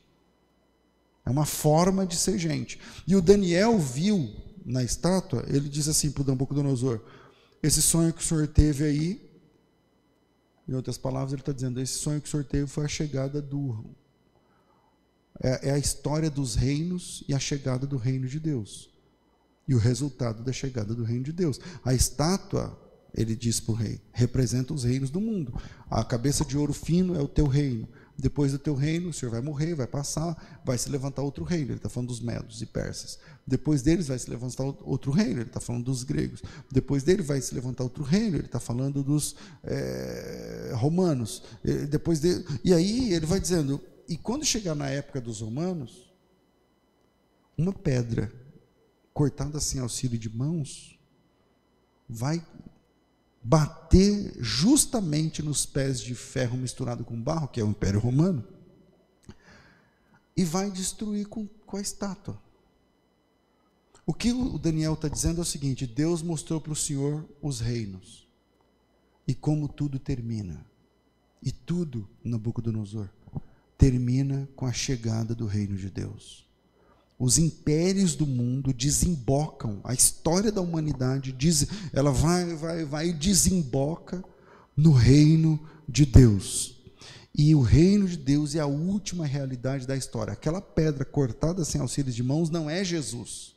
É 1.27 1.31
uma 1.31 1.47
forma 1.47 2.07
de 2.07 2.17
ser 2.17 2.39
gente. 2.39 2.79
E 3.07 3.17
o 3.17 3.23
Daniel 3.23 3.79
viu 3.79 4.31
na 4.65 4.83
estátua, 4.83 5.45
ele 5.49 5.69
diz 5.69 5.89
assim 5.89 6.11
para 6.11 6.23
o 6.23 6.27
Nabucodonosor: 6.27 7.01
Esse 7.63 7.81
sonho 7.81 8.13
que 8.13 8.21
o 8.21 8.25
senhor 8.25 8.47
teve 8.47 8.85
aí, 8.85 9.31
em 10.69 10.75
outras 10.75 10.99
palavras, 10.99 11.33
ele 11.33 11.43
está 11.43 11.53
dizendo: 11.53 11.81
Esse 11.81 11.95
sonho 11.95 12.21
que 12.21 12.29
o 12.29 12.31
senhor 12.31 12.45
teve 12.45 12.67
foi 12.67 12.85
a 12.85 12.89
chegada 12.89 13.41
do. 13.41 13.85
É, 15.43 15.71
é 15.71 15.73
a 15.73 15.79
história 15.79 16.31
dos 16.31 16.55
reinos 16.55 17.25
e 17.29 17.35
a 17.35 17.39
chegada 17.39 17.87
do 17.87 17.97
reino 17.97 18.27
de 18.27 18.39
Deus. 18.39 18.91
E 19.67 19.75
o 19.75 19.79
resultado 19.79 20.43
da 20.43 20.53
chegada 20.53 20.95
do 20.95 21.05
reino 21.05 21.25
de 21.25 21.33
Deus. 21.33 21.59
A 21.83 21.95
estátua, 21.95 22.79
ele 23.15 23.35
diz 23.35 23.61
para 23.61 23.73
o 23.73 23.75
rei, 23.75 24.01
representa 24.13 24.75
os 24.75 24.85
reinos 24.85 25.11
do 25.11 25.21
mundo. 25.21 25.59
A 25.91 26.05
cabeça 26.05 26.45
de 26.45 26.57
ouro 26.57 26.75
fino 26.75 27.15
é 27.15 27.21
o 27.21 27.29
teu 27.29 27.47
reino 27.47 27.89
depois 28.17 28.53
do 28.53 28.59
teu 28.59 28.75
reino, 28.75 29.09
o 29.09 29.13
Senhor 29.13 29.33
vai 29.33 29.41
morrer, 29.41 29.75
vai 29.75 29.87
passar, 29.87 30.61
vai 30.65 30.79
se 30.79 30.89
levantar 30.89 31.23
outro 31.23 31.45
reino. 31.45 31.71
Ele 31.71 31.75
está 31.75 31.89
falando 31.89 32.09
dos 32.09 32.21
medos 32.21 32.63
e 32.63 32.67
persas. 32.67 33.19
Depois 33.47 33.83
deles 33.83 34.07
vai 34.07 34.19
se 34.19 34.31
levantar 34.31 34.63
outro 34.83 35.11
reino. 35.11 35.41
Ele 35.41 35.49
está 35.49 35.61
falando 35.61 35.85
dos 35.85 36.05
gregos. 36.05 36.41
Depois 36.71 37.03
dele 37.03 37.23
vai 37.23 37.41
se 37.41 37.55
levantar 37.55 37.83
outro 37.83 38.05
reino. 38.05 38.37
Ele 38.37 38.47
está 38.47 38.61
falando 38.61 39.03
dos 39.03 39.35
é, 39.65 40.73
romanos. 40.77 41.43
Depois 41.91 42.21
dele, 42.21 42.45
e 42.65 42.73
aí 42.73 43.13
ele 43.13 43.27
vai 43.27 43.41
dizendo. 43.41 43.81
E 44.09 44.17
quando 44.17 44.45
chegar 44.45 44.75
na 44.75 44.89
época 44.89 45.21
dos 45.21 45.41
romanos, 45.41 46.13
uma 47.59 47.73
pedra 47.73 48.33
cortada 49.13 49.59
sem 49.61 49.81
auxílio 49.81 50.19
de 50.19 50.29
mãos 50.29 50.99
vai 52.09 52.45
bater 53.45 54.35
justamente 54.41 55.43
nos 55.43 55.67
pés 55.67 56.01
de 56.01 56.15
ferro 56.15 56.57
misturado 56.57 57.05
com 57.05 57.21
barro, 57.21 57.49
que 57.49 57.61
é 57.61 57.65
o 57.65 57.69
Império 57.69 58.01
Romano, 58.01 58.43
e 60.35 60.43
vai 60.43 60.71
destruir 60.71 61.27
com, 61.27 61.47
com 61.47 61.77
a 61.77 61.81
estátua. 61.81 62.43
O 64.07 64.15
que 64.15 64.33
o 64.33 64.59
Daniel 64.59 64.95
está 64.95 65.09
dizendo 65.09 65.39
é 65.39 65.43
o 65.43 65.47
seguinte: 65.47 65.87
Deus 65.87 66.23
mostrou 66.23 66.61
para 66.61 66.73
o 66.73 66.77
Senhor 66.77 67.29
os 67.43 67.61
reinos 67.61 68.27
e 69.29 69.35
como 69.35 69.69
tudo 69.69 69.99
termina. 69.99 70.65
E 71.43 71.53
tudo, 71.53 72.09
Nabucodonosor, 72.25 73.11
termina 73.77 74.49
com 74.57 74.65
a 74.65 74.73
chegada 74.73 75.35
do 75.35 75.47
reino 75.47 75.77
de 75.77 75.91
Deus. 75.91 76.44
Os 77.19 77.39
impérios 77.39 78.17
do 78.17 78.27
mundo 78.27 78.73
desembocam, 78.73 79.81
a 79.85 79.95
história 79.95 80.51
da 80.51 80.61
humanidade 80.61 81.33
diz, 81.33 81.67
ela 81.93 82.11
vai, 82.11 82.55
vai, 82.55 82.85
vai 82.85 83.09
e 83.09 83.13
desemboca 83.13 84.23
no 84.77 84.93
reino 84.93 85.61
de 85.89 86.05
Deus. 86.05 86.75
E 87.37 87.55
o 87.55 87.61
reino 87.61 88.07
de 88.07 88.17
Deus 88.17 88.55
é 88.55 88.61
a 88.61 88.67
última 88.67 89.27
realidade 89.27 89.87
da 89.87 89.97
história. 89.97 90.33
Aquela 90.33 90.61
pedra 90.61 91.05
cortada 91.05 91.65
sem 91.65 91.81
auxílio 91.81 92.13
de 92.13 92.23
mãos 92.23 92.51
não 92.51 92.71
é 92.71 92.85
Jesus. 92.85 93.55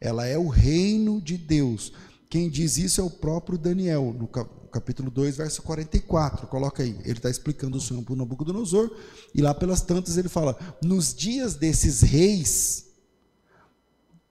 Ela 0.00 0.26
é 0.26 0.38
o 0.38 0.48
reino 0.48 1.20
de 1.20 1.36
Deus. 1.36 1.92
Quem 2.28 2.48
diz 2.48 2.78
isso 2.78 3.00
é 3.00 3.04
o 3.04 3.10
próprio 3.10 3.58
Daniel, 3.58 4.14
no 4.18 4.28
capítulo 4.74 5.08
2, 5.08 5.36
verso 5.36 5.62
44. 5.62 6.48
Coloca 6.48 6.82
aí. 6.82 6.98
Ele 7.04 7.12
está 7.12 7.30
explicando 7.30 7.76
o 7.76 7.80
sonho 7.80 8.02
para 8.02 8.12
o 8.12 8.16
Nabucodonosor. 8.16 8.90
E 9.32 9.40
lá 9.40 9.54
pelas 9.54 9.80
tantas 9.80 10.18
ele 10.18 10.28
fala: 10.28 10.58
Nos 10.82 11.14
dias 11.14 11.54
desses 11.54 12.00
reis, 12.02 12.86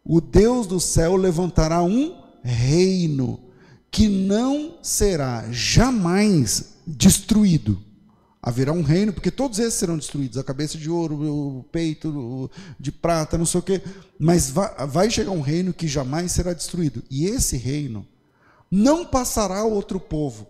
o 0.03 0.19
Deus 0.19 0.67
do 0.67 0.79
céu 0.79 1.15
levantará 1.15 1.81
um 1.81 2.21
reino 2.43 3.39
que 3.89 4.09
não 4.09 4.77
será 4.81 5.49
jamais 5.49 6.73
destruído. 6.85 7.81
Haverá 8.41 8.73
um 8.73 8.81
reino, 8.81 9.13
porque 9.13 9.31
todos 9.31 9.57
esses 9.57 9.75
serão 9.75 9.95
destruídos, 9.95 10.37
a 10.37 10.43
cabeça 10.43 10.77
de 10.77 10.89
ouro, 10.89 11.15
o 11.59 11.63
peito 11.71 12.51
de 12.77 12.91
prata, 12.91 13.37
não 13.37 13.45
sei 13.45 13.61
o 13.61 13.63
quê. 13.63 13.81
Mas 14.19 14.49
vai 14.49 15.09
chegar 15.09 15.31
um 15.31 15.39
reino 15.39 15.73
que 15.73 15.87
jamais 15.87 16.33
será 16.33 16.51
destruído. 16.51 17.01
E 17.09 17.25
esse 17.25 17.55
reino 17.55 18.05
não 18.75 19.05
passará 19.05 19.63
outro 19.63 19.99
povo. 19.99 20.47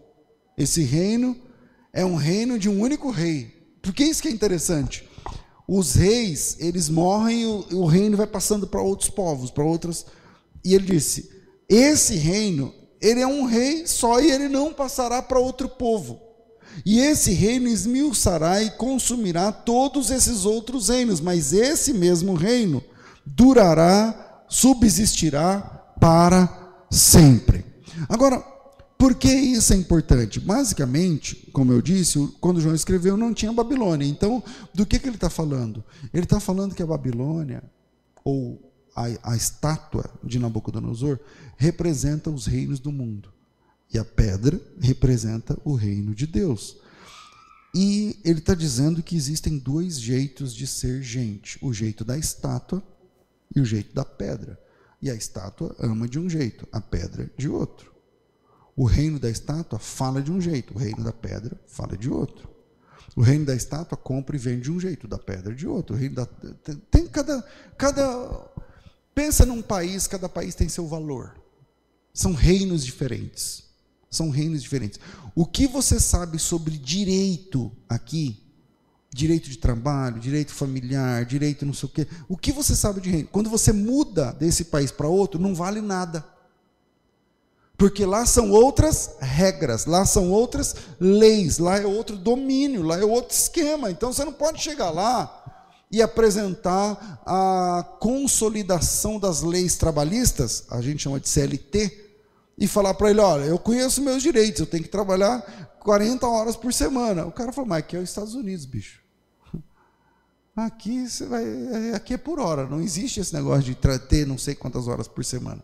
Esse 0.58 0.82
reino 0.82 1.36
é 1.92 2.06
um 2.06 2.16
reino 2.16 2.58
de 2.58 2.70
um 2.70 2.80
único 2.80 3.12
rei. 3.12 3.76
Por 3.82 3.92
que 3.92 4.06
isso 4.06 4.22
que 4.22 4.30
é 4.30 4.32
interessante? 4.32 5.06
Os 5.68 5.96
reis, 5.96 6.56
eles 6.58 6.88
morrem 6.88 7.42
e 7.42 7.46
o, 7.46 7.82
o 7.82 7.86
reino 7.86 8.16
vai 8.16 8.26
passando 8.26 8.66
para 8.66 8.82
outros 8.82 9.10
povos, 9.10 9.52
para 9.52 9.66
outras. 9.66 10.06
E 10.64 10.74
ele 10.74 10.86
disse: 10.86 11.30
esse 11.68 12.16
reino, 12.16 12.74
ele 13.02 13.20
é 13.20 13.28
um 13.28 13.44
rei 13.44 13.86
só 13.86 14.22
e 14.22 14.32
ele 14.32 14.48
não 14.48 14.74
passará 14.74 15.22
para 15.22 15.38
outro 15.38 15.68
povo. 15.68 16.22
E 16.86 17.02
esse 17.02 17.34
reino 17.34 17.68
esmiuçará 17.68 18.64
e 18.64 18.72
consumirá 18.72 19.52
todos 19.52 20.10
esses 20.10 20.46
outros 20.46 20.88
reinos, 20.88 21.20
mas 21.20 21.52
esse 21.52 21.92
mesmo 21.92 22.36
reino 22.36 22.82
durará, 23.26 24.46
subsistirá 24.48 25.60
para 26.00 26.86
sempre. 26.90 27.73
Agora, 28.10 28.40
por 29.04 29.16
que 29.16 29.28
isso 29.28 29.74
é 29.74 29.76
importante? 29.76 30.40
Basicamente, 30.40 31.50
como 31.52 31.74
eu 31.74 31.82
disse, 31.82 32.18
quando 32.40 32.62
João 32.62 32.74
escreveu, 32.74 33.18
não 33.18 33.34
tinha 33.34 33.52
Babilônia. 33.52 34.08
Então, 34.08 34.42
do 34.74 34.86
que, 34.86 34.98
que 34.98 35.08
ele 35.08 35.16
está 35.16 35.30
falando? 35.30 35.84
Ele 36.14 36.24
está 36.24 36.40
falando 36.40 36.74
que 36.74 36.82
a 36.82 36.86
Babilônia, 36.86 37.62
ou 38.24 38.72
a, 38.96 39.32
a 39.32 39.36
estátua 39.36 40.10
de 40.24 40.40
Nabucodonosor, 40.40 41.20
representa 41.58 42.30
os 42.30 42.46
reinos 42.46 42.80
do 42.80 42.94
mundo. 42.94 43.30
E 43.94 43.98
a 44.00 44.06
pedra 44.06 44.58
representa 44.80 45.58
o 45.66 45.76
reino 45.76 46.16
de 46.16 46.26
Deus. 46.26 46.78
E 47.76 48.18
ele 48.24 48.40
está 48.40 48.56
dizendo 48.56 49.04
que 49.04 49.16
existem 49.18 49.58
dois 49.58 50.00
jeitos 50.00 50.56
de 50.56 50.66
ser 50.66 51.02
gente: 51.02 51.60
o 51.62 51.74
jeito 51.74 52.06
da 52.06 52.18
estátua 52.18 52.82
e 53.54 53.60
o 53.60 53.66
jeito 53.66 53.94
da 53.94 54.06
pedra. 54.06 54.58
E 55.02 55.10
a 55.12 55.14
estátua 55.14 55.76
ama 55.78 56.08
de 56.08 56.18
um 56.18 56.30
jeito, 56.30 56.66
a 56.72 56.80
pedra 56.80 57.30
de 57.38 57.50
outro. 57.50 57.93
O 58.76 58.86
reino 58.86 59.20
da 59.20 59.30
estátua 59.30 59.78
fala 59.78 60.22
de 60.22 60.32
um 60.32 60.42
jeito, 60.42 60.74
o 60.74 60.78
reino 60.78 61.04
da 61.04 61.14
pedra 61.14 61.60
fala 61.68 61.96
de 61.96 62.10
outro. 62.10 62.50
O 63.16 63.22
reino 63.22 63.46
da 63.46 63.56
estátua 63.56 63.98
compra 63.98 64.36
e 64.36 64.40
vende 64.40 64.62
de 64.62 64.72
um 64.72 64.80
jeito, 64.80 65.08
da 65.08 65.20
pedra 65.20 65.54
de 65.54 65.68
outro. 65.68 65.96
O 65.96 66.00
reino 66.00 66.16
da 66.16 66.26
tem 66.90 67.06
cada 67.06 67.44
cada 67.78 68.52
pensa 69.14 69.46
num 69.46 69.62
país, 69.62 70.08
cada 70.08 70.28
país 70.28 70.56
tem 70.56 70.68
seu 70.68 70.88
valor. 70.88 71.36
São 72.14 72.34
reinos 72.34 72.84
diferentes. 72.84 73.64
São 74.10 74.30
reinos 74.30 74.62
diferentes. 74.62 75.00
O 75.36 75.46
que 75.46 75.68
você 75.68 76.00
sabe 76.00 76.38
sobre 76.40 76.78
direito 76.78 77.72
aqui? 77.90 78.40
Direito 79.14 79.50
de 79.50 79.58
trabalho, 79.58 80.20
direito 80.20 80.52
familiar, 80.52 81.26
direito 81.26 81.66
não 81.66 81.74
sei 81.74 81.90
o 81.90 81.92
quê. 81.92 82.08
O 82.28 82.38
que 82.38 82.52
você 82.52 82.76
sabe 82.76 83.02
de 83.02 83.10
reino? 83.10 83.28
Quando 83.28 83.50
você 83.50 83.72
muda 83.72 84.32
desse 84.34 84.66
país 84.66 84.92
para 84.92 85.08
outro, 85.08 85.40
não 85.40 85.54
vale 85.54 85.82
nada. 85.82 86.26
Porque 87.84 88.06
lá 88.06 88.26
são 88.26 88.50
outras 88.50 89.18
regras, 89.20 89.86
lá 89.86 90.06
são 90.06 90.32
outras 90.32 90.74
leis, 91.02 91.58
lá 91.58 91.78
é 91.78 91.86
outro 91.86 92.16
domínio, 92.16 92.82
lá 92.82 92.98
é 92.98 93.04
outro 93.04 93.36
esquema. 93.36 93.92
Então 93.92 94.14
você 94.14 94.24
não 94.24 94.32
pode 94.32 94.62
chegar 94.62 94.90
lá 94.90 95.76
e 95.92 96.02
apresentar 96.02 97.22
a 97.26 97.84
consolidação 98.00 99.20
das 99.20 99.42
leis 99.42 99.76
trabalhistas, 99.76 100.64
a 100.70 100.80
gente 100.82 101.04
chama 101.04 101.20
de 101.20 101.28
CLT, 101.28 102.14
e 102.58 102.68
falar 102.70 102.94
para 102.94 103.10
ele: 103.10 103.20
olha, 103.20 103.44
eu 103.44 103.60
conheço 103.60 104.02
meus 104.02 104.24
direitos, 104.24 104.62
eu 104.62 104.66
tenho 104.66 104.84
que 104.84 104.90
trabalhar 104.90 105.42
40 105.82 106.26
horas 106.26 106.56
por 106.56 106.72
semana. 106.72 107.26
O 107.26 107.34
cara 107.34 107.52
falou: 107.52 107.68
mas 107.68 107.80
aqui 107.80 107.98
é 107.98 108.00
os 108.00 108.08
Estados 108.08 108.34
Unidos, 108.34 108.64
bicho. 108.64 109.02
Aqui, 110.56 111.10
você 111.10 111.26
vai, 111.26 111.44
é, 111.44 111.96
aqui 111.96 112.14
é 112.14 112.18
por 112.18 112.40
hora, 112.40 112.66
não 112.66 112.80
existe 112.80 113.20
esse 113.20 113.34
negócio 113.34 113.64
de 113.64 113.76
ter 114.08 114.26
não 114.26 114.38
sei 114.38 114.56
quantas 114.56 114.88
horas 114.88 115.06
por 115.06 115.26
semana. 115.26 115.62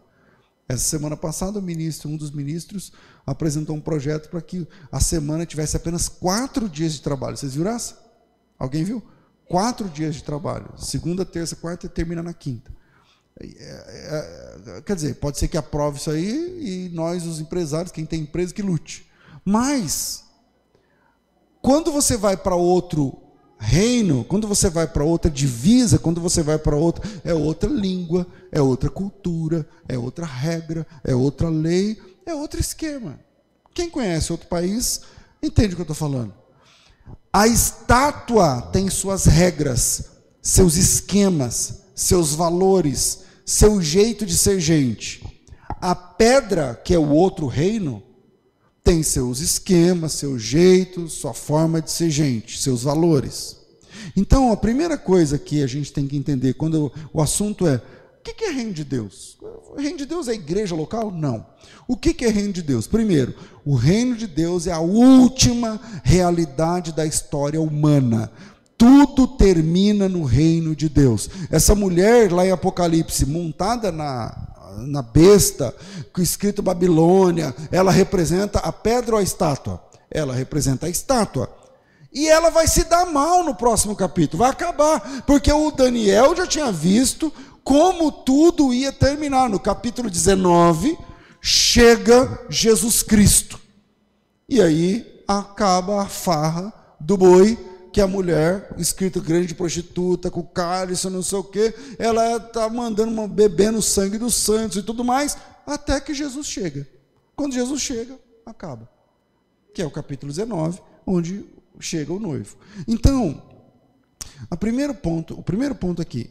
Essa 0.69 0.83
semana 0.83 1.17
passada, 1.17 1.59
ministro, 1.59 2.07
um 2.07 2.15
dos 2.15 2.29
ministros, 2.29 2.91
apresentou 3.25 3.75
um 3.75 3.81
projeto 3.81 4.29
para 4.29 4.39
que 4.39 4.67
a 4.91 4.99
semana 4.99 5.43
tivesse 5.43 5.75
apenas 5.75 6.07
quatro 6.07 6.69
dias 6.69 6.93
de 6.93 7.01
trabalho. 7.01 7.35
Vocês 7.35 7.55
viram 7.55 7.71
essa? 7.71 7.97
Alguém 8.57 8.83
viu? 8.83 9.03
Quatro 9.47 9.89
dias 9.89 10.13
de 10.13 10.23
trabalho. 10.23 10.71
Segunda, 10.77 11.25
terça, 11.25 11.55
quarta 11.55 11.87
e 11.87 11.89
termina 11.89 12.21
na 12.21 12.33
quinta. 12.33 12.71
É, 13.41 13.47
é, 14.77 14.81
quer 14.81 14.95
dizer, 14.95 15.15
pode 15.15 15.39
ser 15.39 15.47
que 15.47 15.57
aprove 15.57 15.97
isso 15.97 16.11
aí 16.11 16.85
e 16.85 16.89
nós, 16.89 17.25
os 17.25 17.39
empresários, 17.39 17.91
quem 17.91 18.05
tem 18.05 18.21
empresa, 18.21 18.53
que 18.53 18.61
lute. 18.61 19.09
Mas, 19.43 20.25
quando 21.63 21.91
você 21.91 22.15
vai 22.15 22.37
para 22.37 22.55
outro 22.55 23.19
reino, 23.59 24.23
quando 24.23 24.47
você 24.47 24.69
vai 24.69 24.87
para 24.87 25.03
outra 25.03 25.29
divisa, 25.29 25.99
quando 25.99 26.21
você 26.21 26.41
vai 26.41 26.57
para 26.57 26.75
outra, 26.75 27.07
é 27.23 27.33
outra 27.33 27.69
língua, 27.69 28.25
é 28.51 28.61
outra 28.61 28.89
cultura, 28.89 29.67
é 29.87 29.97
outra 29.97 30.25
regra, 30.25 30.87
é 31.03 31.13
outra 31.13 31.49
lei, 31.49 32.01
é 32.25 32.33
outro 32.33 32.59
esquema. 32.59 33.19
Quem 33.73 33.89
conhece 33.89 34.31
outro 34.31 34.47
país 34.47 35.01
entende 35.43 35.73
o 35.73 35.75
que 35.75 35.81
eu 35.81 35.83
estou 35.83 35.95
falando. 35.95 36.33
A 37.31 37.47
estátua 37.47 38.61
tem 38.71 38.89
suas 38.89 39.25
regras, 39.25 40.05
seus 40.41 40.75
esquemas, 40.77 41.81
seus 41.93 42.33
valores, 42.33 43.19
seu 43.45 43.81
jeito 43.81 44.25
de 44.25 44.37
ser 44.37 44.59
gente. 44.59 45.45
A 45.81 45.93
pedra, 45.93 46.79
que 46.83 46.93
é 46.93 46.99
o 46.99 47.09
outro 47.09 47.45
reino, 47.45 48.01
tem 48.89 49.03
seus 49.03 49.39
esquemas, 49.39 50.13
seu 50.13 50.39
jeito, 50.39 51.07
sua 51.09 51.31
forma 51.31 51.79
de 51.79 51.91
ser 51.91 52.09
gente, 52.09 52.59
seus 52.59 52.81
valores. 52.81 53.55
Então, 54.17 54.51
a 54.51 54.57
primeira 54.57 54.97
coisa 54.97 55.37
que 55.37 55.61
a 55.61 55.67
gente 55.67 55.93
tem 55.93 56.07
que 56.07 56.17
entender 56.17 56.55
quando 56.55 56.91
o 57.13 57.21
assunto 57.21 57.67
é 57.67 57.75
o 57.75 58.23
que 58.23 58.45
é 58.45 58.49
reino 58.49 58.73
de 58.73 58.83
Deus? 58.83 59.37
O 59.75 59.79
reino 59.79 59.99
de 59.99 60.07
Deus 60.07 60.27
é 60.27 60.33
igreja 60.33 60.75
local? 60.75 61.11
Não. 61.11 61.45
O 61.87 61.95
que 61.95 62.25
é 62.25 62.29
reino 62.29 62.51
de 62.51 62.63
Deus? 62.63 62.87
Primeiro, 62.87 63.35
o 63.63 63.75
reino 63.75 64.15
de 64.15 64.25
Deus 64.25 64.65
é 64.65 64.71
a 64.71 64.79
última 64.79 65.79
realidade 66.03 66.91
da 66.91 67.05
história 67.05 67.61
humana 67.61 68.31
tudo 68.79 69.27
termina 69.27 70.07
no 70.07 70.23
reino 70.23 70.73
de 70.73 70.87
Deus. 70.87 71.29
Essa 71.51 71.75
mulher 71.75 72.31
lá 72.31 72.45
em 72.45 72.51
Apocalipse, 72.51 73.25
montada 73.25 73.91
na, 73.91 74.48
na 74.77 75.01
besta, 75.01 75.75
escrito 76.17 76.61
Babilônia, 76.61 77.55
ela 77.71 77.91
representa 77.91 78.59
a 78.59 78.71
pedra 78.71 79.15
ou 79.15 79.19
a 79.19 79.23
estátua? 79.23 79.83
Ela 80.09 80.33
representa 80.33 80.85
a 80.85 80.89
estátua. 80.89 81.49
E 82.11 82.27
ela 82.27 82.49
vai 82.49 82.67
se 82.67 82.83
dar 82.85 83.05
mal 83.05 83.43
no 83.43 83.53
próximo 83.53 83.95
capítulo, 83.95 84.39
vai 84.39 84.49
acabar, 84.49 85.23
porque 85.27 85.51
o 85.51 85.69
Daniel 85.71 86.35
já 86.35 86.47
tinha 86.47 86.71
visto 86.71 87.31
como 87.63 88.11
tudo 88.11 88.73
ia 88.73 88.91
terminar. 88.91 89.47
No 89.47 89.59
capítulo 89.59 90.09
19, 90.09 90.97
chega 91.41 92.45
Jesus 92.49 93.03
Cristo. 93.03 93.59
E 94.47 94.59
aí 94.61 95.23
acaba 95.27 96.01
a 96.01 96.05
farra 96.07 96.73
do 96.99 97.15
boi 97.15 97.57
que 97.99 98.03
a 98.03 98.07
mulher, 98.07 98.73
escrita 98.77 99.19
grande 99.19 99.53
prostituta, 99.53 100.31
com 100.31 100.41
cálice, 100.41 101.09
não 101.09 101.21
sei 101.21 101.37
o 101.37 101.43
quê, 101.43 101.75
ela 101.97 102.37
está 102.37 102.69
mandando 102.69 103.11
uma, 103.11 103.27
bebendo 103.27 103.81
sangue 103.81 104.17
dos 104.17 104.35
santos 104.35 104.77
e 104.77 104.83
tudo 104.83 105.03
mais, 105.03 105.37
até 105.65 105.99
que 105.99 106.13
Jesus 106.13 106.47
chega. 106.47 106.87
Quando 107.35 107.55
Jesus 107.55 107.81
chega, 107.81 108.17
acaba. 108.45 108.89
Que 109.73 109.81
é 109.81 109.85
o 109.85 109.91
capítulo 109.91 110.31
19, 110.31 110.81
onde 111.05 111.45
chega 111.77 112.13
o 112.13 112.21
noivo. 112.21 112.55
Então, 112.87 113.43
a 114.49 114.55
primeiro 114.55 114.95
ponto, 114.95 115.37
o 115.37 115.43
primeiro 115.43 115.75
ponto 115.75 116.01
aqui, 116.01 116.29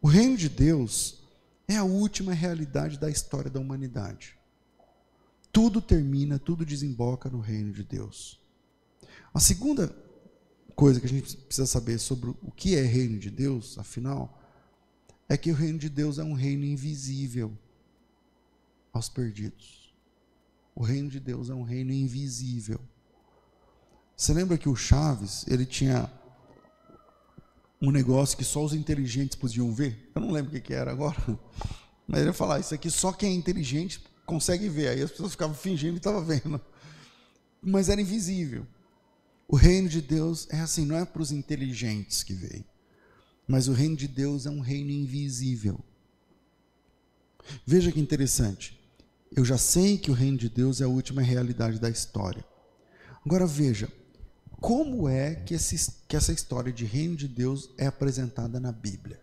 o 0.00 0.06
reino 0.06 0.36
de 0.36 0.48
Deus 0.48 1.18
é 1.66 1.78
a 1.78 1.82
última 1.82 2.32
realidade 2.32 2.96
da 2.96 3.10
história 3.10 3.50
da 3.50 3.58
humanidade. 3.58 4.36
Tudo 5.50 5.80
termina, 5.80 6.38
tudo 6.38 6.64
desemboca 6.64 7.28
no 7.28 7.40
reino 7.40 7.72
de 7.72 7.82
Deus. 7.82 8.40
A 9.34 9.40
segunda 9.40 10.01
coisa 10.74 11.00
que 11.00 11.06
a 11.06 11.08
gente 11.08 11.36
precisa 11.36 11.66
saber 11.66 11.98
sobre 11.98 12.30
o 12.30 12.50
que 12.50 12.76
é 12.76 12.82
reino 12.82 13.18
de 13.18 13.30
Deus, 13.30 13.78
afinal, 13.78 14.40
é 15.28 15.36
que 15.36 15.50
o 15.50 15.54
reino 15.54 15.78
de 15.78 15.88
Deus 15.88 16.18
é 16.18 16.24
um 16.24 16.34
reino 16.34 16.64
invisível 16.64 17.56
aos 18.92 19.08
perdidos. 19.08 19.94
O 20.74 20.82
reino 20.82 21.08
de 21.08 21.20
Deus 21.20 21.50
é 21.50 21.54
um 21.54 21.62
reino 21.62 21.92
invisível. 21.92 22.80
Você 24.16 24.32
lembra 24.32 24.58
que 24.58 24.68
o 24.68 24.76
Chaves, 24.76 25.44
ele 25.48 25.66
tinha 25.66 26.10
um 27.80 27.90
negócio 27.90 28.36
que 28.36 28.44
só 28.44 28.64
os 28.64 28.72
inteligentes 28.72 29.36
podiam 29.36 29.72
ver? 29.72 30.10
Eu 30.14 30.20
não 30.20 30.30
lembro 30.30 30.56
o 30.56 30.60
que 30.60 30.72
era 30.72 30.92
agora. 30.92 31.16
Mas 32.06 32.20
ele 32.20 32.28
ia 32.28 32.32
falar, 32.32 32.60
isso 32.60 32.74
aqui 32.74 32.90
só 32.90 33.12
quem 33.12 33.32
é 33.32 33.34
inteligente 33.34 34.02
consegue 34.24 34.68
ver. 34.68 34.88
Aí 34.88 35.02
as 35.02 35.10
pessoas 35.10 35.32
ficavam 35.32 35.54
fingindo 35.54 35.94
que 35.94 35.98
estavam 35.98 36.24
vendo. 36.24 36.60
Mas 37.60 37.88
era 37.88 38.00
invisível. 38.00 38.66
O 39.48 39.56
reino 39.56 39.88
de 39.88 40.00
Deus 40.00 40.46
é 40.50 40.60
assim, 40.60 40.84
não 40.84 40.96
é 40.96 41.04
para 41.04 41.22
os 41.22 41.32
inteligentes 41.32 42.22
que 42.22 42.32
veem, 42.32 42.64
mas 43.46 43.68
o 43.68 43.72
reino 43.72 43.96
de 43.96 44.08
Deus 44.08 44.46
é 44.46 44.50
um 44.50 44.60
reino 44.60 44.90
invisível. 44.90 45.78
Veja 47.66 47.92
que 47.92 48.00
interessante. 48.00 48.78
Eu 49.34 49.44
já 49.44 49.58
sei 49.58 49.98
que 49.98 50.10
o 50.10 50.14
reino 50.14 50.38
de 50.38 50.48
Deus 50.48 50.80
é 50.80 50.84
a 50.84 50.88
última 50.88 51.22
realidade 51.22 51.78
da 51.78 51.90
história. 51.90 52.44
Agora 53.24 53.46
veja, 53.46 53.88
como 54.60 55.08
é 55.08 55.34
que, 55.34 55.54
esse, 55.54 55.92
que 56.06 56.16
essa 56.16 56.32
história 56.32 56.72
de 56.72 56.84
reino 56.84 57.16
de 57.16 57.26
Deus 57.26 57.70
é 57.76 57.86
apresentada 57.86 58.60
na 58.60 58.70
Bíblia? 58.70 59.20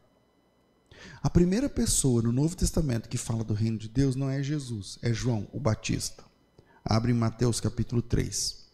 A 1.21 1.29
primeira 1.29 1.69
pessoa 1.69 2.21
no 2.21 2.31
Novo 2.31 2.55
Testamento 2.55 3.07
que 3.07 3.17
fala 3.17 3.43
do 3.43 3.53
reino 3.53 3.77
de 3.77 3.87
Deus 3.87 4.15
não 4.15 4.29
é 4.29 4.43
Jesus, 4.43 4.99
é 5.01 5.13
João, 5.13 5.47
o 5.53 5.59
Batista. 5.59 6.23
Abre 6.83 7.11
em 7.11 7.15
Mateus 7.15 7.59
capítulo 7.59 8.01
3. 8.01 8.68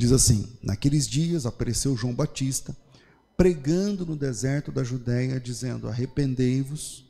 Diz 0.00 0.12
assim: 0.12 0.48
Naqueles 0.62 1.06
dias 1.06 1.44
apareceu 1.44 1.94
João 1.94 2.14
Batista, 2.14 2.74
pregando 3.36 4.06
no 4.06 4.16
deserto 4.16 4.72
da 4.72 4.82
Judéia, 4.82 5.38
dizendo: 5.38 5.86
Arrependei-vos, 5.86 7.04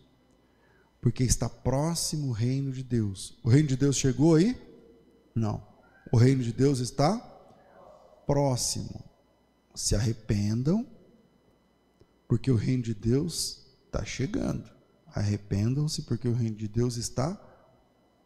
porque 1.01 1.23
está 1.23 1.49
próximo 1.49 2.31
o 2.31 2.33
reino 2.33 2.73
de 2.73 2.83
Deus. 2.83 3.39
O 3.45 3.49
reino 3.49 3.69
de 3.69 3.77
Deus 3.77 3.95
chegou 3.95 4.35
aí? 4.35 4.61
Não. 5.33 5.65
O 6.11 6.17
reino 6.17 6.43
de 6.43 6.53
Deus 6.53 6.81
está 6.81 7.17
próximo. 8.27 9.05
Se 9.73 9.95
arrependam, 9.95 10.85
porque 12.27 12.51
o 12.51 12.57
reino 12.57 12.83
de 12.83 12.93
Deus 12.93 13.67
está 13.87 14.05
chegando. 14.05 14.69
Arrependam-se, 15.15 16.03
porque 16.03 16.27
o 16.27 16.35
reino 16.35 16.57
de 16.57 16.67
Deus 16.67 16.97
está 16.97 17.41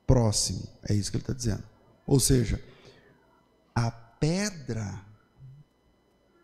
próximo. 0.07 0.67
É 0.89 0.95
isso 0.95 1.11
que 1.11 1.19
ele 1.19 1.23
está 1.23 1.35
dizendo. 1.35 1.65
Ou 2.07 2.19
seja, 2.19 2.59
pedra 4.25 5.05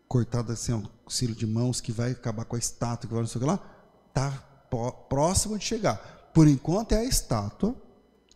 cortada 0.07 0.53
assim, 0.53 0.71
auxílio 1.03 1.35
de 1.35 1.47
mãos, 1.47 1.81
que 1.81 1.91
vai 1.91 2.11
acabar 2.11 2.45
com 2.45 2.55
a 2.55 2.59
estátua, 2.59 3.07
que 3.07 3.13
vai 3.13 3.23
não 3.23 3.27
sei 3.27 3.39
o 3.39 3.43
que 3.43 3.49
lá, 3.49 3.59
está 4.07 4.29
próximo 5.09 5.57
de 5.57 5.65
chegar. 5.65 5.97
Por 6.31 6.47
enquanto 6.47 6.91
é 6.91 6.97
a 6.97 7.03
estátua, 7.03 7.75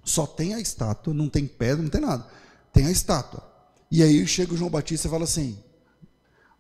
só 0.04 0.26
tem 0.26 0.56
a 0.56 0.60
estátua, 0.60 1.14
não 1.14 1.30
tem 1.30 1.46
pedra, 1.46 1.84
não 1.84 1.90
tem 1.90 2.02
nada. 2.02 2.28
Tem 2.74 2.88
a 2.88 2.92
estátua. 2.92 3.44
E 3.92 4.02
aí 4.02 4.26
chega 4.26 4.54
o 4.54 4.58
João 4.58 4.72
Batista 4.72 5.08
e 5.08 5.12
fala 5.12 5.26
assim: 5.26 5.64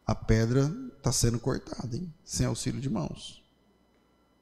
a 0.05 0.13
pedra 0.13 0.71
está 0.97 1.11
sendo 1.11 1.39
cortada, 1.39 1.95
hein? 1.95 2.13
sem 2.23 2.45
auxílio 2.45 2.79
de 2.79 2.89
mãos, 2.89 3.43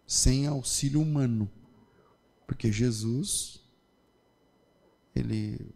sem 0.06 0.48
auxílio 0.48 1.02
humano, 1.02 1.50
porque 2.46 2.72
Jesus 2.72 3.62
ele 5.16 5.74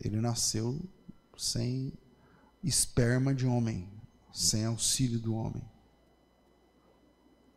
ele 0.00 0.20
nasceu 0.20 0.78
sem 1.38 1.92
esperma 2.62 3.34
de 3.34 3.46
homem, 3.46 3.88
sem 4.32 4.64
auxílio 4.64 5.18
do 5.18 5.34
homem. 5.34 5.62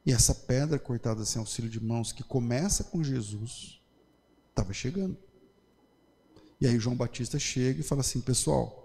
E 0.05 0.11
essa 0.11 0.33
pedra 0.33 0.79
cortada 0.79 1.25
sem 1.25 1.39
auxílio 1.39 1.69
de 1.69 1.79
mãos, 1.79 2.11
que 2.11 2.23
começa 2.23 2.83
com 2.83 3.03
Jesus, 3.03 3.81
estava 4.49 4.73
chegando. 4.73 5.17
E 6.59 6.67
aí 6.67 6.79
João 6.79 6.95
Batista 6.95 7.39
chega 7.39 7.81
e 7.81 7.83
fala 7.83 8.01
assim: 8.01 8.21
pessoal, 8.21 8.81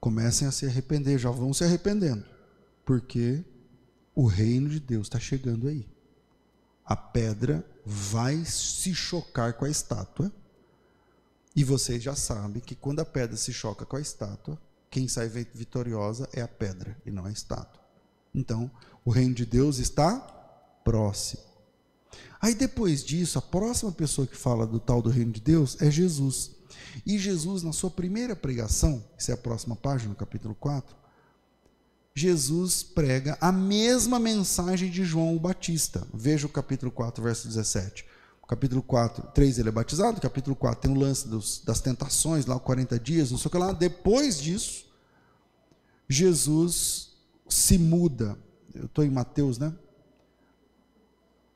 comecem 0.00 0.46
a 0.46 0.52
se 0.52 0.66
arrepender, 0.66 1.18
já 1.18 1.30
vão 1.30 1.52
se 1.52 1.64
arrependendo, 1.64 2.24
porque 2.84 3.44
o 4.14 4.26
reino 4.26 4.68
de 4.68 4.78
Deus 4.78 5.06
está 5.06 5.18
chegando 5.18 5.68
aí. 5.68 5.88
A 6.84 6.94
pedra 6.94 7.64
vai 7.84 8.44
se 8.44 8.94
chocar 8.94 9.54
com 9.54 9.64
a 9.64 9.70
estátua, 9.70 10.32
e 11.54 11.62
vocês 11.62 12.02
já 12.02 12.16
sabem 12.16 12.60
que 12.60 12.74
quando 12.74 13.00
a 13.00 13.04
pedra 13.04 13.36
se 13.36 13.52
choca 13.52 13.84
com 13.84 13.96
a 13.96 14.00
estátua, 14.00 14.58
quem 14.90 15.08
sai 15.08 15.28
vitoriosa 15.28 16.28
é 16.32 16.40
a 16.40 16.48
pedra 16.48 16.96
e 17.04 17.10
não 17.10 17.26
a 17.26 17.32
estátua. 17.32 17.82
Então, 18.34 18.70
o 19.04 19.10
reino 19.10 19.34
de 19.34 19.46
Deus 19.46 19.78
está 19.78 20.18
próximo. 20.84 21.42
Aí 22.40 22.54
depois 22.54 23.04
disso, 23.04 23.38
a 23.38 23.42
próxima 23.42 23.90
pessoa 23.92 24.26
que 24.26 24.36
fala 24.36 24.66
do 24.66 24.78
tal 24.78 25.00
do 25.00 25.10
reino 25.10 25.32
de 25.32 25.40
Deus 25.40 25.80
é 25.80 25.90
Jesus. 25.90 26.52
E 27.06 27.18
Jesus, 27.18 27.62
na 27.62 27.72
sua 27.72 27.90
primeira 27.90 28.36
pregação, 28.36 29.04
essa 29.16 29.32
é 29.32 29.34
a 29.34 29.38
próxima 29.38 29.76
página, 29.76 30.10
no 30.10 30.16
capítulo 30.16 30.54
4, 30.54 30.94
Jesus 32.14 32.82
prega 32.82 33.36
a 33.40 33.50
mesma 33.50 34.20
mensagem 34.20 34.90
de 34.90 35.04
João 35.04 35.34
o 35.34 35.40
Batista. 35.40 36.06
Veja 36.14 36.46
o 36.46 36.50
capítulo 36.50 36.92
4, 36.92 37.22
verso 37.22 37.48
17. 37.48 38.06
Capítulo 38.46 38.82
4, 38.82 39.28
3 39.34 39.58
ele 39.58 39.70
é 39.70 39.72
batizado, 39.72 40.20
capítulo 40.20 40.54
4 40.54 40.82
tem 40.82 40.90
o 40.94 41.00
lance 41.00 41.26
dos, 41.26 41.62
das 41.64 41.80
tentações, 41.80 42.44
lá 42.44 42.58
40 42.58 42.98
dias, 42.98 43.30
não 43.30 43.38
sei 43.38 43.48
o 43.48 43.50
que 43.50 43.56
lá. 43.58 43.72
Depois 43.72 44.40
disso, 44.40 44.84
Jesus 46.08 47.12
se 47.48 47.78
muda. 47.78 48.38
Eu 48.74 48.84
estou 48.86 49.04
em 49.04 49.10
Mateus, 49.10 49.56
né? 49.58 49.72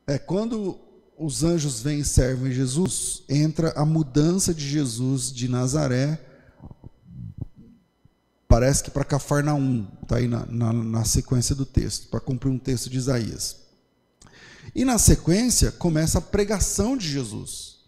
É 0.06 0.18
quando 0.18 0.78
os 1.18 1.42
anjos 1.42 1.82
vêm 1.82 2.00
e 2.00 2.04
servem 2.04 2.52
Jesus, 2.52 3.24
entra 3.28 3.72
a 3.72 3.84
mudança 3.84 4.54
de 4.54 4.66
Jesus 4.66 5.32
de 5.32 5.48
Nazaré, 5.48 6.24
parece 8.46 8.84
que 8.84 8.90
para 8.90 9.04
Cafarnaum, 9.04 9.86
está 10.02 10.16
aí 10.16 10.28
na, 10.28 10.46
na, 10.46 10.72
na 10.72 11.04
sequência 11.04 11.54
do 11.54 11.66
texto, 11.66 12.08
para 12.08 12.20
cumprir 12.20 12.50
um 12.50 12.58
texto 12.58 12.88
de 12.88 12.96
Isaías. 12.96 13.67
E 14.74 14.84
na 14.84 14.98
sequência 14.98 15.72
começa 15.72 16.18
a 16.18 16.22
pregação 16.22 16.96
de 16.96 17.08
Jesus. 17.08 17.78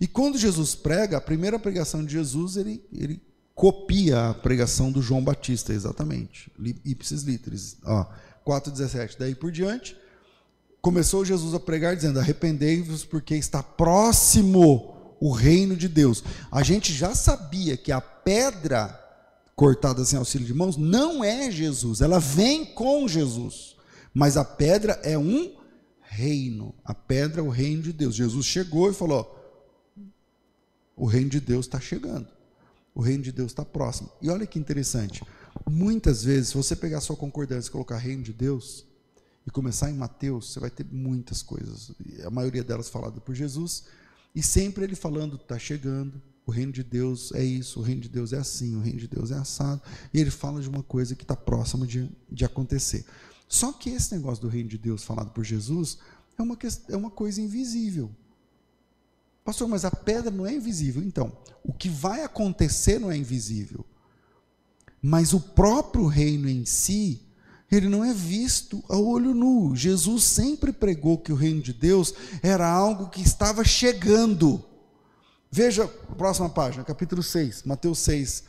E 0.00 0.06
quando 0.06 0.38
Jesus 0.38 0.74
prega, 0.74 1.16
a 1.16 1.20
primeira 1.20 1.58
pregação 1.58 2.04
de 2.04 2.12
Jesus, 2.12 2.56
ele, 2.56 2.84
ele 2.92 3.20
copia 3.54 4.28
a 4.28 4.34
pregação 4.34 4.92
do 4.92 5.00
João 5.00 5.24
Batista, 5.24 5.72
exatamente. 5.72 6.50
Ipsis 6.84 7.22
literis. 7.22 7.78
4,17. 8.46 9.16
Daí 9.18 9.34
por 9.34 9.50
diante, 9.50 9.96
começou 10.82 11.24
Jesus 11.24 11.54
a 11.54 11.60
pregar 11.60 11.96
dizendo: 11.96 12.20
Arrependei-vos, 12.20 13.04
porque 13.04 13.34
está 13.34 13.62
próximo 13.62 15.16
o 15.18 15.32
reino 15.32 15.74
de 15.74 15.88
Deus. 15.88 16.22
A 16.52 16.62
gente 16.62 16.92
já 16.92 17.14
sabia 17.14 17.76
que 17.76 17.90
a 17.90 18.00
pedra 18.00 19.02
cortada 19.56 20.04
sem 20.04 20.18
auxílio 20.18 20.46
de 20.46 20.52
mãos 20.52 20.76
não 20.76 21.24
é 21.24 21.50
Jesus, 21.50 22.02
ela 22.02 22.20
vem 22.20 22.64
com 22.66 23.08
Jesus. 23.08 23.74
Mas 24.12 24.36
a 24.36 24.44
pedra 24.44 25.00
é 25.02 25.16
um 25.18 25.55
reino. 26.16 26.74
A 26.84 26.94
pedra 26.94 27.40
é 27.40 27.44
o 27.44 27.50
reino 27.50 27.82
de 27.82 27.92
Deus. 27.92 28.14
Jesus 28.14 28.46
chegou 28.46 28.90
e 28.90 28.94
falou: 28.94 29.24
O 30.96 31.04
reino 31.04 31.28
de 31.28 31.40
Deus 31.40 31.66
está 31.66 31.78
chegando. 31.78 32.28
O 32.94 33.02
reino 33.02 33.22
de 33.22 33.32
Deus 33.32 33.52
está 33.52 33.64
próximo. 33.64 34.10
E 34.22 34.30
olha 34.30 34.46
que 34.46 34.58
interessante. 34.58 35.22
Muitas 35.68 36.24
vezes, 36.24 36.48
se 36.48 36.56
você 36.56 36.74
pegar 36.74 37.00
sua 37.00 37.16
concordância 37.16 37.68
e 37.68 37.72
colocar 37.72 37.98
reino 37.98 38.22
de 38.22 38.32
Deus, 38.32 38.86
e 39.46 39.50
começar 39.50 39.90
em 39.90 39.94
Mateus, 39.94 40.52
você 40.52 40.60
vai 40.60 40.70
ter 40.70 40.84
muitas 40.90 41.42
coisas, 41.42 41.92
a 42.24 42.30
maioria 42.30 42.64
delas 42.64 42.88
falada 42.88 43.20
por 43.20 43.34
Jesus, 43.34 43.84
e 44.34 44.42
sempre 44.42 44.84
ele 44.84 44.96
falando, 44.96 45.36
está 45.36 45.58
chegando, 45.58 46.20
o 46.44 46.50
reino 46.50 46.72
de 46.72 46.82
Deus 46.82 47.32
é 47.32 47.44
isso, 47.44 47.78
o 47.80 47.82
reino 47.82 48.00
de 48.00 48.08
Deus 48.08 48.32
é 48.32 48.38
assim, 48.38 48.74
o 48.76 48.80
reino 48.80 48.98
de 48.98 49.06
Deus 49.06 49.30
é 49.30 49.34
assado, 49.36 49.80
e 50.12 50.20
ele 50.20 50.30
fala 50.30 50.60
de 50.60 50.68
uma 50.68 50.82
coisa 50.82 51.14
que 51.14 51.22
está 51.22 51.36
próxima 51.36 51.86
de, 51.86 52.10
de 52.30 52.44
acontecer. 52.44 53.04
Só 53.48 53.72
que 53.72 53.90
esse 53.90 54.14
negócio 54.14 54.42
do 54.42 54.48
reino 54.48 54.68
de 54.68 54.78
Deus 54.78 55.04
falado 55.04 55.30
por 55.30 55.44
Jesus 55.44 55.98
é 56.38 56.42
uma, 56.42 56.58
é 56.88 56.96
uma 56.96 57.10
coisa 57.10 57.40
invisível. 57.40 58.10
Pastor, 59.44 59.68
mas 59.68 59.84
a 59.84 59.90
pedra 59.90 60.30
não 60.30 60.46
é 60.46 60.54
invisível. 60.54 61.02
Então, 61.02 61.36
o 61.62 61.72
que 61.72 61.88
vai 61.88 62.22
acontecer 62.24 62.98
não 62.98 63.10
é 63.10 63.16
invisível. 63.16 63.84
Mas 65.00 65.32
o 65.32 65.40
próprio 65.40 66.06
reino 66.06 66.48
em 66.48 66.64
si 66.64 67.26
ele 67.70 67.88
não 67.88 68.04
é 68.04 68.14
visto 68.14 68.82
a 68.88 68.96
olho 68.96 69.34
nu. 69.34 69.74
Jesus 69.74 70.24
sempre 70.24 70.72
pregou 70.72 71.18
que 71.18 71.32
o 71.32 71.36
reino 71.36 71.60
de 71.60 71.72
Deus 71.72 72.14
era 72.42 72.68
algo 72.68 73.08
que 73.08 73.20
estava 73.20 73.64
chegando. 73.64 74.64
Veja 75.50 75.86
próxima 75.86 76.48
página, 76.48 76.84
capítulo 76.84 77.22
6, 77.22 77.64
Mateus 77.64 77.98
6, 78.00 78.44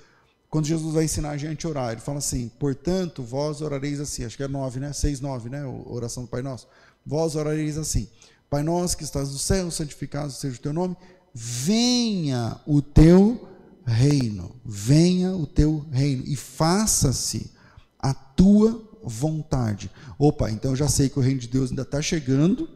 quando 0.50 0.66
Jesus 0.66 0.94
vai 0.94 1.06
ensinar 1.06 1.32
a 1.32 1.38
gente 1.38 1.66
a 1.66 1.70
orar. 1.70 1.92
Ele 1.92 2.02
fala 2.02 2.20
assim: 2.20 2.50
Portanto, 2.60 3.24
vós 3.24 3.62
orareis 3.62 4.00
assim, 4.00 4.24
acho 4.26 4.38
que 4.38 4.44
é 4.44 4.48
9, 4.48 4.80
né? 4.80 4.94
6, 4.94 5.20
9, 5.20 5.50
né? 5.50 5.62
A 5.62 5.70
oração 5.70 6.24
do 6.24 6.30
Pai 6.30 6.42
Nosso. 6.42 6.68
Vós 7.06 7.36
orareis 7.36 7.78
assim: 7.78 8.08
Pai 8.50 8.64
nosso 8.64 8.96
que 8.98 9.04
estás 9.04 9.32
no 9.32 9.38
céu, 9.38 9.70
santificado 9.70 10.32
seja 10.32 10.56
o 10.56 10.62
teu 10.62 10.74
nome, 10.74 10.96
venha 11.34 12.60
o 12.66 12.82
teu 12.82 13.48
reino, 13.86 14.56
venha 14.66 15.36
o 15.36 15.46
teu 15.46 15.86
reino 15.92 16.24
e 16.26 16.36
faça-se 16.36 17.52
a 18.00 18.14
tua 18.14 18.82
vontade. 19.04 19.92
Opa, 20.18 20.50
então 20.50 20.72
eu 20.72 20.76
já 20.78 20.88
sei 20.88 21.10
que 21.10 21.20
o 21.20 21.22
reino 21.22 21.40
de 21.40 21.48
Deus 21.48 21.70
ainda 21.70 21.84
está 21.84 22.02
chegando, 22.02 22.70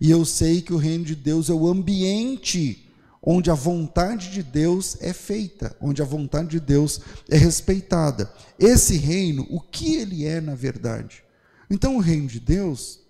e 0.00 0.10
eu 0.10 0.24
sei 0.24 0.60
que 0.60 0.72
o 0.72 0.78
reino 0.78 1.04
de 1.04 1.14
Deus 1.14 1.48
é 1.48 1.54
o 1.54 1.66
ambiente 1.66 2.83
onde 3.26 3.50
a 3.50 3.54
vontade 3.54 4.30
de 4.30 4.42
Deus 4.42 5.00
é 5.00 5.12
feita, 5.12 5.76
onde 5.80 6.02
a 6.02 6.04
vontade 6.04 6.48
de 6.50 6.60
Deus 6.60 7.00
é 7.30 7.36
respeitada. 7.36 8.32
Esse 8.58 8.96
reino, 8.96 9.46
o 9.50 9.60
que 9.60 9.94
ele 9.96 10.24
é 10.24 10.40
na 10.40 10.54
verdade? 10.54 11.24
Então, 11.70 11.96
o 11.96 12.00
reino 12.00 12.26
de 12.26 12.38
Deus, 12.38 13.00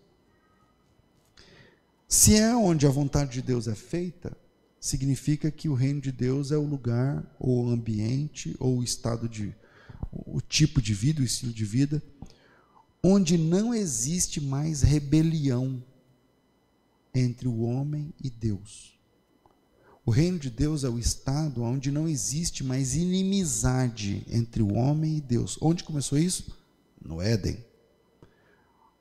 se 2.08 2.36
é 2.36 2.54
onde 2.54 2.86
a 2.86 2.90
vontade 2.90 3.32
de 3.32 3.42
Deus 3.42 3.66
é 3.66 3.74
feita, 3.74 4.36
significa 4.78 5.50
que 5.50 5.68
o 5.68 5.74
reino 5.74 6.00
de 6.00 6.12
Deus 6.12 6.52
é 6.52 6.56
o 6.56 6.62
lugar, 6.62 7.24
ou 7.38 7.64
o 7.64 7.70
ambiente, 7.70 8.54
ou 8.60 8.78
o 8.78 8.84
estado 8.84 9.28
de, 9.28 9.54
o 10.12 10.40
tipo 10.40 10.80
de 10.80 10.94
vida, 10.94 11.20
o 11.20 11.24
estilo 11.24 11.52
de 11.52 11.64
vida 11.64 12.02
onde 13.04 13.36
não 13.36 13.74
existe 13.74 14.40
mais 14.40 14.80
rebelião 14.80 15.84
entre 17.14 17.46
o 17.46 17.60
homem 17.60 18.14
e 18.18 18.30
Deus. 18.30 18.93
O 20.06 20.10
reino 20.10 20.38
de 20.38 20.50
Deus 20.50 20.84
é 20.84 20.88
o 20.88 20.98
estado 20.98 21.62
onde 21.62 21.90
não 21.90 22.06
existe 22.06 22.62
mais 22.62 22.94
inimizade 22.94 24.24
entre 24.28 24.62
o 24.62 24.74
homem 24.74 25.16
e 25.16 25.20
Deus. 25.20 25.56
Onde 25.62 25.82
começou 25.82 26.18
isso? 26.18 26.54
No 27.00 27.22
Éden. 27.22 27.64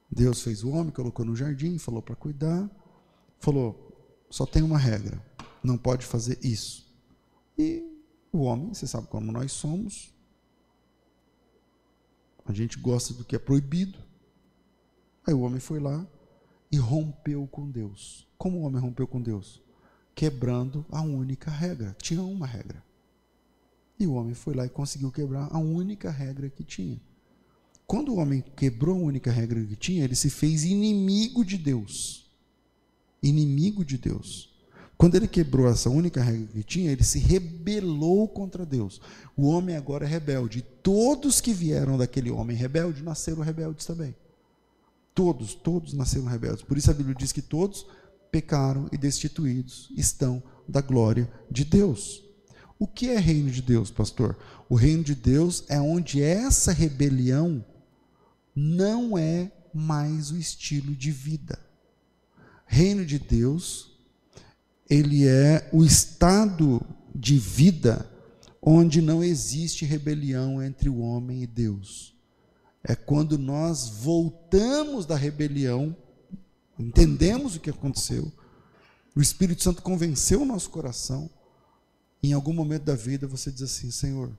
Deus 0.10 0.42
fez 0.42 0.64
o 0.64 0.70
homem, 0.70 0.94
colocou 0.94 1.26
no 1.26 1.36
jardim, 1.36 1.78
falou 1.78 2.02
para 2.02 2.16
cuidar, 2.16 2.70
falou: 3.40 3.92
só 4.30 4.46
tem 4.46 4.62
uma 4.64 4.78
regra, 4.78 5.22
não 5.62 5.78
pode 5.78 6.06
fazer 6.06 6.40
isso. 6.42 6.88
E 7.58 7.84
o 8.32 8.40
homem, 8.40 8.74
você 8.74 8.88
sabe 8.88 9.08
como 9.08 9.32
nós 9.32 9.52
somos, 9.52 10.14
a 12.46 12.54
gente 12.54 12.80
gosta 12.80 13.14
do 13.14 13.26
que 13.26 13.36
é 13.36 13.40
proibido. 13.40 13.98
Aí 15.26 15.34
o 15.34 15.42
homem 15.42 15.60
foi 15.60 15.80
lá 15.80 16.06
e 16.72 16.78
rompeu 16.78 17.48
com 17.48 17.70
Deus. 17.70 18.28
Como 18.38 18.60
o 18.60 18.62
homem 18.64 18.82
rompeu 18.82 19.08
com 19.08 19.22
Deus? 19.22 19.63
Quebrando 20.16 20.86
a 20.92 21.02
única 21.02 21.50
regra. 21.50 21.96
Tinha 22.02 22.22
uma 22.22 22.46
regra. 22.46 22.84
E 24.00 24.08
o 24.08 24.14
homem 24.14 24.34
foi 24.34 24.54
lá 24.54 24.66
e 24.66 24.70
conseguiu 24.70 25.12
quebrar 25.12 25.48
a 25.52 25.58
única 25.58 26.10
regra 26.10 26.50
que 26.50 26.64
tinha. 26.64 27.00
Quando 27.86 28.14
o 28.14 28.18
homem 28.18 28.44
quebrou 28.56 28.96
a 28.96 29.04
única 29.04 29.32
regra 29.32 29.64
que 29.64 29.76
tinha, 29.76 30.04
ele 30.04 30.16
se 30.16 30.30
fez 30.30 30.64
inimigo 30.64 31.46
de 31.46 31.58
Deus. 31.58 32.32
Inimigo 33.22 33.86
de 33.86 33.98
Deus. 33.98 34.54
Quando 34.98 35.16
ele 35.16 35.28
quebrou 35.28 35.68
essa 35.68 35.90
única 35.90 36.22
regra 36.22 36.48
que 36.48 36.64
tinha, 36.64 36.92
ele 36.92 37.04
se 37.04 37.20
rebelou 37.20 38.28
contra 38.28 38.66
Deus. 38.66 39.02
O 39.36 39.48
homem 39.48 39.76
agora 39.76 40.06
é 40.06 40.08
rebelde. 40.08 40.60
E 40.60 40.62
todos 40.62 41.42
que 41.42 41.54
vieram 41.54 41.98
daquele 41.98 42.32
homem 42.32 42.56
rebelde 42.56 43.04
nasceram 43.04 43.42
rebeldes 43.42 43.86
também. 43.86 44.16
Todos, 45.14 45.54
todos 45.54 45.94
nasceram 45.94 46.26
rebeldes. 46.26 46.64
Por 46.64 46.78
isso 46.78 46.90
a 46.90 46.94
Bíblia 46.94 47.16
diz 47.16 47.32
que 47.32 47.42
todos 47.42 47.86
pecaram 48.34 48.90
e 48.92 48.98
destituídos 48.98 49.94
estão 49.96 50.42
da 50.68 50.82
glória 50.82 51.32
de 51.52 51.64
Deus. 51.64 52.24
O 52.80 52.88
que 52.88 53.10
é 53.10 53.20
reino 53.20 53.52
de 53.52 53.62
Deus, 53.62 53.92
pastor? 53.92 54.36
O 54.68 54.74
reino 54.74 55.04
de 55.04 55.14
Deus 55.14 55.64
é 55.70 55.80
onde 55.80 56.20
essa 56.20 56.72
rebelião 56.72 57.64
não 58.56 59.16
é 59.16 59.52
mais 59.72 60.32
o 60.32 60.38
estilo 60.38 60.96
de 60.96 61.12
vida. 61.12 61.60
Reino 62.66 63.06
de 63.06 63.20
Deus, 63.20 64.00
ele 64.90 65.28
é 65.28 65.70
o 65.72 65.86
estado 65.86 66.82
de 67.14 67.38
vida 67.38 68.10
onde 68.60 69.00
não 69.00 69.24
existe 69.24 69.86
rebelião 69.86 70.60
entre 70.60 70.90
o 70.90 70.98
homem 70.98 71.44
e 71.44 71.48
Deus. 71.48 72.16
É 72.84 72.96
quando 72.96 73.38
nós 73.38 73.90
voltamos 73.90 75.06
da 75.06 75.16
rebelião, 75.16 75.96
entendemos 76.84 77.56
o 77.56 77.60
que 77.60 77.70
aconteceu, 77.70 78.32
o 79.16 79.22
Espírito 79.22 79.64
Santo 79.64 79.82
convenceu 79.82 80.42
o 80.42 80.46
nosso 80.46 80.70
coração, 80.70 81.30
em 82.22 82.34
algum 82.34 82.54
momento 82.54 82.84
da 82.84 82.96
vida 82.96 83.28
você 83.28 83.52
diz 83.52 83.62
assim: 83.62 83.92
Senhor, 83.92 84.36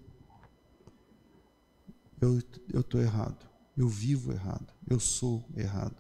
eu 2.21 2.39
estou 2.81 3.01
errado, 3.01 3.47
eu 3.77 3.89
vivo 3.89 4.33
errado, 4.33 4.73
eu 4.89 4.99
sou 4.99 5.45
errado, 5.57 5.97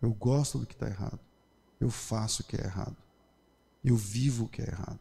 eu 0.00 0.12
gosto 0.12 0.58
do 0.58 0.66
que 0.66 0.74
está 0.74 0.88
errado, 0.88 1.20
eu 1.80 1.90
faço 1.90 2.42
o 2.42 2.46
que 2.46 2.56
é 2.56 2.64
errado, 2.64 2.96
eu 3.84 3.96
vivo 3.96 4.44
o 4.44 4.48
que 4.48 4.62
é 4.62 4.66
errado, 4.66 5.00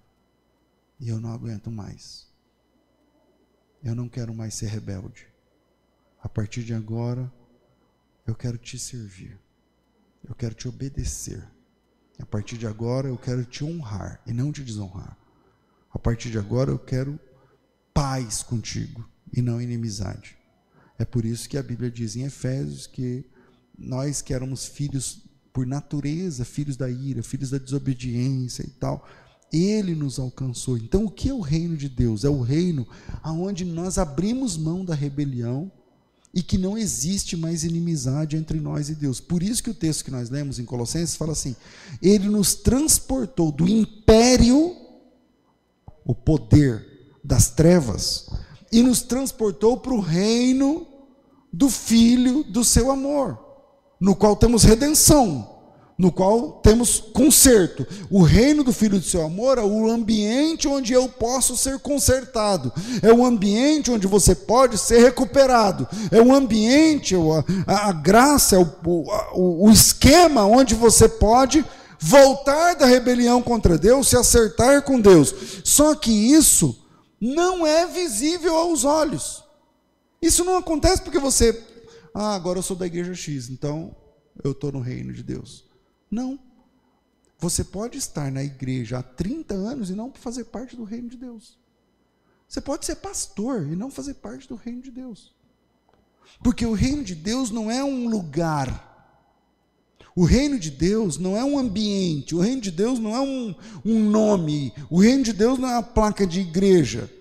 e 1.00 1.10
eu 1.10 1.20
não 1.20 1.32
aguento 1.32 1.72
mais. 1.72 2.28
Eu 3.84 3.96
não 3.96 4.10
quero 4.10 4.34
mais 4.34 4.56
ser 4.56 4.68
rebelde. 4.68 5.28
A 6.22 6.28
partir 6.28 6.64
de 6.64 6.74
agora, 6.74 7.32
eu 8.26 8.36
quero 8.36 8.58
te 8.58 8.78
servir. 8.78 9.40
Eu 10.24 10.36
quero 10.36 10.54
te 10.54 10.68
obedecer. 10.68 11.44
A 12.20 12.26
partir 12.26 12.58
de 12.58 12.66
agora, 12.66 13.08
eu 13.08 13.18
quero 13.18 13.46
te 13.46 13.64
honrar 13.64 14.22
e 14.26 14.34
não 14.34 14.52
te 14.52 14.64
desonrar. 14.64 15.18
A 15.92 16.00
partir 16.00 16.32
de 16.32 16.38
agora, 16.38 16.72
eu 16.72 16.80
quero 16.80 17.20
paz 17.94 18.44
contigo 18.44 19.08
e 19.32 19.42
não 19.42 19.62
inimizade. 19.62 20.38
É 20.98 21.06
por 21.06 21.26
isso 21.26 21.48
que 21.48 21.58
a 21.58 21.64
Bíblia 21.64 21.92
diz 21.92 22.16
em 22.16 22.24
Efésios 22.24 22.88
que 22.88 23.26
nós 23.78 24.22
que 24.22 24.34
éramos 24.34 24.66
filhos 24.66 25.24
por 25.54 25.66
natureza, 25.66 26.44
filhos 26.44 26.76
da 26.76 26.90
ira, 26.90 27.22
filhos 27.24 27.52
da 27.52 27.58
desobediência 27.58 28.64
e 28.64 28.70
tal, 28.70 29.08
ele 29.52 29.96
nos 29.96 30.20
alcançou. 30.20 30.78
Então, 30.78 31.06
o 31.06 31.12
que 31.12 31.30
é 31.30 31.34
o 31.34 31.40
reino 31.40 31.78
de 31.78 31.88
Deus? 31.88 32.24
É 32.24 32.30
o 32.30 32.42
reino 32.42 32.88
aonde 33.24 33.64
nós 33.64 33.98
abrimos 33.98 34.58
mão 34.58 34.84
da 34.84 34.94
rebelião 34.94 35.72
e 36.38 36.44
que 36.44 36.56
não 36.56 36.78
existe 36.78 37.36
mais 37.36 37.64
inimizade 37.64 38.38
entre 38.38 38.60
nós 38.60 38.90
e 38.90 38.94
Deus. 38.94 39.20
Por 39.20 39.42
isso 39.42 39.64
que 39.64 39.72
o 39.72 39.74
texto 39.74 40.06
que 40.06 40.12
nós 40.12 40.30
lemos 40.30 40.60
em 40.60 40.66
Colossenses 40.66 41.16
fala 41.16 41.32
assim: 41.32 41.56
Ele 42.00 42.30
nos 42.30 42.54
transportou 42.54 43.52
do 43.52 43.68
império, 43.68 44.76
o 46.06 46.14
poder 46.14 46.86
das 47.24 47.50
trevas, 47.50 48.30
e 48.72 48.84
nos 48.84 49.02
transportou 49.02 49.78
para 49.78 49.96
o 49.96 50.00
reino 50.00 50.86
do 51.52 51.72
Filho 51.72 52.44
do 52.44 52.64
seu 52.64 52.92
amor, 52.92 53.40
no 54.00 54.16
qual 54.16 54.36
temos 54.36 54.62
redenção 54.62 55.57
no 55.98 56.12
qual 56.12 56.60
temos 56.62 57.00
conserto. 57.00 57.86
O 58.10 58.22
reino 58.22 58.64
do 58.64 58.72
Filho 58.72 59.00
do 59.00 59.06
seu 59.06 59.26
amor 59.26 59.58
é 59.58 59.64
o 59.64 59.90
ambiente 59.90 60.68
onde 60.68 60.94
eu 60.94 61.10
posso 61.10 61.58
ser 61.58 61.80
consertado, 61.80 62.72
é 63.02 63.12
o 63.12 63.26
ambiente 63.26 63.90
onde 63.90 64.06
você 64.06 64.36
pode 64.36 64.78
ser 64.78 65.00
recuperado, 65.00 65.88
é 66.12 66.22
o 66.22 66.34
ambiente, 66.34 67.16
a, 67.66 67.90
a 67.90 67.92
graça, 67.92 68.56
é 68.56 68.60
o, 68.60 68.70
o, 69.34 69.68
o 69.68 69.72
esquema 69.72 70.46
onde 70.46 70.76
você 70.76 71.10
pode 71.10 71.66
voltar 72.00 72.76
da 72.76 72.86
rebelião 72.86 73.42
contra 73.42 73.78
Deus, 73.78 74.10
se 74.10 74.16
acertar 74.16 74.84
com 74.84 75.02
Deus. 75.02 75.34
Só 75.64 75.96
que 75.96 76.12
isso 76.12 76.78
não 77.20 77.66
é 77.66 77.88
visível 77.88 78.56
aos 78.56 78.84
olhos. 78.84 79.44
Isso 80.22 80.44
não 80.44 80.58
acontece 80.58 81.02
porque 81.02 81.18
você, 81.18 81.60
ah, 82.14 82.36
agora 82.36 82.60
eu 82.60 82.64
sou 82.64 82.76
da 82.76 82.86
igreja 82.86 83.16
X, 83.16 83.50
então 83.50 83.96
eu 84.44 84.52
estou 84.52 84.72
no 84.72 84.80
reino 84.80 85.12
de 85.12 85.24
Deus. 85.24 85.67
Não. 86.10 86.40
Você 87.40 87.64
pode 87.64 87.98
estar 87.98 88.32
na 88.32 88.44
igreja 88.44 89.00
há 89.00 89.04
30 89.04 89.54
anos 89.54 89.90
e 89.90 89.94
não 89.94 90.12
fazer 90.12 90.46
parte 90.46 90.76
do 90.76 90.84
reino 90.84 91.10
de 91.10 91.18
Deus. 91.18 91.58
Você 92.48 92.62
pode 92.62 92.86
ser 92.86 92.96
pastor 92.96 93.68
e 93.68 93.76
não 93.76 93.92
fazer 93.92 94.16
parte 94.16 94.48
do 94.48 94.56
reino 94.56 94.82
de 94.82 94.90
Deus. 94.90 95.36
Porque 96.44 96.66
o 96.66 96.74
reino 96.74 97.04
de 97.04 97.14
Deus 97.14 97.52
não 97.52 97.70
é 97.70 97.84
um 97.84 98.08
lugar. 98.08 98.86
O 100.16 100.24
reino 100.24 100.58
de 100.58 100.72
Deus 100.72 101.18
não 101.18 101.38
é 101.38 101.44
um 101.44 101.60
ambiente. 101.60 102.34
O 102.34 102.40
reino 102.40 102.62
de 102.62 102.72
Deus 102.72 102.98
não 102.98 103.16
é 103.16 103.20
um, 103.20 103.54
um 103.86 104.10
nome. 104.10 104.74
O 104.90 105.00
reino 105.00 105.24
de 105.24 105.34
Deus 105.34 105.60
não 105.60 105.68
é 105.70 105.74
uma 105.74 105.84
placa 105.84 106.26
de 106.26 106.40
igreja. 106.40 107.12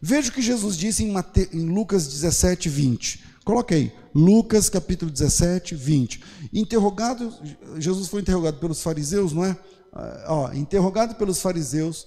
Veja 0.00 0.28
o 0.28 0.32
que 0.32 0.42
Jesus 0.42 0.76
disse 0.76 1.02
em, 1.02 1.10
Mate... 1.10 1.48
em 1.52 1.66
Lucas 1.70 2.06
17, 2.06 2.68
20. 2.68 3.23
Coloque 3.44 3.74
aí, 3.74 3.92
Lucas 4.14 4.70
capítulo 4.70 5.10
17, 5.10 5.74
20. 5.74 6.22
Interrogado, 6.52 7.32
Jesus 7.78 8.08
foi 8.08 8.22
interrogado 8.22 8.58
pelos 8.58 8.82
fariseus, 8.82 9.32
não 9.32 9.44
é? 9.44 9.56
Ah, 9.92 10.24
ó, 10.28 10.52
interrogado 10.52 11.14
pelos 11.16 11.40
fariseus 11.40 12.06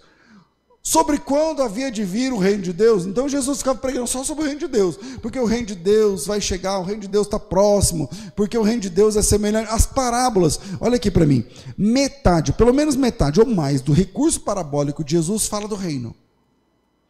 sobre 0.81 1.17
quando 1.17 1.61
havia 1.61 1.91
de 1.91 2.03
vir 2.05 2.31
o 2.31 2.37
reino 2.37 2.63
de 2.63 2.71
Deus. 2.73 3.05
Então 3.05 3.27
Jesus 3.27 3.59
ficava 3.59 3.77
pregando 3.77 4.07
só 4.07 4.23
sobre 4.23 4.43
o 4.43 4.47
reino 4.47 4.61
de 4.61 4.67
Deus, 4.67 4.97
porque 5.21 5.37
o 5.37 5.45
reino 5.45 5.67
de 5.67 5.75
Deus 5.75 6.25
vai 6.25 6.41
chegar, 6.41 6.79
o 6.79 6.83
reino 6.83 7.01
de 7.01 7.07
Deus 7.07 7.27
está 7.27 7.37
próximo, 7.37 8.09
porque 8.35 8.57
o 8.57 8.63
reino 8.63 8.81
de 8.81 8.89
Deus 8.89 9.15
é 9.15 9.21
semelhante. 9.21 9.69
As 9.69 9.85
parábolas, 9.85 10.59
olha 10.79 10.95
aqui 10.95 11.11
para 11.11 11.25
mim, 11.25 11.45
metade, 11.77 12.53
pelo 12.53 12.73
menos 12.73 12.95
metade 12.95 13.39
ou 13.39 13.45
mais 13.45 13.81
do 13.81 13.91
recurso 13.91 14.39
parabólico 14.41 15.03
de 15.03 15.11
Jesus 15.11 15.45
fala 15.45 15.67
do 15.67 15.75
reino. 15.75 16.15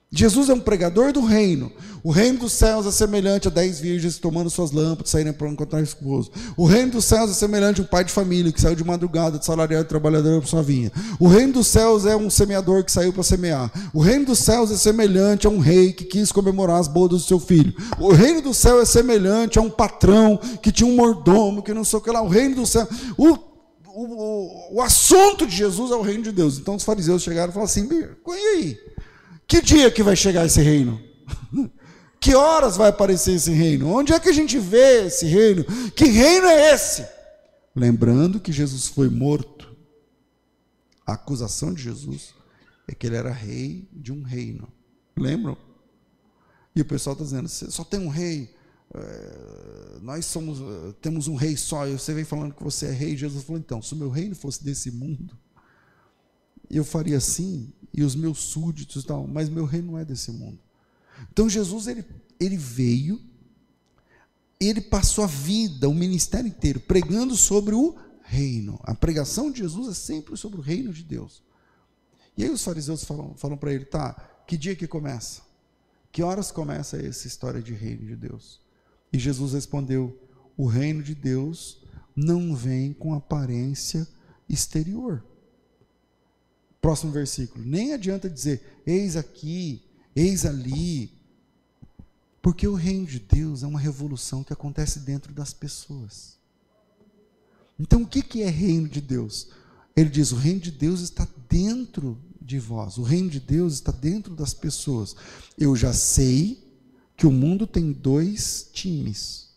Jesus 0.10 0.48
é 0.48 0.54
um 0.54 0.60
pregador 0.60 1.12
do 1.12 1.22
reino. 1.22 1.70
O 2.02 2.12
reino 2.12 2.40
dos 2.40 2.54
céus 2.54 2.86
é 2.86 2.92
semelhante 2.92 3.50
a 3.50 3.52
dez 3.52 3.82
virgens 3.82 4.18
tomando 4.18 4.50
suas 4.50 4.72
lâmpadas, 4.72 5.10
saírem 5.10 5.34
para 5.34 5.50
encontrar 5.50 5.80
o 5.80 5.84
esposo. 5.84 6.32
O 6.56 6.66
reino 6.66 6.94
dos 6.94 7.04
céus 7.04 7.30
é 7.30 7.34
semelhante 7.34 7.82
a 7.82 7.84
um 7.84 7.88
pai 7.88 8.06
de 8.06 8.14
família 8.14 8.50
que 8.50 8.62
saiu 8.62 8.76
de 8.76 8.84
madrugada, 8.86 9.38
de 9.38 9.46
salariado 9.46 9.84
e 9.84 9.90
trabalhador 9.90 10.40
para 10.40 10.50
sua 10.50 10.64
vinha. 10.64 10.90
O 11.20 11.28
reino 11.28 11.54
dos 11.54 11.68
céus 11.68 12.06
é 12.06 12.16
um 12.16 12.30
semeador 12.30 12.86
que 12.86 12.92
saiu 12.92 13.12
para 13.12 13.24
semear. 13.24 13.70
O 13.94 14.00
reino 14.00 14.28
dos 14.28 14.40
céus 14.40 14.72
é 14.72 14.78
semelhante 14.78 15.46
a 15.46 15.50
um 15.50 15.60
rei 15.60 15.92
que 15.92 16.06
quis 16.06 16.32
comemorar 16.32 16.80
as 16.80 16.88
bodas 16.88 17.24
do 17.24 17.28
seu 17.28 17.40
filho. 17.40 17.74
O 18.00 18.14
reino 18.14 18.42
do 18.42 18.54
céu 18.54 18.80
é 18.80 18.86
semelhante 18.86 19.60
a 19.60 19.62
um 19.62 19.70
patrão 19.70 20.40
que 20.62 20.72
tinha 20.72 20.90
um 20.90 20.96
mordomo, 20.96 21.62
que 21.62 21.74
não 21.74 21.84
sei 21.84 22.00
o 22.00 22.02
que 22.02 22.12
lá. 22.12 22.22
O 22.22 22.30
reino 22.30 22.56
do 22.56 22.66
céu. 22.66 22.88
O, 23.18 23.38
o, 23.86 24.76
o 24.78 24.82
assunto 24.82 25.46
de 25.46 25.54
Jesus 25.54 25.92
é 25.92 25.96
o 25.96 26.02
reino 26.02 26.24
de 26.24 26.32
Deus. 26.32 26.58
Então 26.58 26.76
os 26.76 26.84
fariseus 26.84 27.24
chegaram 27.24 27.50
e 27.50 27.54
falaram 27.54 27.70
assim: 27.70 27.90
e 27.92 28.32
aí? 28.32 28.78
Que 29.48 29.62
dia 29.62 29.90
que 29.90 30.04
vai 30.04 30.16
chegar 30.16 30.46
esse 30.46 30.62
reino? 30.62 31.02
Que 32.20 32.34
horas 32.34 32.76
vai 32.76 32.90
aparecer 32.90 33.36
esse 33.36 33.52
reino? 33.52 33.90
Onde 33.90 34.12
é 34.12 34.20
que 34.20 34.28
a 34.28 34.34
gente 34.34 34.58
vê 34.58 35.06
esse 35.06 35.26
reino? 35.28 35.64
Que 35.92 36.06
reino 36.06 36.48
é 36.48 36.74
esse? 36.74 37.08
Lembrando 37.76 38.40
que 38.40 38.52
Jesus 38.52 38.88
foi 38.88 39.08
morto. 39.08 39.74
A 41.06 41.14
acusação 41.14 41.74
de 41.74 41.84
Jesus 41.84 42.34
é 42.88 42.96
que 42.96 43.06
ele 43.06 43.16
era 43.16 43.32
rei 43.32 43.88
de 43.94 44.12
um 44.12 44.24
reino. 44.24 44.68
Lembram? 45.16 45.56
E 46.76 46.82
o 46.82 46.86
pessoal 46.86 47.14
está 47.14 47.24
dizendo: 47.24 47.48
só 47.48 47.84
tem 47.84 48.00
um 48.00 48.10
rei. 48.10 48.54
É, 48.94 50.00
nós 50.02 50.26
somos, 50.26 50.60
temos 51.00 51.28
um 51.28 51.36
rei 51.36 51.56
só. 51.56 51.88
E 51.88 51.94
você 51.94 52.14
vem 52.16 52.26
falando 52.26 52.56
que 52.56 52.64
você 52.64 52.88
é 52.88 52.92
rei. 52.92 53.16
Jesus 53.16 53.44
falou: 53.44 53.60
então, 53.60 53.82
se 53.82 53.94
o 53.94 53.98
meu 53.98 54.10
reino 54.10 54.36
fosse 54.36 54.64
desse 54.64 54.92
mundo, 54.92 55.38
eu 56.70 56.84
faria 56.84 57.18
assim 57.18 57.72
e 57.98 58.04
os 58.04 58.16
meus 58.16 58.38
súditos 58.38 59.04
tal, 59.04 59.28
mas 59.28 59.50
meu 59.50 59.66
reino 59.66 59.94
não 59.94 60.00
é 60.00 60.06
desse 60.06 60.32
mundo. 60.32 60.60
Então 61.34 61.50
Jesus 61.50 61.88
ele, 61.88 62.06
ele 62.40 62.56
veio, 62.56 63.20
ele 64.60 64.80
passou 64.80 65.24
a 65.24 65.28
vida, 65.28 65.90
o 65.90 65.94
ministério 65.96 66.48
inteiro 66.48 66.80
pregando 66.80 67.36
sobre 67.36 67.74
o 67.74 67.96
reino. 68.22 68.80
A 68.84 68.94
pregação 68.94 69.52
de 69.52 69.60
Jesus 69.60 69.90
é 69.90 69.94
sempre 69.96 70.38
sobre 70.38 70.60
o 70.60 70.62
reino 70.62 70.94
de 70.94 71.04
Deus. 71.04 71.42
E 72.38 72.44
aí 72.44 72.52
os 72.52 72.64
fariseus 72.64 73.04
falam, 73.04 73.34
falam 73.36 73.58
para 73.58 73.74
ele, 73.74 73.86
tá, 73.86 74.14
que 74.46 74.56
dia 74.56 74.76
que 74.76 74.88
começa? 74.88 75.42
Que 76.12 76.22
horas 76.22 76.52
começa 76.52 76.98
essa 76.98 77.26
história 77.26 77.62
de 77.62 77.74
reino 77.74 78.06
de 78.06 78.16
Deus? 78.16 78.62
E 79.12 79.18
Jesus 79.18 79.54
respondeu: 79.54 80.16
o 80.56 80.68
reino 80.68 81.02
de 81.02 81.16
Deus 81.16 81.82
não 82.16 82.56
vem 82.56 82.94
com 82.94 83.14
aparência 83.14 84.08
exterior. 84.48 85.24
Próximo 86.88 87.12
versículo. 87.12 87.66
Nem 87.66 87.94
adianta 87.94 88.30
dizer, 88.30 88.82
eis 88.86 89.18
aqui, 89.18 89.84
Eis 90.16 90.46
ali. 90.46 91.12
Porque 92.42 92.66
o 92.66 92.76
reino 92.76 93.06
de 93.06 93.20
Deus 93.20 93.62
é 93.62 93.68
uma 93.68 93.78
revolução 93.78 94.42
que 94.42 94.54
acontece 94.54 95.02
dentro 95.02 95.34
das 95.34 95.52
pessoas. 95.52 96.38
Então, 97.78 98.04
o 98.04 98.08
que 98.08 98.42
é 98.42 98.50
reino 98.50 98.88
de 98.88 99.02
Deus? 99.02 99.50
Ele 99.98 100.10
diz: 100.10 100.32
o 100.32 100.38
reino 100.38 100.62
de 100.62 100.72
Deus 100.72 101.02
está 101.02 101.28
dentro 101.50 102.18
de 102.42 102.58
vós, 102.58 102.98
o 102.98 103.04
reino 103.04 103.30
de 103.30 103.42
Deus 103.42 103.74
está 103.74 103.92
dentro 103.92 104.34
das 104.34 104.54
pessoas. 104.54 105.14
Eu 105.58 105.76
já 105.76 105.92
sei 105.92 106.64
que 107.18 107.28
o 107.28 107.32
mundo 107.34 107.68
tem 107.68 107.92
dois 107.92 108.70
times. 108.72 109.50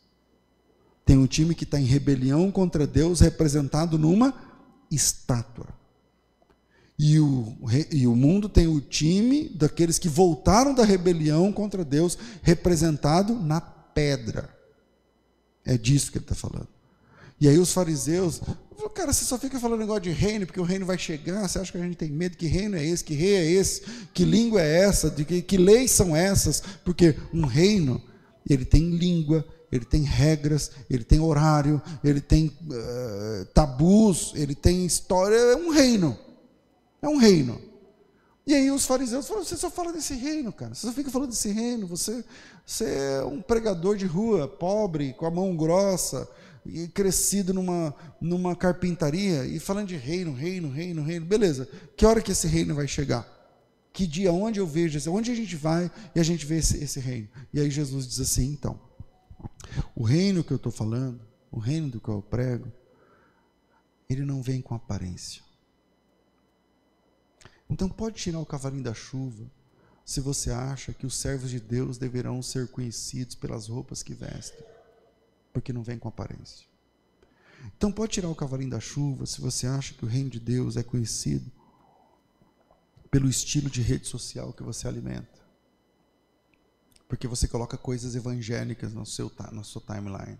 Tem 1.07 1.17
um 1.17 1.29
time 1.29 1.55
que 1.55 1.63
está 1.63 1.81
em 1.81 1.85
rebelião 1.85 2.51
contra 2.51 2.89
Deus, 2.89 3.21
representado 3.21 3.97
numa 3.97 4.35
estátua. 4.91 5.80
E 7.03 7.19
o, 7.19 7.57
e 7.91 8.07
o 8.07 8.15
mundo 8.15 8.47
tem 8.47 8.67
o 8.67 8.79
time 8.79 9.49
daqueles 9.49 9.99
que 9.99 10.07
voltaram 10.07 10.75
da 10.75 10.85
rebelião 10.85 11.51
contra 11.51 11.83
Deus, 11.83 12.19
representado 12.43 13.33
na 13.37 13.59
pedra. 13.59 14.55
É 15.65 15.79
disso 15.79 16.13
que 16.13 16.19
ele 16.19 16.25
está 16.27 16.35
falando. 16.35 16.69
E 17.41 17.49
aí 17.49 17.59
os 17.59 17.73
fariseus, 17.73 18.43
cara, 18.95 19.15
você 19.15 19.25
só 19.25 19.39
fica 19.39 19.59
falando 19.59 19.81
negócio 19.81 20.03
de 20.03 20.11
reino, 20.11 20.45
porque 20.45 20.61
o 20.61 20.63
reino 20.63 20.85
vai 20.85 20.99
chegar, 20.99 21.49
você 21.49 21.59
acha 21.59 21.73
que 21.73 21.79
a 21.79 21.81
gente 21.81 21.97
tem 21.97 22.11
medo? 22.11 22.37
Que 22.37 22.47
reino 22.47 22.77
é 22.77 22.85
esse? 22.85 23.03
Que 23.03 23.15
rei 23.15 23.35
é 23.35 23.51
esse? 23.51 23.81
Que 24.13 24.23
língua 24.23 24.61
é 24.61 24.81
essa? 24.81 25.09
De 25.09 25.25
que, 25.25 25.41
que 25.41 25.57
leis 25.57 25.93
são 25.93 26.15
essas? 26.15 26.63
Porque 26.85 27.17
um 27.33 27.47
reino, 27.47 27.99
ele 28.47 28.67
tem 28.67 28.91
língua, 28.91 29.43
ele 29.73 29.87
tem 29.87 30.03
regras, 30.03 30.71
ele 30.91 31.05
tem 31.05 31.19
horário, 31.19 31.81
ele 32.05 32.21
tem 32.21 32.49
uh, 32.49 33.47
tabus, 33.55 34.35
ele 34.35 34.55
tem 34.55 34.85
história, 34.85 35.35
é 35.35 35.57
um 35.57 35.71
reino. 35.71 36.29
É 37.03 37.09
um 37.09 37.17
reino. 37.17 37.61
E 38.47 38.55
aí 38.55 38.71
os 38.71 38.85
fariseus 38.85 39.27
falaram: 39.27 39.47
você 39.47 39.57
só 39.57 39.71
fala 39.71 39.93
desse 39.93 40.15
reino, 40.15 40.53
cara. 40.53 40.75
Você 40.75 40.87
só 40.87 40.93
fica 40.93 41.11
falando 41.11 41.31
desse 41.31 41.51
reino. 41.53 41.87
Você, 41.87 42.25
você 42.67 42.85
é 42.85 43.25
um 43.25 43.41
pregador 43.41 43.97
de 43.97 44.07
rua, 44.07 44.49
pobre, 44.49 45.13
com 45.15 45.27
a 45.27 45.31
mão 45.31 45.57
grossa, 45.57 46.29
e 46.65 46.89
crescido 46.89 47.55
numa, 47.55 47.95
numa 48.21 48.57
carpintaria, 48.57 49.45
e 49.47 49.59
falando 49.59 49.89
de 49.89 49.97
reino, 49.97 50.33
reino, 50.33 50.71
reino, 50.71 51.03
reino. 51.03 51.27
Beleza. 51.27 51.69
Que 51.97 52.05
hora 52.05 52.21
que 52.21 52.33
esse 52.33 52.47
reino 52.47 52.75
vai 52.75 52.89
chegar? 52.89 53.27
Que 53.93 54.07
dia, 54.07 54.33
onde 54.33 54.61
eu 54.61 54.67
vejo, 54.67 54.99
onde 55.11 55.31
a 55.31 55.35
gente 55.35 55.57
vai 55.57 55.91
e 56.15 56.21
a 56.21 56.23
gente 56.23 56.47
vê 56.47 56.59
esse, 56.59 56.83
esse 56.83 57.01
reino? 57.01 57.29
E 57.53 57.61
aí 57.61 57.71
Jesus 57.71 58.07
diz 58.07 58.21
assim: 58.21 58.53
então, 58.53 58.81
o 59.95 60.03
reino 60.03 60.45
que 60.45 60.53
eu 60.53 60.57
estou 60.57 60.73
falando, 60.73 61.21
o 61.51 61.59
reino 61.59 61.89
do 61.89 62.01
qual 62.01 62.19
eu 62.19 62.23
prego, 62.23 62.71
ele 64.09 64.25
não 64.25 64.43
vem 64.43 64.61
com 64.61 64.75
aparência. 64.75 65.43
Então 67.71 67.89
pode 67.89 68.17
tirar 68.17 68.41
o 68.41 68.47
cavalinho 68.47 68.83
da 68.83 68.93
chuva, 68.93 69.49
se 70.05 70.21
você 70.21 70.51
acha 70.51 70.93
que 70.93 71.07
os 71.07 71.17
servos 71.17 71.51
de 71.51 71.61
Deus 71.61 71.97
deverão 71.97 72.43
ser 72.43 72.69
conhecidos 72.69 73.37
pelas 73.37 73.69
roupas 73.69 74.03
que 74.03 74.13
vestem, 74.13 74.67
porque 75.53 75.73
não 75.73 75.85
vem 75.85 75.97
com 75.97 76.09
aparência. 76.09 76.67
Então 77.77 77.93
pode 77.93 78.13
tirar 78.13 78.29
o 78.29 78.35
cavalinho 78.35 78.71
da 78.71 78.81
chuva, 78.81 79.25
se 79.25 79.41
você 79.41 79.69
acha 79.69 79.95
que 79.95 80.05
o 80.05 80.09
reino 80.09 80.31
de 80.31 80.41
Deus 80.41 80.77
é 80.77 80.83
conhecido 80.83 81.51
pelo 83.09 83.29
estilo 83.29 83.71
de 83.71 83.83
rede 83.83 84.09
social 84.09 84.53
que 84.53 84.63
você 84.63 84.89
alimenta. 84.89 85.39
Porque 87.09 87.29
você 87.29 87.47
coloca 87.47 87.77
coisas 87.77 88.15
evangélicas 88.15 88.93
no 88.93 89.05
seu, 89.07 89.31
na 89.53 89.63
sua 89.63 89.83
timeline. 89.83 90.39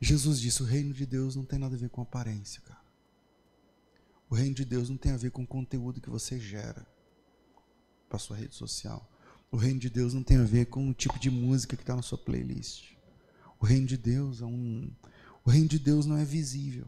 Jesus 0.00 0.40
disse: 0.40 0.62
o 0.62 0.66
reino 0.66 0.94
de 0.94 1.04
Deus 1.04 1.36
não 1.36 1.44
tem 1.44 1.58
nada 1.58 1.74
a 1.74 1.78
ver 1.78 1.90
com 1.90 2.00
aparência, 2.00 2.62
cara. 2.62 2.79
O 4.30 4.36
reino 4.36 4.54
de 4.54 4.64
Deus 4.64 4.88
não 4.88 4.96
tem 4.96 5.10
a 5.10 5.16
ver 5.16 5.32
com 5.32 5.42
o 5.42 5.46
conteúdo 5.46 6.00
que 6.00 6.08
você 6.08 6.38
gera 6.38 6.86
para 8.08 8.16
sua 8.16 8.36
rede 8.36 8.54
social. 8.54 9.10
O 9.50 9.56
reino 9.56 9.80
de 9.80 9.90
Deus 9.90 10.14
não 10.14 10.22
tem 10.22 10.36
a 10.36 10.44
ver 10.44 10.66
com 10.66 10.88
o 10.88 10.94
tipo 10.94 11.18
de 11.18 11.28
música 11.28 11.76
que 11.76 11.82
está 11.82 11.96
na 11.96 12.02
sua 12.02 12.16
playlist. 12.16 12.92
O 13.58 13.66
reino 13.66 13.86
de 13.86 13.96
Deus 13.96 14.40
é 14.40 14.44
um. 14.44 14.88
O 15.44 15.50
reino 15.50 15.66
de 15.66 15.80
Deus 15.80 16.06
não 16.06 16.16
é 16.16 16.24
visível. 16.24 16.86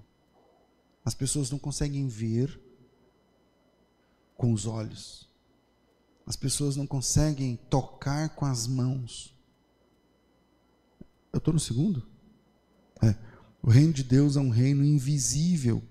As 1.05 1.17
pessoas 1.17 1.51
não 1.51 1.59
conseguem 1.59 2.07
ver 2.07 2.61
com 4.37 4.53
os 4.53 4.65
olhos. 4.65 5.29
As 6.25 6.37
pessoas 6.37 6.77
não 6.77 6.87
conseguem 6.87 7.57
tocar 7.69 8.37
com 8.37 8.45
as 8.45 8.69
mãos. 8.69 9.37
Eu 11.33 11.39
estou 11.39 11.53
no 11.53 11.59
segundo? 11.59 12.07
É. 13.03 13.17
O 13.61 13.69
reino 13.69 13.93
de 13.93 14.05
Deus 14.05 14.37
é 14.37 14.41
um 14.41 14.51
reino 14.51 14.85
invisível 14.85 15.83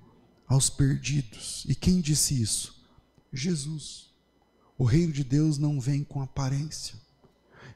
aos 0.52 0.70
perdidos. 0.70 1.64
E 1.66 1.74
quem 1.74 2.02
disse 2.02 2.42
isso? 2.42 2.86
Jesus. 3.32 4.12
O 4.78 4.84
reino 4.84 5.14
de 5.14 5.24
Deus 5.24 5.58
não 5.58 5.80
vem 5.80 6.04
com 6.04 6.22
aparência. 6.22 6.96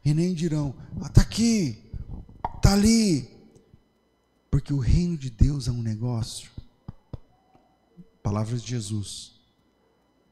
E 0.03 0.13
nem 0.13 0.33
dirão, 0.33 0.75
está 0.95 1.05
ah, 1.05 1.09
tá 1.09 1.21
aqui, 1.21 1.89
está 2.57 2.73
ali. 2.73 3.29
Porque 4.51 4.73
o 4.73 4.79
reino 4.79 5.17
de 5.17 5.29
Deus 5.29 5.69
é 5.69 5.71
um 5.71 5.81
negócio, 5.81 6.51
palavras 8.21 8.61
de 8.61 8.71
Jesus, 8.71 9.39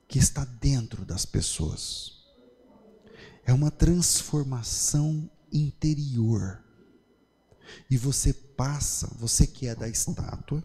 que 0.07 0.19
está 0.19 0.43
dentro 0.43 1.05
das 1.05 1.25
pessoas. 1.25 2.23
É 3.45 3.53
uma 3.53 3.71
transformação 3.71 5.29
interior. 5.51 6.61
E 7.89 7.97
você 7.97 8.33
passa, 8.33 9.07
você 9.17 9.47
que 9.47 9.65
é 9.65 9.75
da 9.75 9.87
estátua, 9.87 10.63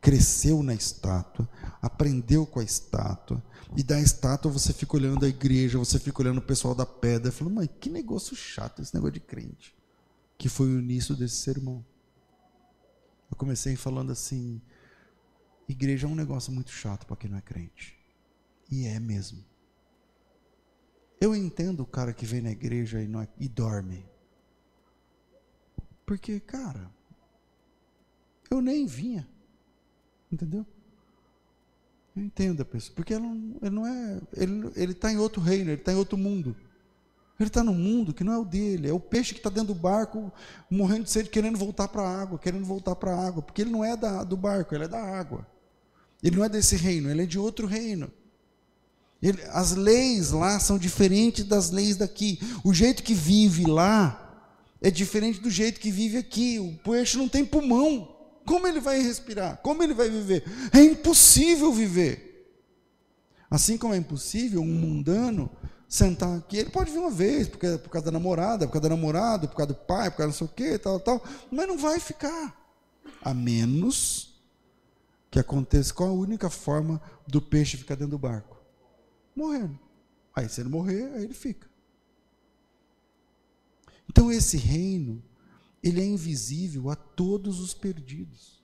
cresceu 0.00 0.62
na 0.62 0.74
estátua, 0.74 1.48
aprendeu 1.82 2.46
com 2.46 2.60
a 2.60 2.64
estátua, 2.64 3.42
e 3.76 3.82
da 3.82 4.00
estátua 4.00 4.50
você 4.50 4.72
fica 4.72 4.96
olhando 4.96 5.24
a 5.24 5.28
igreja, 5.28 5.78
você 5.78 5.98
fica 5.98 6.22
olhando 6.22 6.38
o 6.38 6.42
pessoal 6.42 6.74
da 6.74 6.86
pedra, 6.86 7.30
falando, 7.30 7.54
mas 7.54 7.68
que 7.80 7.90
negócio 7.90 8.34
chato 8.34 8.80
esse 8.80 8.94
negócio 8.94 9.14
de 9.14 9.20
crente, 9.20 9.74
que 10.36 10.48
foi 10.48 10.68
o 10.68 10.78
início 10.78 11.14
desse 11.14 11.36
sermão. 11.36 11.84
Eu 13.30 13.36
comecei 13.36 13.76
falando 13.76 14.10
assim, 14.10 14.60
igreja 15.68 16.06
é 16.06 16.10
um 16.10 16.14
negócio 16.14 16.52
muito 16.52 16.70
chato 16.70 17.06
para 17.06 17.16
quem 17.16 17.30
não 17.30 17.38
é 17.38 17.42
crente. 17.42 17.98
E 18.70 18.86
é 18.86 18.98
mesmo. 18.98 19.44
Eu 21.20 21.34
entendo 21.34 21.80
o 21.80 21.86
cara 21.86 22.12
que 22.12 22.24
vem 22.24 22.40
na 22.40 22.50
igreja 22.50 23.02
e, 23.02 23.06
é, 23.06 23.28
e 23.38 23.48
dorme. 23.48 24.06
Porque, 26.06 26.40
cara, 26.40 26.90
eu 28.50 28.62
nem 28.62 28.86
vinha. 28.86 29.28
Entendeu? 30.30 30.64
Eu 32.16 32.22
entendo 32.22 32.62
a 32.62 32.64
pessoa. 32.64 32.94
Porque 32.94 33.14
ele 33.14 33.22
não, 33.22 33.56
ele 33.62 33.74
não 33.74 33.86
é. 33.86 34.20
Ele 34.36 34.92
está 34.92 35.12
em 35.12 35.18
outro 35.18 35.40
reino, 35.40 35.70
ele 35.70 35.80
está 35.80 35.92
em 35.92 35.96
outro 35.96 36.18
mundo. 36.18 36.54
Ele 37.38 37.48
está 37.48 37.62
num 37.62 37.74
mundo 37.74 38.12
que 38.12 38.24
não 38.24 38.32
é 38.32 38.38
o 38.38 38.44
dele, 38.44 38.88
é 38.88 38.92
o 38.92 38.98
peixe 38.98 39.32
que 39.32 39.38
está 39.38 39.48
dentro 39.48 39.72
do 39.72 39.80
barco, 39.80 40.32
morrendo 40.68 41.04
de 41.04 41.10
sede, 41.10 41.30
querendo 41.30 41.56
voltar 41.56 41.86
para 41.86 42.02
a 42.02 42.20
água, 42.20 42.36
querendo 42.36 42.64
voltar 42.64 42.96
para 42.96 43.14
a 43.14 43.28
água, 43.28 43.42
porque 43.42 43.62
ele 43.62 43.70
não 43.70 43.84
é 43.84 43.96
da, 43.96 44.24
do 44.24 44.36
barco, 44.36 44.74
ele 44.74 44.84
é 44.84 44.88
da 44.88 45.00
água. 45.00 45.46
Ele 46.20 46.36
não 46.36 46.44
é 46.44 46.48
desse 46.48 46.74
reino, 46.74 47.08
ele 47.08 47.22
é 47.22 47.26
de 47.26 47.38
outro 47.38 47.64
reino. 47.64 48.10
Ele, 49.22 49.40
as 49.52 49.76
leis 49.76 50.32
lá 50.32 50.58
são 50.58 50.76
diferentes 50.76 51.44
das 51.44 51.70
leis 51.70 51.96
daqui. 51.96 52.40
O 52.64 52.74
jeito 52.74 53.04
que 53.04 53.14
vive 53.14 53.66
lá 53.66 54.50
é 54.82 54.90
diferente 54.90 55.40
do 55.40 55.48
jeito 55.48 55.78
que 55.78 55.92
vive 55.92 56.18
aqui. 56.18 56.58
O 56.58 56.76
peixe 56.78 57.16
não 57.16 57.28
tem 57.28 57.44
pulmão. 57.44 58.16
Como 58.48 58.66
ele 58.66 58.80
vai 58.80 59.02
respirar? 59.02 59.58
Como 59.58 59.82
ele 59.82 59.92
vai 59.92 60.08
viver? 60.08 60.42
É 60.72 60.80
impossível 60.82 61.70
viver. 61.70 62.50
Assim 63.50 63.76
como 63.76 63.92
é 63.92 63.98
impossível 63.98 64.62
um 64.62 64.66
mundano 64.66 65.50
sentar 65.86 66.38
aqui, 66.38 66.56
ele 66.56 66.70
pode 66.70 66.90
vir 66.90 66.98
uma 66.98 67.10
vez, 67.10 67.46
porque 67.46 67.76
por 67.78 67.90
causa 67.90 68.06
da 68.06 68.12
namorada, 68.12 68.66
por 68.66 68.72
causa 68.72 68.88
do 68.88 68.94
namorado, 68.94 69.48
por 69.48 69.56
causa 69.56 69.72
do 69.72 69.78
pai, 69.78 70.10
por 70.10 70.18
causa 70.18 70.26
não 70.28 70.32
sei 70.32 70.46
o 70.46 70.50
quê, 70.50 70.78
tal, 70.78 70.98
tal, 70.98 71.22
mas 71.50 71.68
não 71.68 71.76
vai 71.76 72.00
ficar. 72.00 72.56
A 73.22 73.34
menos 73.34 74.42
que 75.30 75.38
aconteça 75.38 75.92
qual 75.92 76.08
a 76.08 76.12
única 76.12 76.48
forma 76.48 77.00
do 77.26 77.42
peixe 77.42 77.76
ficar 77.76 77.96
dentro 77.96 78.12
do 78.12 78.18
barco? 78.18 78.56
Morrendo. 79.36 79.78
Aí 80.34 80.48
se 80.48 80.60
ele 80.62 80.70
morrer, 80.70 81.12
aí 81.14 81.24
ele 81.24 81.34
fica. 81.34 81.68
Então 84.08 84.32
esse 84.32 84.56
reino 84.56 85.22
ele 85.82 86.00
é 86.00 86.04
invisível 86.04 86.90
a 86.90 86.96
todos 86.96 87.60
os 87.60 87.72
perdidos. 87.74 88.62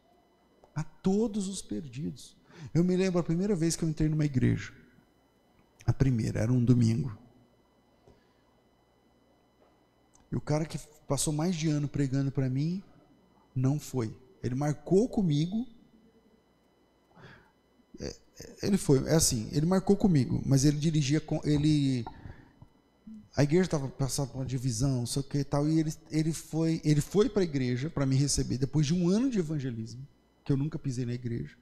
A 0.75 0.83
todos 0.83 1.49
os 1.49 1.63
perdidos. 1.63 2.37
Eu 2.73 2.83
me 2.83 2.97
lembro 2.97 3.21
a 3.21 3.25
primeira 3.25 3.55
vez 3.55 3.77
que 3.77 3.85
eu 3.85 3.89
entrei 3.89 4.09
numa 4.09 4.25
igreja. 4.25 4.73
A 5.87 5.93
primeira, 5.93 6.41
era 6.41 6.53
um 6.53 6.65
domingo. 6.65 7.17
E 10.33 10.37
o 10.37 10.41
cara 10.41 10.65
que 10.65 10.79
passou 11.07 11.33
mais 11.33 11.55
de 11.55 11.69
ano 11.69 11.87
pregando 11.87 12.33
para 12.33 12.49
mim, 12.49 12.83
não 13.55 13.79
foi. 13.79 14.17
Ele 14.43 14.55
marcou 14.55 15.09
comigo. 15.09 15.67
É, 18.01 18.17
é, 18.41 18.67
ele 18.67 18.77
foi, 18.77 19.07
é 19.07 19.15
assim, 19.15 19.49
ele 19.53 19.67
marcou 19.67 19.97
comigo, 19.97 20.43
mas 20.45 20.65
ele 20.65 20.77
dirigia 20.77 21.21
com. 21.21 21.41
Ele 21.45 22.05
a 23.37 23.43
igreja 23.43 23.65
estava 23.65 23.89
passando 23.89 24.29
por 24.29 24.39
uma 24.39 24.47
divisão, 24.47 24.99
não 24.99 25.07
sei 25.07 25.21
o 25.21 25.25
que 25.25 25.39
e 25.39 25.45
tal, 25.45 25.69
e 25.69 25.81
ele, 25.81 25.93
ele 26.11 26.33
foi, 26.33 26.81
ele 26.85 27.01
foi 27.01 27.29
para 27.29 27.43
a 27.43 27.45
igreja 27.45 27.91
para 27.91 28.07
me 28.07 28.15
receber 28.15 28.59
depois 28.59 28.87
de 28.87 28.95
um 28.95 29.09
ano 29.09 29.29
de 29.29 29.39
evangelismo, 29.39 30.07
que 30.45 30.53
eu 30.53 30.57
nunca 30.57 30.79
pisei 30.79 31.05
na 31.05 31.15
igreja. 31.15 31.57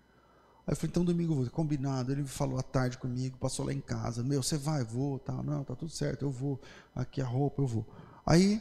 Aí 0.67 0.73
eu 0.73 0.77
falei, 0.77 0.91
então 0.91 1.05
domingo 1.05 1.33
eu 1.33 1.37
vou, 1.39 1.51
combinado. 1.51 2.13
Ele 2.13 2.25
falou 2.25 2.59
à 2.59 2.63
tarde 2.63 2.97
comigo, 2.97 3.37
passou 3.39 3.67
lá 3.67 3.73
em 3.73 3.81
casa. 3.81 4.23
Meu, 4.23 4.43
você 4.43 4.57
vai? 4.57 4.85
Vou, 4.85 5.19
tá? 5.19 5.43
Não, 5.43 5.65
tá 5.65 5.75
tudo 5.75 5.91
certo, 5.91 6.23
eu 6.23 6.31
vou. 6.31 6.61
Aqui 6.95 7.21
a 7.21 7.27
roupa, 7.27 7.63
eu 7.63 7.67
vou. 7.67 7.87
Aí 8.25 8.61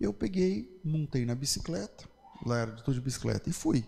eu 0.00 0.12
peguei, 0.12 0.80
montei 0.82 1.24
na 1.24 1.34
bicicleta, 1.34 2.08
lá 2.44 2.58
era 2.58 2.72
de 2.72 2.82
de 2.82 3.00
bicicleta, 3.00 3.48
e 3.48 3.52
fui. 3.52 3.86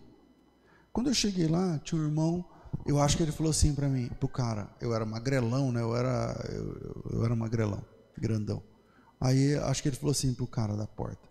Quando 0.92 1.08
eu 1.08 1.14
cheguei 1.14 1.48
lá, 1.48 1.78
tinha 1.78 2.00
um 2.00 2.04
irmão, 2.04 2.44
eu 2.86 3.00
acho 3.00 3.16
que 3.16 3.22
ele 3.22 3.32
falou 3.32 3.50
assim 3.50 3.74
para 3.74 3.88
mim, 3.88 4.08
pro 4.20 4.28
cara, 4.28 4.68
eu 4.80 4.94
era 4.94 5.06
magrelão, 5.06 5.72
né? 5.72 5.80
Eu 5.80 5.96
era, 5.96 6.48
eu, 6.52 7.02
eu 7.12 7.24
era 7.24 7.34
magrelão, 7.34 7.82
grandão. 8.18 8.62
Aí 9.20 9.54
acho 9.56 9.82
que 9.82 9.88
ele 9.88 9.96
falou 9.96 10.12
assim 10.12 10.34
pro 10.34 10.46
cara 10.46 10.76
da 10.76 10.86
porta. 10.86 11.30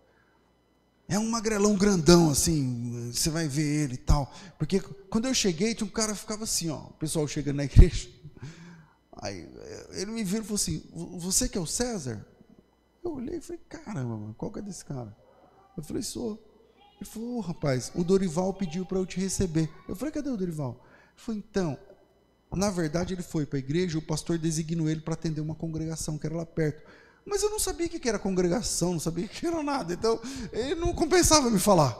É 1.07 1.19
um 1.19 1.29
magrelão 1.29 1.75
grandão, 1.75 2.29
assim, 2.29 3.11
você 3.11 3.29
vai 3.29 3.45
ver 3.45 3.83
ele 3.83 3.95
e 3.95 3.97
tal. 3.97 4.33
Porque 4.57 4.79
quando 4.79 5.27
eu 5.27 5.33
cheguei, 5.33 5.75
tinha 5.75 5.85
um 5.85 5.91
cara 5.91 6.13
que 6.13 6.19
ficava 6.19 6.45
assim, 6.45 6.69
ó, 6.69 6.85
o 6.85 6.93
pessoal 6.93 7.27
chegando 7.27 7.57
na 7.57 7.65
igreja. 7.65 8.09
Aí 9.21 9.47
ele 9.91 10.11
me 10.11 10.23
viu 10.23 10.39
e 10.39 10.43
falou 10.43 10.55
assim: 10.55 10.83
Você 11.19 11.47
que 11.47 11.57
é 11.57 11.61
o 11.61 11.67
César? 11.67 12.25
Eu 13.03 13.13
olhei 13.13 13.37
e 13.37 13.41
falei: 13.41 13.61
Caramba, 13.69 14.17
mano, 14.17 14.33
qual 14.35 14.51
que 14.51 14.59
é 14.59 14.61
desse 14.61 14.83
cara? 14.83 15.15
Eu 15.77 15.83
falei: 15.83 16.01
Sou. 16.01 16.41
Ele 16.99 17.09
falou: 17.09 17.37
oh, 17.37 17.39
rapaz, 17.39 17.91
o 17.93 18.03
Dorival 18.03 18.53
pediu 18.53 18.85
para 18.85 18.97
eu 18.97 19.05
te 19.05 19.19
receber. 19.19 19.69
Eu 19.87 19.95
falei: 19.95 20.11
Cadê 20.11 20.29
o 20.29 20.37
Dorival? 20.37 20.71
Ele 20.71 21.23
falou: 21.23 21.37
Então, 21.39 21.77
na 22.57 22.69
verdade, 22.69 23.13
ele 23.13 23.23
foi 23.23 23.45
para 23.45 23.57
a 23.57 23.59
igreja, 23.59 23.97
o 23.97 24.01
pastor 24.01 24.37
designou 24.37 24.89
ele 24.89 25.01
para 25.01 25.13
atender 25.13 25.41
uma 25.41 25.55
congregação 25.55 26.17
que 26.17 26.25
era 26.25 26.35
lá 26.35 26.45
perto. 26.45 26.83
Mas 27.25 27.43
eu 27.43 27.49
não 27.49 27.59
sabia 27.59 27.87
o 27.87 27.89
que 27.89 28.09
era 28.09 28.19
congregação, 28.19 28.93
não 28.93 28.99
sabia 28.99 29.25
o 29.25 29.29
que 29.29 29.45
era 29.47 29.61
nada. 29.63 29.93
Então, 29.93 30.19
ele 30.51 30.75
não 30.75 30.93
compensava 30.93 31.49
me 31.49 31.59
falar. 31.59 31.95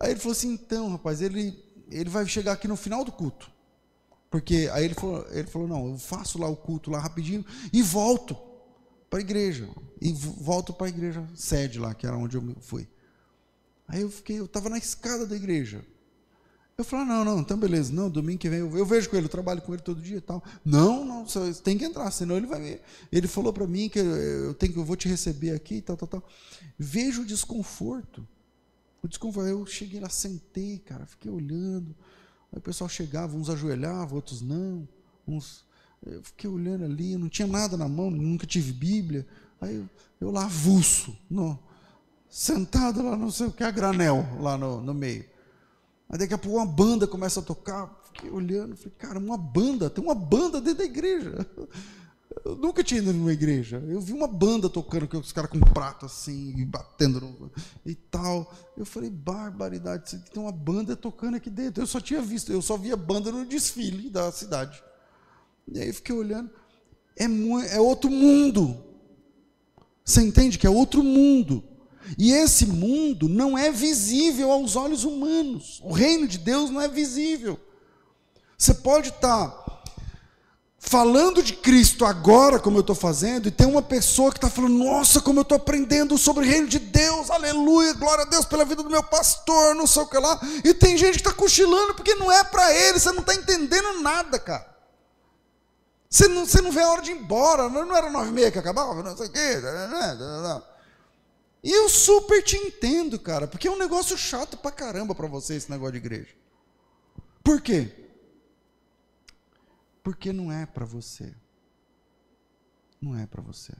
Aí 0.00 0.10
ele 0.10 0.20
falou 0.20 0.32
assim: 0.32 0.52
então, 0.52 0.90
rapaz, 0.90 1.22
ele, 1.22 1.56
ele 1.90 2.10
vai 2.10 2.26
chegar 2.26 2.52
aqui 2.52 2.66
no 2.66 2.76
final 2.76 3.04
do 3.04 3.12
culto. 3.12 3.50
Porque 4.30 4.68
aí 4.72 4.84
ele 4.84 4.94
falou, 4.94 5.26
ele 5.30 5.46
falou: 5.46 5.68
não, 5.68 5.90
eu 5.90 5.98
faço 5.98 6.38
lá 6.38 6.48
o 6.48 6.56
culto 6.56 6.90
lá 6.90 6.98
rapidinho 6.98 7.44
e 7.72 7.82
volto 7.82 8.36
para 9.08 9.20
a 9.20 9.22
igreja. 9.22 9.68
E 10.00 10.12
volto 10.12 10.72
para 10.72 10.86
a 10.86 10.90
igreja 10.90 11.24
sede 11.34 11.78
lá, 11.78 11.94
que 11.94 12.06
era 12.06 12.16
onde 12.16 12.36
eu 12.36 12.56
fui. 12.60 12.88
Aí 13.86 14.00
eu 14.00 14.10
fiquei, 14.10 14.38
eu 14.40 14.46
estava 14.46 14.68
na 14.68 14.78
escada 14.78 15.26
da 15.26 15.36
igreja. 15.36 15.84
Eu 16.76 16.84
falei, 16.84 17.04
ah, 17.04 17.08
não, 17.08 17.24
não, 17.24 17.40
então 17.40 17.56
beleza, 17.56 17.92
não, 17.92 18.10
domingo 18.10 18.38
que 18.38 18.48
vem 18.48 18.58
eu, 18.58 18.76
eu, 18.76 18.84
vejo 18.84 19.08
com 19.08 19.14
ele, 19.14 19.26
eu 19.26 19.30
trabalho 19.30 19.62
com 19.62 19.72
ele 19.72 19.82
todo 19.82 20.02
dia 20.02 20.16
e 20.16 20.20
tal. 20.20 20.42
Não, 20.64 21.04
não, 21.04 21.24
tem 21.62 21.78
que 21.78 21.84
entrar, 21.84 22.10
senão 22.10 22.36
ele 22.36 22.48
vai 22.48 22.60
ver. 22.60 22.82
Ele 23.12 23.28
falou 23.28 23.52
para 23.52 23.64
mim 23.64 23.88
que 23.88 24.00
eu 24.00 24.52
tenho 24.54 24.72
que 24.72 24.78
eu 24.78 24.84
vou 24.84 24.96
te 24.96 25.08
receber 25.08 25.52
aqui 25.52 25.76
e 25.76 25.82
tal, 25.82 25.96
tal, 25.96 26.08
tal. 26.08 26.24
Vejo 26.76 27.22
o 27.22 27.24
desconforto. 27.24 28.26
O 29.00 29.06
desconforto. 29.06 29.48
Eu 29.48 29.64
cheguei 29.66 30.00
lá, 30.00 30.08
sentei, 30.08 30.78
cara, 30.78 31.06
fiquei 31.06 31.30
olhando. 31.30 31.94
Aí 32.52 32.58
o 32.58 32.62
pessoal 32.62 32.90
chegava, 32.90 33.36
uns 33.36 33.48
ajoelhavam, 33.48 34.16
outros 34.16 34.42
não. 34.42 34.88
Uns, 35.28 35.64
eu 36.04 36.24
fiquei 36.24 36.50
olhando 36.50 36.84
ali, 36.84 37.16
não 37.16 37.28
tinha 37.28 37.46
nada 37.46 37.76
na 37.76 37.88
mão, 37.88 38.10
nunca 38.10 38.48
tive 38.48 38.72
Bíblia. 38.72 39.24
Aí 39.60 39.76
eu, 39.76 39.88
eu 40.20 40.30
lá 40.32 40.46
avulso, 40.46 41.16
no, 41.30 41.56
sentado 42.28 43.00
lá, 43.00 43.16
não 43.16 43.30
sei 43.30 43.46
o 43.46 43.52
que, 43.52 43.62
a 43.62 43.70
granel, 43.70 44.26
lá 44.40 44.58
no, 44.58 44.80
no 44.80 44.92
meio. 44.92 45.33
Aí 46.08 46.18
daqui 46.18 46.34
a 46.34 46.38
pouco 46.38 46.58
uma 46.58 46.66
banda 46.66 47.06
começa 47.06 47.40
a 47.40 47.42
tocar. 47.42 48.02
Fiquei 48.12 48.30
olhando, 48.30 48.76
falei, 48.76 48.92
cara, 48.98 49.18
uma 49.18 49.36
banda, 49.36 49.90
tem 49.90 50.04
uma 50.04 50.14
banda 50.14 50.60
dentro 50.60 50.78
da 50.78 50.84
igreja. 50.84 51.46
Eu 52.44 52.56
nunca 52.56 52.82
tinha 52.82 53.00
ido 53.00 53.12
numa 53.12 53.32
igreja. 53.32 53.82
Eu 53.88 54.00
vi 54.00 54.12
uma 54.12 54.26
banda 54.26 54.68
tocando, 54.68 55.06
que 55.06 55.16
os 55.16 55.32
caras 55.32 55.50
com 55.50 55.60
prato 55.60 56.06
assim, 56.06 56.66
batendo 56.66 57.20
no, 57.20 57.50
e 57.86 57.94
tal. 57.94 58.52
Eu 58.76 58.84
falei, 58.84 59.08
barbaridade, 59.08 60.18
tem 60.32 60.42
uma 60.42 60.52
banda 60.52 60.96
tocando 60.96 61.36
aqui 61.36 61.48
dentro. 61.48 61.82
Eu 61.82 61.86
só 61.86 62.00
tinha 62.00 62.20
visto, 62.20 62.52
eu 62.52 62.60
só 62.60 62.76
via 62.76 62.96
banda 62.96 63.30
no 63.30 63.46
desfile 63.46 64.10
da 64.10 64.30
cidade. 64.32 64.82
E 65.68 65.78
aí 65.78 65.92
fiquei 65.92 66.14
olhando. 66.14 66.50
É, 67.16 67.24
é 67.76 67.80
outro 67.80 68.10
mundo. 68.10 68.84
Você 70.04 70.20
entende 70.20 70.58
que 70.58 70.66
é 70.66 70.70
outro 70.70 71.02
mundo. 71.02 71.64
E 72.18 72.32
esse 72.32 72.66
mundo 72.66 73.28
não 73.28 73.56
é 73.56 73.70
visível 73.70 74.50
aos 74.52 74.76
olhos 74.76 75.04
humanos. 75.04 75.80
O 75.82 75.92
reino 75.92 76.26
de 76.26 76.38
Deus 76.38 76.70
não 76.70 76.80
é 76.80 76.88
visível. 76.88 77.58
Você 78.56 78.74
pode 78.74 79.08
estar 79.08 79.64
falando 80.78 81.42
de 81.42 81.54
Cristo 81.54 82.04
agora, 82.04 82.60
como 82.60 82.76
eu 82.76 82.82
estou 82.82 82.94
fazendo, 82.94 83.48
e 83.48 83.50
tem 83.50 83.66
uma 83.66 83.82
pessoa 83.82 84.30
que 84.30 84.38
está 84.38 84.50
falando: 84.50 84.74
Nossa, 84.74 85.20
como 85.20 85.40
eu 85.40 85.42
estou 85.42 85.56
aprendendo 85.56 86.16
sobre 86.18 86.44
o 86.44 86.48
reino 86.48 86.68
de 86.68 86.78
Deus, 86.78 87.30
aleluia, 87.30 87.94
glória 87.94 88.24
a 88.24 88.28
Deus 88.28 88.44
pela 88.44 88.64
vida 88.64 88.82
do 88.82 88.90
meu 88.90 89.02
pastor, 89.02 89.74
não 89.74 89.86
sei 89.86 90.02
o 90.02 90.06
que 90.06 90.18
lá. 90.18 90.38
E 90.62 90.74
tem 90.74 90.96
gente 90.96 91.14
que 91.14 91.28
está 91.28 91.32
cochilando 91.32 91.94
porque 91.94 92.14
não 92.14 92.30
é 92.30 92.44
para 92.44 92.72
ele, 92.72 92.98
você 92.98 93.10
não 93.12 93.20
está 93.20 93.34
entendendo 93.34 94.00
nada, 94.00 94.38
cara. 94.38 94.74
Você 96.08 96.28
não, 96.28 96.46
você 96.46 96.60
não 96.60 96.70
vê 96.70 96.80
a 96.80 96.90
hora 96.90 97.02
de 97.02 97.10
ir 97.10 97.18
embora, 97.18 97.68
não 97.68 97.96
era 97.96 98.08
nove 98.08 98.28
e 98.28 98.32
meia 98.32 98.50
que 98.50 98.58
acabava, 98.58 99.02
não 99.02 99.16
sei 99.16 99.26
o 99.26 99.32
quê. 99.32 99.60
Não, 99.60 100.42
não, 100.42 100.62
e 101.64 101.72
eu 101.72 101.88
super 101.88 102.42
te 102.42 102.56
entendo, 102.58 103.18
cara, 103.18 103.48
porque 103.48 103.66
é 103.66 103.70
um 103.70 103.78
negócio 103.78 104.18
chato 104.18 104.54
pra 104.54 104.70
caramba 104.70 105.14
para 105.14 105.26
você 105.26 105.54
esse 105.54 105.70
negócio 105.70 105.92
de 105.92 105.98
igreja. 105.98 106.34
Por 107.42 107.62
quê? 107.62 107.90
Porque 110.02 110.30
não 110.30 110.52
é 110.52 110.66
para 110.66 110.84
você. 110.84 111.34
Não 113.00 113.18
é 113.18 113.26
para 113.26 113.40
você. 113.40 113.72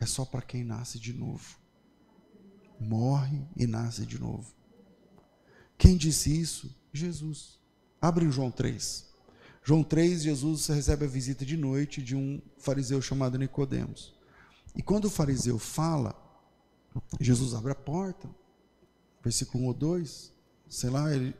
É 0.00 0.06
só 0.06 0.24
para 0.24 0.40
quem 0.40 0.64
nasce 0.64 0.98
de 0.98 1.12
novo. 1.12 1.58
Morre 2.80 3.46
e 3.54 3.66
nasce 3.66 4.06
de 4.06 4.18
novo. 4.18 4.50
Quem 5.76 5.94
disse 5.94 6.40
isso? 6.40 6.74
Jesus. 6.90 7.60
Abre 8.00 8.30
João 8.30 8.50
3. 8.50 9.06
João 9.62 9.84
3, 9.84 10.22
Jesus 10.22 10.66
recebe 10.68 11.04
a 11.04 11.08
visita 11.08 11.44
de 11.44 11.58
noite 11.58 12.02
de 12.02 12.16
um 12.16 12.40
fariseu 12.56 13.02
chamado 13.02 13.36
Nicodemos. 13.36 14.17
E 14.76 14.82
quando 14.82 15.06
o 15.06 15.10
fariseu 15.10 15.58
fala, 15.58 16.14
Jesus 17.20 17.54
abre 17.54 17.72
a 17.72 17.74
porta, 17.74 18.28
versículo 19.22 19.64
1 19.64 19.66
ou 19.66 19.74
2, 19.74 20.32
sei 20.68 20.90
lá, 20.90 21.12
ele, 21.14 21.34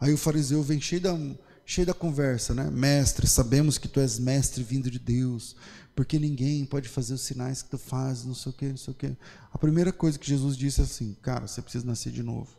aí 0.00 0.12
o 0.12 0.18
fariseu 0.18 0.62
vem 0.62 0.80
cheio 0.80 1.00
da, 1.00 1.16
cheio 1.64 1.86
da 1.86 1.94
conversa, 1.94 2.54
né? 2.54 2.70
Mestre, 2.70 3.26
sabemos 3.26 3.78
que 3.78 3.88
tu 3.88 4.00
és 4.00 4.18
mestre 4.18 4.62
vindo 4.62 4.90
de 4.90 4.98
Deus, 4.98 5.56
porque 5.94 6.18
ninguém 6.18 6.64
pode 6.64 6.88
fazer 6.88 7.14
os 7.14 7.22
sinais 7.22 7.62
que 7.62 7.70
tu 7.70 7.78
fazes, 7.78 8.24
não 8.24 8.34
sei 8.34 8.50
o 8.50 8.54
que, 8.54 8.68
não 8.68 8.76
sei 8.76 8.92
o 8.92 8.96
que. 8.96 9.16
A 9.52 9.58
primeira 9.58 9.92
coisa 9.92 10.18
que 10.18 10.26
Jesus 10.26 10.56
disse 10.56 10.80
é 10.80 10.84
assim, 10.84 11.16
cara, 11.22 11.46
você 11.46 11.60
precisa 11.60 11.86
nascer 11.86 12.12
de 12.12 12.22
novo. 12.22 12.58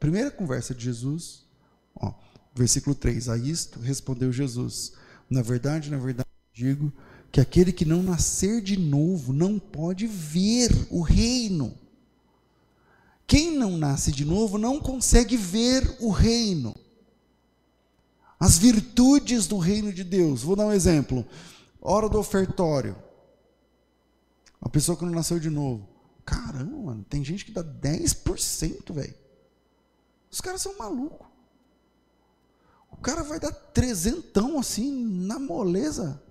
Primeira 0.00 0.30
conversa 0.30 0.74
de 0.74 0.84
Jesus, 0.84 1.46
ó, 1.94 2.12
versículo 2.54 2.94
3, 2.94 3.28
a 3.28 3.36
isto 3.36 3.78
respondeu 3.78 4.32
Jesus, 4.32 4.92
na 5.30 5.42
verdade, 5.42 5.90
na 5.90 5.98
verdade, 5.98 6.28
digo 6.52 6.92
que 7.32 7.40
aquele 7.40 7.72
que 7.72 7.86
não 7.86 8.02
nascer 8.02 8.60
de 8.60 8.78
novo 8.78 9.32
não 9.32 9.58
pode 9.58 10.06
ver 10.06 10.70
o 10.90 11.00
reino. 11.00 11.74
Quem 13.26 13.56
não 13.56 13.78
nasce 13.78 14.12
de 14.12 14.22
novo 14.22 14.58
não 14.58 14.78
consegue 14.78 15.34
ver 15.34 15.96
o 15.98 16.10
reino. 16.10 16.76
As 18.38 18.58
virtudes 18.58 19.46
do 19.46 19.56
reino 19.56 19.90
de 19.90 20.04
Deus. 20.04 20.42
Vou 20.42 20.54
dar 20.54 20.66
um 20.66 20.72
exemplo. 20.72 21.24
Hora 21.80 22.06
do 22.06 22.18
ofertório. 22.18 22.94
A 24.60 24.68
pessoa 24.68 24.98
que 24.98 25.04
não 25.04 25.12
nasceu 25.12 25.40
de 25.40 25.48
novo. 25.48 25.88
Caramba, 26.26 26.76
mano, 26.76 27.06
tem 27.08 27.24
gente 27.24 27.46
que 27.46 27.50
dá 27.50 27.64
10%, 27.64 28.92
velho. 28.92 29.14
Os 30.30 30.40
caras 30.40 30.60
são 30.60 30.76
malucos. 30.76 31.26
O 32.90 32.96
cara 32.98 33.22
vai 33.22 33.40
dar 33.40 33.52
trezentão 33.52 34.58
assim, 34.58 34.92
na 34.92 35.38
moleza. 35.38 36.22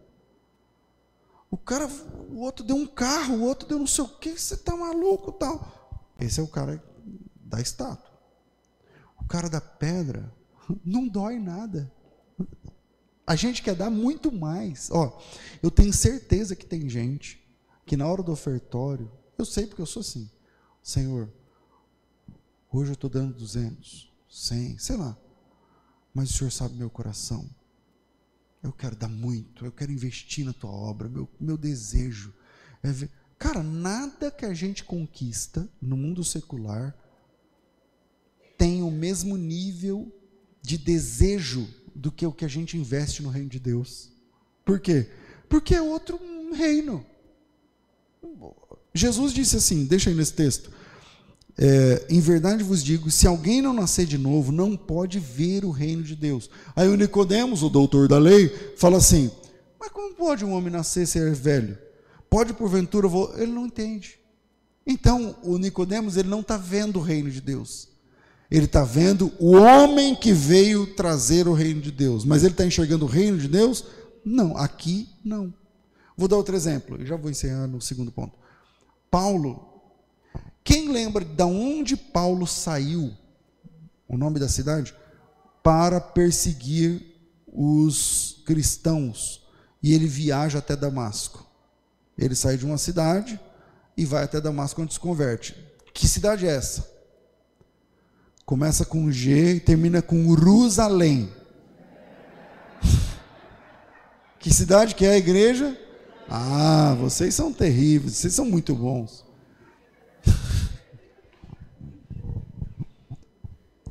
O 1.51 1.57
cara, 1.57 1.85
o 2.29 2.39
outro 2.39 2.65
deu 2.65 2.77
um 2.77 2.87
carro, 2.87 3.35
o 3.35 3.43
outro 3.43 3.67
deu 3.67 3.77
não 3.77 3.85
sei 3.85 4.05
o 4.05 4.07
que, 4.07 4.39
você 4.39 4.55
tá 4.55 4.75
maluco 4.75 5.33
tal. 5.33 6.09
Esse 6.17 6.39
é 6.39 6.43
o 6.43 6.47
cara 6.47 6.81
da 7.35 7.59
estátua. 7.59 8.09
O 9.19 9.25
cara 9.25 9.49
da 9.49 9.59
pedra 9.59 10.33
não 10.85 11.07
dói 11.07 11.37
nada. 11.37 11.91
A 13.27 13.35
gente 13.35 13.61
quer 13.61 13.75
dar 13.75 13.89
muito 13.89 14.31
mais. 14.31 14.89
Ó, 14.91 15.21
eu 15.61 15.69
tenho 15.69 15.91
certeza 15.91 16.55
que 16.55 16.65
tem 16.65 16.87
gente 16.89 17.45
que 17.85 17.97
na 17.97 18.07
hora 18.07 18.23
do 18.23 18.31
ofertório, 18.31 19.11
eu 19.37 19.43
sei 19.43 19.67
porque 19.67 19.81
eu 19.81 19.85
sou 19.85 19.99
assim. 19.99 20.29
Senhor, 20.81 21.29
hoje 22.71 22.91
eu 22.91 22.93
estou 22.93 23.09
dando 23.09 23.33
200, 23.33 24.11
100, 24.29 24.77
sei 24.77 24.95
lá. 24.95 25.17
Mas 26.13 26.29
o 26.29 26.33
Senhor 26.37 26.51
sabe 26.51 26.75
meu 26.75 26.89
coração. 26.89 27.49
Eu 28.63 28.71
quero 28.71 28.95
dar 28.95 29.09
muito, 29.09 29.65
eu 29.65 29.71
quero 29.71 29.91
investir 29.91 30.45
na 30.45 30.53
tua 30.53 30.69
obra, 30.69 31.09
meu, 31.09 31.27
meu 31.39 31.57
desejo 31.57 32.33
é 32.83 32.91
ver. 32.91 33.09
Cara, 33.37 33.63
nada 33.63 34.29
que 34.29 34.45
a 34.45 34.53
gente 34.53 34.83
conquista 34.83 35.67
no 35.81 35.97
mundo 35.97 36.23
secular 36.23 36.95
tem 38.57 38.83
o 38.83 38.91
mesmo 38.91 39.35
nível 39.35 40.11
de 40.61 40.77
desejo 40.77 41.67
do 41.95 42.11
que 42.11 42.23
o 42.25 42.31
que 42.31 42.45
a 42.45 42.47
gente 42.47 42.77
investe 42.77 43.23
no 43.23 43.29
reino 43.29 43.49
de 43.49 43.59
Deus. 43.59 44.11
Por 44.63 44.79
quê? 44.79 45.09
Porque 45.49 45.73
é 45.73 45.81
outro 45.81 46.19
reino. 46.53 47.03
Jesus 48.93 49.33
disse 49.33 49.57
assim, 49.57 49.85
deixa 49.85 50.11
aí 50.11 50.15
nesse 50.15 50.33
texto. 50.33 50.71
É, 51.63 52.07
em 52.09 52.19
verdade 52.19 52.63
vos 52.63 52.83
digo, 52.83 53.11
se 53.11 53.27
alguém 53.27 53.61
não 53.61 53.71
nascer 53.71 54.07
de 54.07 54.17
novo, 54.17 54.51
não 54.51 54.75
pode 54.75 55.19
ver 55.19 55.63
o 55.63 55.69
reino 55.69 56.01
de 56.01 56.15
Deus. 56.15 56.49
Aí 56.75 56.89
o 56.89 56.95
Nicodemos, 56.95 57.61
o 57.61 57.69
doutor 57.69 58.07
da 58.07 58.17
lei, 58.17 58.49
fala 58.77 58.97
assim: 58.97 59.29
mas 59.79 59.91
como 59.91 60.15
pode 60.15 60.43
um 60.43 60.53
homem 60.53 60.73
nascer 60.73 61.05
ser 61.05 61.31
velho? 61.35 61.77
Pode 62.27 62.53
porventura, 62.53 63.07
ele 63.37 63.51
não 63.51 63.67
entende. 63.67 64.17
Então 64.87 65.35
o 65.43 65.59
Nicodemos 65.59 66.17
ele 66.17 66.29
não 66.29 66.39
está 66.39 66.57
vendo 66.57 66.97
o 66.97 67.03
reino 67.03 67.29
de 67.29 67.39
Deus. 67.39 67.89
Ele 68.49 68.65
está 68.65 68.83
vendo 68.83 69.31
o 69.37 69.51
homem 69.51 70.15
que 70.15 70.33
veio 70.33 70.87
trazer 70.95 71.47
o 71.47 71.53
reino 71.53 71.79
de 71.79 71.91
Deus. 71.91 72.25
Mas 72.25 72.41
ele 72.41 72.53
está 72.53 72.65
enxergando 72.65 73.05
o 73.05 73.07
reino 73.07 73.37
de 73.37 73.47
Deus? 73.47 73.85
Não, 74.25 74.57
aqui 74.57 75.07
não. 75.23 75.53
Vou 76.17 76.27
dar 76.27 76.37
outro 76.37 76.55
exemplo, 76.55 76.97
eu 76.99 77.05
já 77.05 77.15
vou 77.15 77.29
encerrar 77.29 77.67
no 77.67 77.79
segundo 77.79 78.11
ponto. 78.11 78.33
Paulo 79.11 79.70
quem 80.63 80.89
lembra 80.89 81.25
de 81.25 81.43
onde 81.43 81.97
Paulo 81.97 82.45
saiu, 82.45 83.11
o 84.07 84.17
nome 84.17 84.39
da 84.39 84.47
cidade, 84.47 84.93
para 85.63 85.99
perseguir 85.99 87.03
os 87.47 88.41
cristãos? 88.45 89.41
E 89.81 89.93
ele 89.93 90.05
viaja 90.05 90.59
até 90.59 90.75
Damasco. 90.75 91.45
Ele 92.17 92.35
sai 92.35 92.57
de 92.57 92.65
uma 92.65 92.77
cidade 92.77 93.39
e 93.97 94.05
vai 94.05 94.23
até 94.23 94.39
Damasco 94.39 94.81
onde 94.81 94.93
se 94.93 94.99
converte. 94.99 95.55
Que 95.93 96.07
cidade 96.07 96.47
é 96.47 96.55
essa? 96.55 96.89
Começa 98.45 98.85
com 98.85 99.11
G 99.11 99.55
e 99.55 99.59
termina 99.59 100.01
com 100.01 100.35
Jerusalém. 100.35 101.31
Que 104.39 104.51
cidade 104.51 104.95
que 104.95 105.05
é 105.05 105.11
a 105.11 105.17
igreja? 105.17 105.79
Ah, 106.27 106.95
vocês 106.99 107.35
são 107.35 107.53
terríveis, 107.53 108.15
vocês 108.15 108.33
são 108.33 108.43
muito 108.43 108.73
bons. 108.73 109.23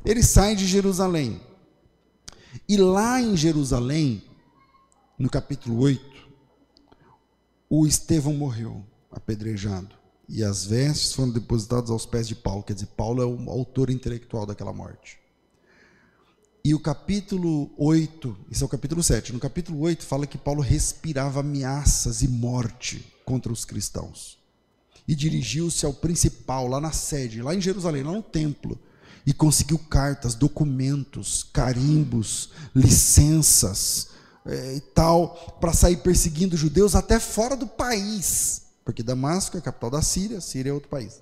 Ele 0.03 0.23
sai 0.23 0.55
de 0.55 0.65
Jerusalém. 0.65 1.39
E 2.67 2.75
lá 2.75 3.21
em 3.21 3.37
Jerusalém, 3.37 4.23
no 5.17 5.29
capítulo 5.29 5.79
8, 5.79 6.03
o 7.69 7.85
Estevão 7.85 8.33
morreu, 8.33 8.83
apedrejado. 9.11 9.95
E 10.27 10.43
as 10.43 10.65
vestes 10.65 11.13
foram 11.13 11.31
depositadas 11.31 11.89
aos 11.91 12.05
pés 12.05 12.27
de 12.27 12.35
Paulo. 12.35 12.63
Quer 12.63 12.73
dizer, 12.73 12.87
Paulo 12.87 13.21
é 13.21 13.25
o 13.25 13.49
autor 13.49 13.89
intelectual 13.89 14.45
daquela 14.45 14.73
morte. 14.73 15.19
E 16.63 16.73
o 16.73 16.79
capítulo 16.79 17.71
8, 17.77 18.37
isso 18.49 18.63
é 18.63 18.65
o 18.65 18.69
capítulo 18.69 19.03
7. 19.03 19.33
No 19.33 19.39
capítulo 19.39 19.79
8 19.81 20.05
fala 20.05 20.27
que 20.27 20.37
Paulo 20.37 20.61
respirava 20.61 21.39
ameaças 21.39 22.21
e 22.21 22.27
morte 22.27 23.05
contra 23.25 23.51
os 23.51 23.65
cristãos. 23.65 24.39
E 25.07 25.15
dirigiu-se 25.15 25.85
ao 25.85 25.93
principal, 25.93 26.67
lá 26.67 26.79
na 26.79 26.91
sede, 26.91 27.41
lá 27.41 27.53
em 27.53 27.61
Jerusalém, 27.61 28.03
lá 28.03 28.11
no 28.11 28.21
templo 28.21 28.79
e 29.25 29.33
conseguiu 29.33 29.77
cartas, 29.77 30.35
documentos, 30.35 31.43
carimbos, 31.43 32.49
licenças 32.75 34.09
é, 34.45 34.75
e 34.75 34.81
tal, 34.81 35.57
para 35.59 35.73
sair 35.73 35.97
perseguindo 35.97 36.57
judeus 36.57 36.95
até 36.95 37.19
fora 37.19 37.55
do 37.55 37.67
país, 37.67 38.63
porque 38.83 39.03
Damasco 39.03 39.57
é 39.57 39.59
a 39.59 39.63
capital 39.63 39.91
da 39.91 40.01
Síria, 40.01 40.41
Síria 40.41 40.71
é 40.71 40.73
outro 40.73 40.89
país, 40.89 41.21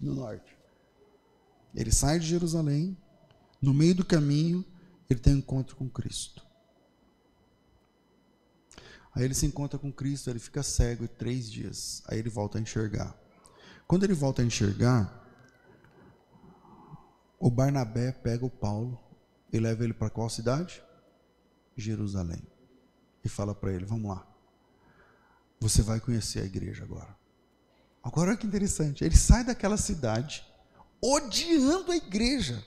no 0.00 0.14
norte. 0.14 0.56
Ele 1.74 1.90
sai 1.90 2.20
de 2.20 2.26
Jerusalém, 2.26 2.96
no 3.60 3.74
meio 3.74 3.94
do 3.94 4.04
caminho, 4.04 4.64
ele 5.10 5.18
tem 5.18 5.34
um 5.34 5.38
encontro 5.38 5.74
com 5.74 5.88
Cristo. 5.88 6.44
Aí 9.14 9.24
ele 9.24 9.34
se 9.34 9.46
encontra 9.46 9.78
com 9.78 9.92
Cristo, 9.92 10.28
ele 10.28 10.38
fica 10.38 10.62
cego 10.62 11.06
três 11.06 11.50
dias, 11.50 12.02
aí 12.06 12.18
ele 12.18 12.28
volta 12.28 12.58
a 12.58 12.60
enxergar. 12.60 13.16
Quando 13.86 14.04
ele 14.04 14.14
volta 14.14 14.42
a 14.42 14.44
enxergar, 14.44 15.23
o 17.44 17.50
Barnabé 17.50 18.10
pega 18.10 18.46
o 18.46 18.48
Paulo 18.48 18.98
e 19.52 19.58
leva 19.58 19.84
ele 19.84 19.92
para 19.92 20.08
qual 20.08 20.30
cidade? 20.30 20.82
Jerusalém. 21.76 22.42
E 23.22 23.28
fala 23.28 23.54
para 23.54 23.70
ele: 23.70 23.84
Vamos 23.84 24.08
lá. 24.08 24.26
Você 25.60 25.82
vai 25.82 26.00
conhecer 26.00 26.40
a 26.40 26.46
igreja 26.46 26.84
agora. 26.84 27.14
Agora 28.02 28.30
olha 28.30 28.38
que 28.38 28.46
interessante. 28.46 29.04
Ele 29.04 29.14
sai 29.14 29.44
daquela 29.44 29.76
cidade 29.76 30.42
odiando 31.02 31.92
a 31.92 31.96
igreja. 31.96 32.64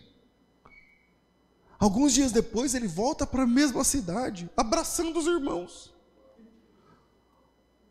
Alguns 1.79 2.13
dias 2.13 2.31
depois 2.31 2.75
ele 2.75 2.87
volta 2.87 3.25
para 3.25 3.43
a 3.43 3.47
mesma 3.47 3.83
cidade, 3.83 4.47
abraçando 4.55 5.17
os 5.17 5.25
irmãos 5.25 5.96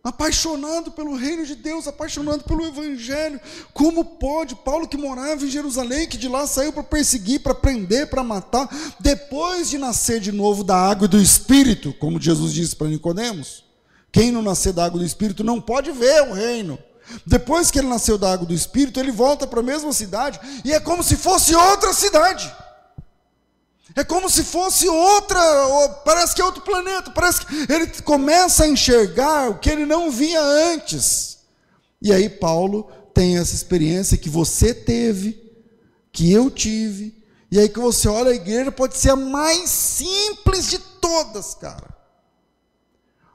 apaixonado 0.07 0.93
pelo 0.93 1.17
reino 1.17 1.45
de 1.45 1.57
Deus, 1.57 1.89
apaixonado 1.89 2.45
pelo 2.45 2.65
evangelho. 2.65 3.41
Como 3.75 4.05
pode 4.05 4.55
Paulo 4.55 4.87
que 4.87 4.97
morava 4.97 5.45
em 5.45 5.51
Jerusalém, 5.51 6.07
que 6.07 6.17
de 6.17 6.29
lá 6.29 6.47
saiu 6.47 6.73
para 6.73 6.85
perseguir, 6.85 7.41
para 7.41 7.57
prender, 7.57 8.09
para 8.09 8.23
matar, 8.23 8.69
depois 9.01 9.69
de 9.69 9.79
nascer 9.79 10.21
de 10.21 10.31
novo 10.31 10.63
da 10.63 10.77
água 10.77 11.07
e 11.07 11.09
do 11.09 11.21
espírito, 11.21 11.93
como 11.95 12.21
Jesus 12.21 12.53
disse 12.53 12.77
para 12.77 12.87
Nicodemos? 12.87 13.65
Quem 14.13 14.31
não 14.31 14.43
nascer 14.43 14.73
da 14.73 14.85
água 14.85 14.99
e 14.99 15.01
do 15.01 15.07
espírito 15.07 15.43
não 15.43 15.61
pode 15.61 15.91
ver 15.91 16.23
o 16.23 16.33
reino. 16.33 16.79
Depois 17.27 17.73
que 17.73 17.79
ele 17.81 17.89
nasceu 17.89 18.17
da 18.17 18.33
água 18.33 18.45
e 18.45 18.49
do 18.49 18.55
espírito, 18.55 19.01
ele 19.01 19.11
volta 19.11 19.45
para 19.45 19.59
a 19.59 19.63
mesma 19.63 19.93
cidade 19.93 20.39
e 20.65 20.73
é 20.73 20.79
como 20.79 21.03
se 21.03 21.17
fosse 21.17 21.53
outra 21.53 21.93
cidade. 21.93 22.49
É 23.97 24.05
como 24.05 24.29
se 24.29 24.45
fosse 24.45 24.87
outra, 24.87 25.41
parece 26.05 26.35
que 26.35 26.43
é 26.43 26.45
outro 26.45 26.61
planeta, 26.61 27.11
parece 27.11 27.47
que 27.47 27.73
ele 27.73 27.87
começa 28.03 28.65
a 28.65 28.69
enxergar 28.69 29.51
o 29.51 29.59
que 29.59 29.71
ele 29.71 29.87
não 29.87 30.11
via 30.11 30.39
antes. 30.39 31.39
E 32.03 32.13
aí 32.13 32.29
Paulo 32.29 32.91
tem 33.15 33.39
essa 33.39 33.55
experiência 33.55 34.19
que 34.19 34.29
você 34.29 34.75
teve, 34.75 35.43
que 36.13 36.31
eu 36.31 36.51
tive, 36.51 37.25
e 37.51 37.59
aí 37.59 37.71
que 37.71 37.81
você 37.81 38.07
olha 38.07 38.33
a 38.33 38.35
igreja 38.35 38.71
pode 38.71 38.99
ser 38.99 39.13
a 39.13 39.17
mais 39.17 39.71
simples 39.71 40.69
de 40.69 40.79
todas, 40.79 41.55
cara. 41.55 41.97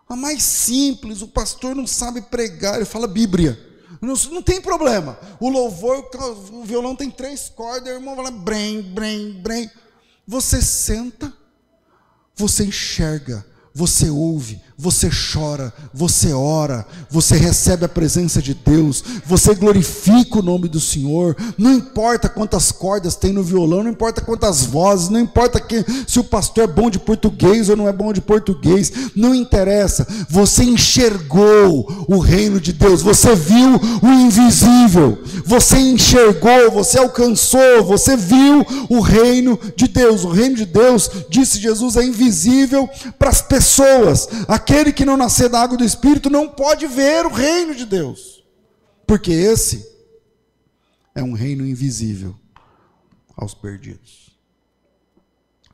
A 0.07 0.15
mais 0.15 0.43
simples, 0.43 1.23
o 1.23 1.27
pastor 1.27 1.75
não 1.75 1.87
sabe 1.87 2.21
pregar, 2.21 2.75
ele 2.75 2.85
fala 2.85 3.07
Bíblia. 3.07 3.57
Não, 3.99 4.13
não, 4.31 4.41
tem 4.41 4.61
problema. 4.61 5.17
O 5.39 5.49
louvor, 5.49 6.07
o 6.51 6.63
violão 6.63 6.95
tem 6.95 7.09
três 7.09 7.49
cordas, 7.49 7.87
o 7.91 7.95
irmão 7.95 8.15
vai 8.15 8.25
lá, 8.25 8.31
brem, 8.31 8.81
brem, 8.81 9.33
brem. 9.41 9.71
Você 10.31 10.61
senta, 10.61 11.33
você 12.33 12.63
enxerga, 12.63 13.45
você 13.73 14.09
ouve, 14.09 14.61
você 14.81 15.09
chora, 15.09 15.71
você 15.93 16.33
ora, 16.33 16.85
você 17.07 17.37
recebe 17.37 17.85
a 17.85 17.89
presença 17.89 18.41
de 18.41 18.53
Deus, 18.53 19.03
você 19.25 19.53
glorifica 19.53 20.39
o 20.39 20.41
nome 20.41 20.67
do 20.67 20.79
Senhor. 20.79 21.35
Não 21.55 21.71
importa 21.71 22.27
quantas 22.27 22.71
cordas 22.71 23.15
tem 23.15 23.31
no 23.31 23.43
violão, 23.43 23.83
não 23.83 23.91
importa 23.91 24.21
quantas 24.21 24.63
vozes, 24.65 25.09
não 25.09 25.19
importa 25.19 25.59
que, 25.59 25.85
se 26.07 26.19
o 26.19 26.23
pastor 26.23 26.63
é 26.63 26.67
bom 26.67 26.89
de 26.89 26.97
português 26.97 27.69
ou 27.69 27.77
não 27.77 27.87
é 27.87 27.93
bom 27.93 28.11
de 28.11 28.21
português, 28.21 28.91
não 29.15 29.35
interessa. 29.35 30.07
Você 30.27 30.63
enxergou 30.63 32.05
o 32.07 32.17
reino 32.17 32.59
de 32.59 32.73
Deus, 32.73 33.03
você 33.03 33.35
viu 33.35 33.79
o 34.01 34.07
invisível, 34.07 35.19
você 35.45 35.77
enxergou, 35.77 36.71
você 36.71 36.97
alcançou, 36.97 37.83
você 37.83 38.17
viu 38.17 38.65
o 38.89 38.99
reino 38.99 39.59
de 39.75 39.87
Deus. 39.87 40.23
O 40.23 40.29
reino 40.29 40.55
de 40.55 40.65
Deus, 40.65 41.09
disse 41.29 41.59
Jesus, 41.59 41.97
é 41.97 42.03
invisível 42.03 42.89
para 43.19 43.29
as 43.29 43.41
pessoas 43.41 43.61
pessoas. 43.61 44.27
Aquele 44.71 44.93
que 44.93 45.03
não 45.03 45.17
nascer 45.17 45.49
da 45.49 45.61
água 45.61 45.75
do 45.75 45.83
Espírito 45.83 46.29
não 46.29 46.47
pode 46.47 46.87
ver 46.87 47.25
o 47.25 47.29
reino 47.29 47.75
de 47.75 47.85
Deus, 47.85 48.41
porque 49.05 49.29
esse 49.29 49.85
é 51.13 51.21
um 51.21 51.33
reino 51.33 51.67
invisível 51.67 52.33
aos 53.35 53.53
perdidos. 53.53 54.29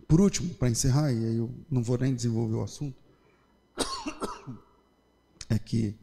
Por 0.07 0.19
último, 0.19 0.51
para 0.55 0.71
encerrar, 0.71 1.11
e 1.11 1.25
aí 1.25 1.37
eu 1.37 1.53
não 1.69 1.83
vou 1.83 1.95
nem 1.99 2.15
desenvolver 2.15 2.55
o 2.55 2.63
assunto, 2.63 2.97
é 5.47 5.59
que 5.59 5.95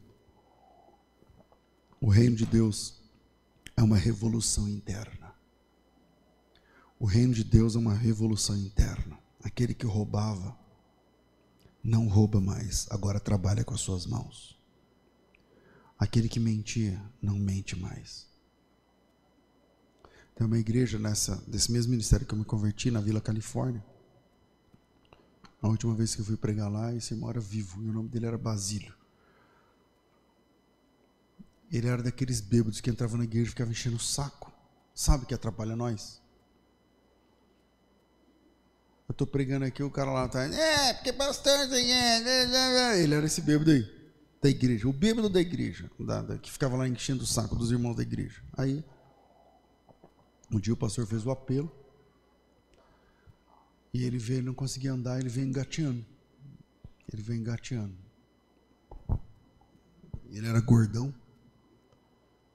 o 2.00 2.08
reino 2.08 2.36
de 2.36 2.46
Deus 2.46 3.02
é 3.76 3.82
uma 3.82 3.96
revolução 3.96 4.68
interna. 4.68 5.34
O 7.00 7.06
reino 7.06 7.34
de 7.34 7.42
Deus 7.42 7.74
é 7.74 7.78
uma 7.80 7.94
revolução 7.94 8.56
interna. 8.56 9.18
Aquele 9.42 9.74
que 9.74 9.84
roubava 9.84 10.56
não 11.84 12.08
rouba 12.08 12.40
mais, 12.40 12.86
agora 12.90 13.20
trabalha 13.20 13.62
com 13.62 13.74
as 13.74 13.80
suas 13.82 14.06
mãos. 14.06 14.58
Aquele 15.98 16.30
que 16.30 16.40
mentia, 16.40 16.98
não 17.20 17.38
mente 17.38 17.76
mais. 17.78 18.26
Tem 20.34 20.46
uma 20.46 20.58
igreja 20.58 20.98
nessa, 20.98 21.36
desse 21.46 21.70
mesmo 21.70 21.90
ministério 21.90 22.26
que 22.26 22.32
eu 22.32 22.38
me 22.38 22.44
converti, 22.44 22.90
na 22.90 23.00
Vila 23.00 23.20
Califórnia. 23.20 23.84
A 25.60 25.68
última 25.68 25.94
vez 25.94 26.14
que 26.14 26.22
eu 26.22 26.24
fui 26.24 26.36
pregar 26.38 26.70
lá, 26.72 26.94
esse 26.94 27.12
irmão 27.12 27.28
era 27.28 27.40
vivo, 27.40 27.82
e 27.82 27.88
o 27.88 27.92
nome 27.92 28.08
dele 28.08 28.26
era 28.26 28.38
Basílio. 28.38 28.94
Ele 31.70 31.86
era 31.86 32.02
daqueles 32.02 32.40
bêbados 32.40 32.80
que 32.80 32.90
entravam 32.90 33.18
na 33.18 33.24
igreja 33.24 33.48
e 33.48 33.50
ficavam 33.50 33.72
enchendo 33.72 33.96
o 33.96 34.00
saco. 34.00 34.52
Sabe 34.94 35.26
que 35.26 35.34
atrapalha 35.34 35.76
nós? 35.76 36.23
Eu 39.08 39.12
estou 39.12 39.26
pregando 39.26 39.66
aqui, 39.66 39.82
o 39.82 39.90
cara 39.90 40.10
lá 40.10 40.26
está. 40.26 40.44
É, 40.44 40.94
porque 40.94 41.12
pastor. 41.12 41.52
Ele 41.72 43.14
era 43.14 43.26
esse 43.26 43.42
bêbado 43.42 43.70
aí, 43.70 43.86
da 44.42 44.48
igreja. 44.48 44.88
O 44.88 44.92
bêbado 44.92 45.28
da 45.28 45.40
igreja, 45.40 45.90
da, 46.00 46.22
da, 46.22 46.38
que 46.38 46.50
ficava 46.50 46.76
lá 46.76 46.88
enchendo 46.88 47.22
o 47.22 47.26
saco 47.26 47.54
dos 47.54 47.70
irmãos 47.70 47.94
da 47.96 48.02
igreja. 48.02 48.42
Aí, 48.56 48.82
Um 50.50 50.58
dia 50.58 50.72
o 50.72 50.76
pastor 50.76 51.06
fez 51.06 51.26
o 51.26 51.30
apelo. 51.30 51.70
E 53.92 54.04
ele 54.04 54.18
veio, 54.18 54.42
não 54.42 54.54
conseguia 54.54 54.92
andar, 54.92 55.20
ele 55.20 55.28
veio 55.28 55.46
engateando. 55.46 56.04
Ele 57.12 57.22
veio 57.22 57.38
engateando. 57.38 57.94
Ele 60.30 60.48
era 60.48 60.60
gordão. 60.60 61.14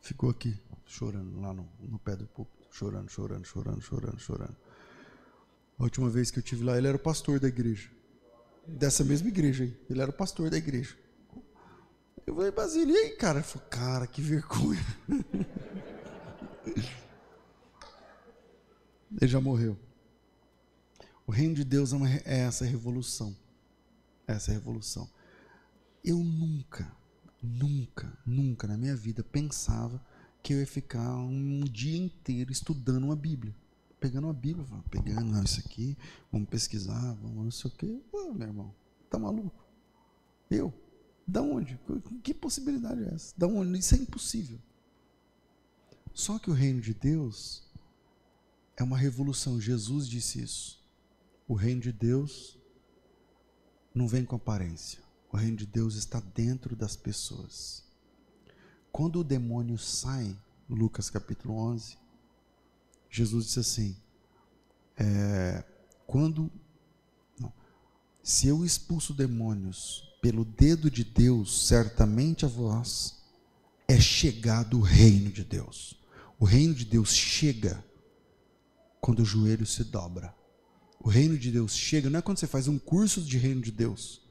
Ficou 0.02 0.30
aqui, 0.30 0.60
chorando, 0.86 1.40
lá 1.40 1.54
no, 1.54 1.70
no 1.80 2.00
pé 2.00 2.16
do 2.16 2.26
púlpito. 2.26 2.68
Chorando, 2.72 3.10
chorando, 3.10 3.46
chorando, 3.46 3.82
chorando, 3.82 4.20
chorando. 4.20 4.58
A 5.80 5.84
última 5.84 6.10
vez 6.10 6.30
que 6.30 6.38
eu 6.38 6.44
tive 6.44 6.66
lá, 6.66 6.78
ele 6.78 6.88
era 6.88 6.98
o 6.98 7.00
pastor 7.00 7.40
da 7.40 7.48
igreja. 7.48 7.90
Dessa 8.68 9.02
mesma 9.06 9.30
igreja 9.30 9.64
aí. 9.64 9.76
Ele 9.90 10.02
era 10.02 10.12
o 10.12 10.14
pastor 10.14 10.50
da 10.50 10.58
igreja. 10.58 10.98
Eu 12.28 12.36
falei, 12.36 12.52
Basílio, 12.52 12.94
e 12.94 12.98
aí, 12.98 13.12
cara? 13.12 13.40
Ele 13.40 13.48
falou, 13.48 13.68
cara, 13.70 14.06
que 14.06 14.22
vergonha. 14.22 14.86
Ele 19.20 19.32
já 19.32 19.40
morreu. 19.42 19.80
O 21.26 21.32
reino 21.32 21.56
de 21.56 21.64
Deus 21.64 21.94
é, 21.94 22.22
é 22.26 22.40
essa 22.40 22.66
revolução. 22.66 23.36
Essa 24.28 24.52
revolução. 24.52 25.10
Eu 26.04 26.18
nunca, 26.18 26.92
nunca, 27.42 28.12
nunca 28.26 28.68
na 28.68 28.78
minha 28.78 28.96
vida 28.96 29.24
pensava 29.24 30.06
que 30.44 30.54
eu 30.54 30.60
ia 30.60 30.68
ficar 30.68 31.16
um 31.16 31.62
dia 31.62 31.98
inteiro 31.98 32.52
estudando 32.52 33.06
uma 33.06 33.16
Bíblia. 33.16 33.56
Pegando 34.00 34.28
uma 34.28 34.34
Bíblia, 34.34 34.66
pegando 34.90 35.26
não, 35.26 35.44
isso 35.44 35.60
aqui, 35.60 35.98
vamos 36.32 36.48
pesquisar, 36.48 37.14
vamos 37.16 37.44
não 37.44 37.52
sei 37.52 37.70
o 37.70 37.74
quê. 37.74 38.02
Pô, 38.10 38.34
meu 38.34 38.48
irmão, 38.48 38.74
tá 39.10 39.20
maluco? 39.20 39.66
Eu? 40.50 40.74
Da 41.28 41.42
onde? 41.42 41.80
Que 42.24 42.34
possibilidade 42.34 43.04
é 43.04 43.14
essa? 43.14 43.34
Da 43.38 43.46
onde? 43.46 43.78
Isso 43.78 43.94
é 43.94 43.98
impossível. 43.98 44.58
Só 46.14 46.40
que 46.40 46.50
o 46.50 46.54
reino 46.54 46.82
de 46.82 46.94
Deus 46.94 47.70
é 48.76 48.84
uma 48.84 48.98
revolução. 48.98 49.62
Jesus 49.62 50.08
disse 50.08 50.42
isso. 50.42 50.84
O 51.48 51.54
reino 51.54 51.82
de 51.82 51.92
Deus 51.92 52.58
não 53.94 54.08
vem 54.08 54.26
com 54.26 54.36
aparência. 54.38 55.00
O 55.32 55.38
reino 55.38 55.58
de 55.58 55.68
Deus 55.68 55.96
está 55.96 56.20
dentro 56.20 56.76
das 56.76 56.96
pessoas. 56.96 57.84
Quando 58.92 59.20
o 59.20 59.24
demônio 59.24 59.78
sai, 59.78 60.36
Lucas 60.68 61.12
capítulo 61.12 61.54
11, 61.54 61.98
Jesus 63.10 63.46
disse 63.46 63.60
assim: 63.60 63.96
é, 64.98 65.64
quando 66.06 66.52
não, 67.40 67.52
se 68.24 68.48
eu 68.48 68.64
expulso 68.66 69.14
demônios 69.14 70.18
pelo 70.22 70.44
dedo 70.44 70.92
de 70.92 71.04
Deus, 71.04 71.68
certamente 71.68 72.46
a 72.46 72.48
vós 72.48 73.20
é 73.88 74.00
chegado 74.00 74.78
o 74.78 74.82
reino 74.82 75.32
de 75.32 75.44
Deus. 75.44 76.00
O 76.40 76.46
reino 76.46 76.74
de 76.74 76.86
Deus 76.86 77.14
chega 77.14 77.84
quando 79.02 79.22
o 79.22 79.26
joelho 79.26 79.66
se 79.66 79.84
dobra. 79.84 80.34
O 81.00 81.10
reino 81.10 81.38
de 81.38 81.52
Deus 81.52 81.76
chega, 81.76 82.10
não 82.10 82.20
é 82.20 82.22
quando 82.22 82.38
você 82.38 82.48
faz 82.48 82.68
um 82.68 82.78
curso 82.78 83.22
de 83.22 83.38
reino 83.38 83.62
de 83.62 83.72
Deus, 83.72 84.22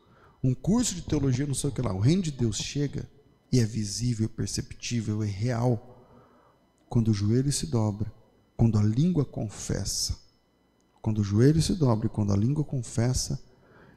um 0.43 0.55
curso 0.55 0.95
de 0.95 1.03
teologia, 1.03 1.47
não 1.47 1.55
sei 1.55 1.70
o 1.70 1.72
que 1.72 1.81
lá. 1.81 1.93
O 1.93 1.99
reino 1.99 2.22
de 2.22 2.31
Deus 2.31 2.59
chega 2.59 3.09
e 3.51 3.59
é 3.59 3.64
visível, 3.64 4.29
perceptível, 4.29 5.22
é 5.22 5.26
real 5.26 5.97
quando 6.89 7.09
o 7.09 7.14
joelho 7.14 7.53
se 7.53 7.66
dobra, 7.66 8.12
quando 8.59 8.77
a 8.77 8.83
língua 8.83 9.25
confessa. 9.25 10.19
Quando 11.01 11.19
o 11.19 11.25
joelho 11.25 11.63
se 11.63 11.75
dobra 11.75 12.07
e 12.07 12.11
quando 12.11 12.33
a 12.33 12.37
língua 12.37 12.65
confessa, 12.65 13.41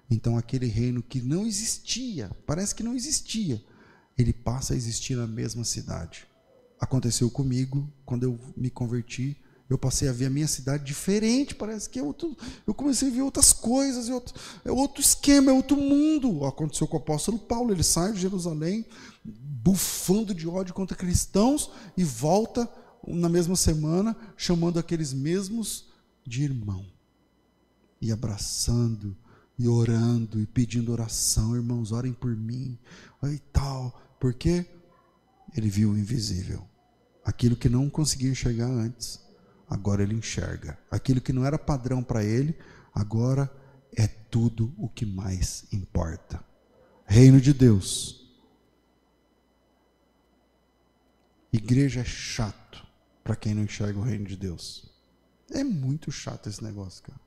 então 0.07 0.38
aquele 0.38 0.68
reino 0.68 1.01
que 1.01 1.20
não 1.20 1.47
existia, 1.47 2.30
parece 2.45 2.76
que 2.76 2.84
não 2.84 2.93
existia, 2.93 3.59
ele 4.16 4.32
passa 4.32 4.76
a 4.76 4.78
existir 4.78 5.16
na 5.16 5.26
mesma 5.26 5.64
cidade. 5.64 6.28
Aconteceu 6.80 7.32
comigo 7.32 7.91
quando 8.05 8.24
eu 8.24 8.39
me 8.55 8.70
converti 8.70 9.36
eu 9.72 9.78
passei 9.78 10.09
a 10.09 10.12
ver 10.12 10.26
a 10.26 10.30
minha 10.30 10.49
cidade 10.49 10.84
diferente, 10.84 11.55
parece 11.55 11.89
que 11.89 11.97
é 11.97 12.03
outro, 12.03 12.36
eu 12.68 12.74
comecei 12.74 13.07
a 13.07 13.12
ver 13.12 13.22
outras 13.22 13.53
coisas, 13.53 14.09
é 14.09 14.14
outro, 14.14 14.36
é 14.66 14.70
outro 14.72 15.01
esquema, 15.01 15.49
é 15.49 15.53
outro 15.53 15.78
mundo. 15.78 16.45
Aconteceu 16.45 16.86
com 16.88 16.97
o 16.97 16.99
apóstolo 16.99 17.39
Paulo, 17.39 17.72
ele 17.72 17.82
sai 17.82 18.12
de 18.12 18.20
Jerusalém, 18.20 18.86
bufando 19.24 20.36
de 20.36 20.45
ódio 20.45 20.74
contra 20.74 20.97
cristãos 20.97 21.72
e 21.95 22.03
volta 22.03 22.70
na 23.08 23.30
mesma 23.30 23.56
semana 23.56 24.16
chamando 24.38 24.80
aqueles 24.80 25.14
mesmos 25.14 25.88
de 26.26 26.43
irmão. 26.43 26.86
E 27.99 28.12
abraçando, 28.12 29.16
e 29.58 29.68
orando, 29.68 30.39
e 30.39 30.45
pedindo 30.45 30.91
oração, 30.91 31.56
irmãos, 31.56 31.91
orem 31.91 32.14
por 32.14 32.36
mim, 32.36 32.78
e 33.24 33.39
tal. 33.54 34.02
Porque 34.20 34.66
ele 35.56 35.70
viu 35.70 35.91
o 35.91 35.97
invisível, 35.97 36.68
aquilo 37.24 37.56
que 37.56 37.70
não 37.70 37.89
conseguia 37.89 38.32
enxergar 38.32 38.70
antes 38.70 39.22
agora 39.72 40.04
ele 40.04 40.14
enxerga. 40.14 40.78
Aquilo 40.91 41.22
que 41.22 41.32
não 41.32 41.45
era 41.45 41.58
padrão 41.58 42.04
para 42.04 42.26
ele, 42.26 42.54
agora 42.93 43.49
é 43.95 44.06
tudo 44.06 44.74
o 44.78 44.89
que 44.89 45.06
mais 45.06 45.64
importa. 45.72 46.43
Reino 47.06 47.39
de 47.39 47.54
Deus. 47.54 48.30
Igreja 51.54 52.02
é 52.02 52.04
chato 52.04 52.86
para 53.32 53.38
quem 53.38 53.53
não 53.53 53.63
enxerga 53.63 53.97
o 53.97 54.01
reino 54.03 54.25
de 54.25 54.36
Deus. 54.36 54.84
É 55.51 55.63
muito 55.63 56.11
chato 56.11 56.49
esse 56.49 56.61
negócio, 56.61 57.01
cara. 57.01 57.19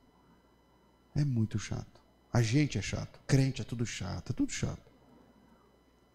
É 1.15 1.25
muito 1.25 1.57
chato. 1.57 1.99
A 2.31 2.43
gente 2.43 2.77
é 2.77 2.81
chato, 2.81 3.19
crente 3.25 3.59
é 3.59 3.65
tudo 3.65 3.87
chato, 3.87 4.29
é 4.29 4.33
tudo 4.33 4.51
chato. 4.51 4.91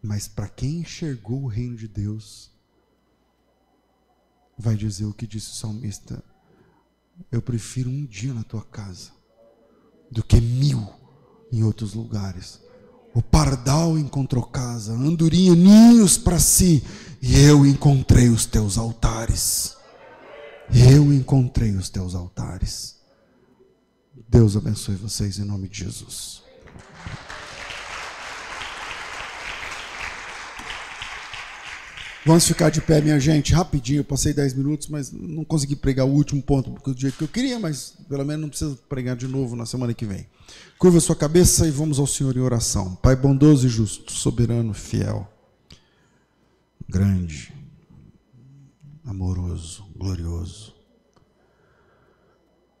Mas 0.01 0.29
para 0.29 0.47
quem 0.47 0.79
enxergou 0.79 1.43
o 1.43 1.47
reino 1.47 1.75
de 1.75 1.89
Deus, 1.89 2.49
vai 4.57 4.77
dizer 4.77 5.03
o 5.03 5.13
que 5.13 5.27
disse 5.27 5.51
o 5.51 5.55
salmista: 5.55 6.23
Eu 7.29 7.41
prefiro 7.41 7.89
um 7.89 8.05
dia 8.05 8.33
na 8.33 8.45
tua 8.45 8.63
casa 8.63 9.11
do 10.09 10.23
que 10.23 10.39
mil 10.39 10.87
em 11.51 11.63
outros 11.63 11.93
lugares. 11.93 12.61
O 13.13 13.21
pardal 13.21 13.99
encontrou 13.99 14.43
casa, 14.45 14.93
andorinha 14.93 15.53
ninhos 15.53 16.17
para 16.17 16.39
si, 16.39 16.81
e 17.21 17.37
eu 17.41 17.65
encontrei 17.65 18.29
os 18.29 18.45
teus 18.45 18.77
altares. 18.77 19.80
Eu 20.73 21.13
encontrei 21.13 21.71
os 21.75 21.89
teus 21.89 22.15
altares. 22.15 22.95
Deus 24.27 24.55
abençoe 24.55 24.95
vocês 24.95 25.37
em 25.37 25.43
nome 25.43 25.67
de 25.67 25.79
Jesus. 25.79 26.41
Vamos 32.23 32.47
ficar 32.47 32.69
de 32.69 32.79
pé, 32.79 33.01
minha 33.01 33.19
gente, 33.19 33.51
rapidinho. 33.51 34.01
Eu 34.01 34.05
passei 34.05 34.31
10 34.31 34.53
minutos, 34.53 34.87
mas 34.87 35.11
não 35.11 35.43
consegui 35.43 35.75
pregar 35.75 36.05
o 36.05 36.11
último 36.11 36.41
ponto 36.41 36.69
do 36.69 36.99
jeito 36.99 37.17
que 37.17 37.23
eu 37.23 37.27
queria, 37.27 37.59
mas 37.59 37.95
pelo 38.07 38.23
menos 38.23 38.41
não 38.41 38.49
precisa 38.49 38.77
pregar 38.87 39.15
de 39.15 39.27
novo 39.27 39.55
na 39.55 39.65
semana 39.65 39.93
que 39.93 40.05
vem. 40.05 40.27
Curva 40.77 40.99
sua 40.99 41.15
cabeça 41.15 41.67
e 41.67 41.71
vamos 41.71 41.97
ao 41.97 42.05
Senhor 42.05 42.37
em 42.37 42.41
oração. 42.41 42.95
Pai 42.95 43.15
bondoso 43.15 43.65
e 43.65 43.69
justo, 43.69 44.11
soberano, 44.11 44.71
fiel, 44.71 45.27
grande, 46.87 47.51
amoroso, 49.11 49.85
glorioso. 49.95 50.73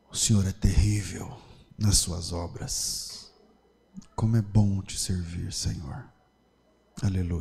O 0.09 0.15
Senhor 0.15 0.47
é 0.47 0.51
terrível 0.51 1.37
nas 1.77 1.97
suas 1.97 2.31
obras. 2.31 3.31
Como 4.15 4.37
é 4.37 4.41
bom 4.41 4.81
te 4.81 4.97
servir, 4.97 5.51
Senhor. 5.51 6.05
Aleluia. 7.01 7.39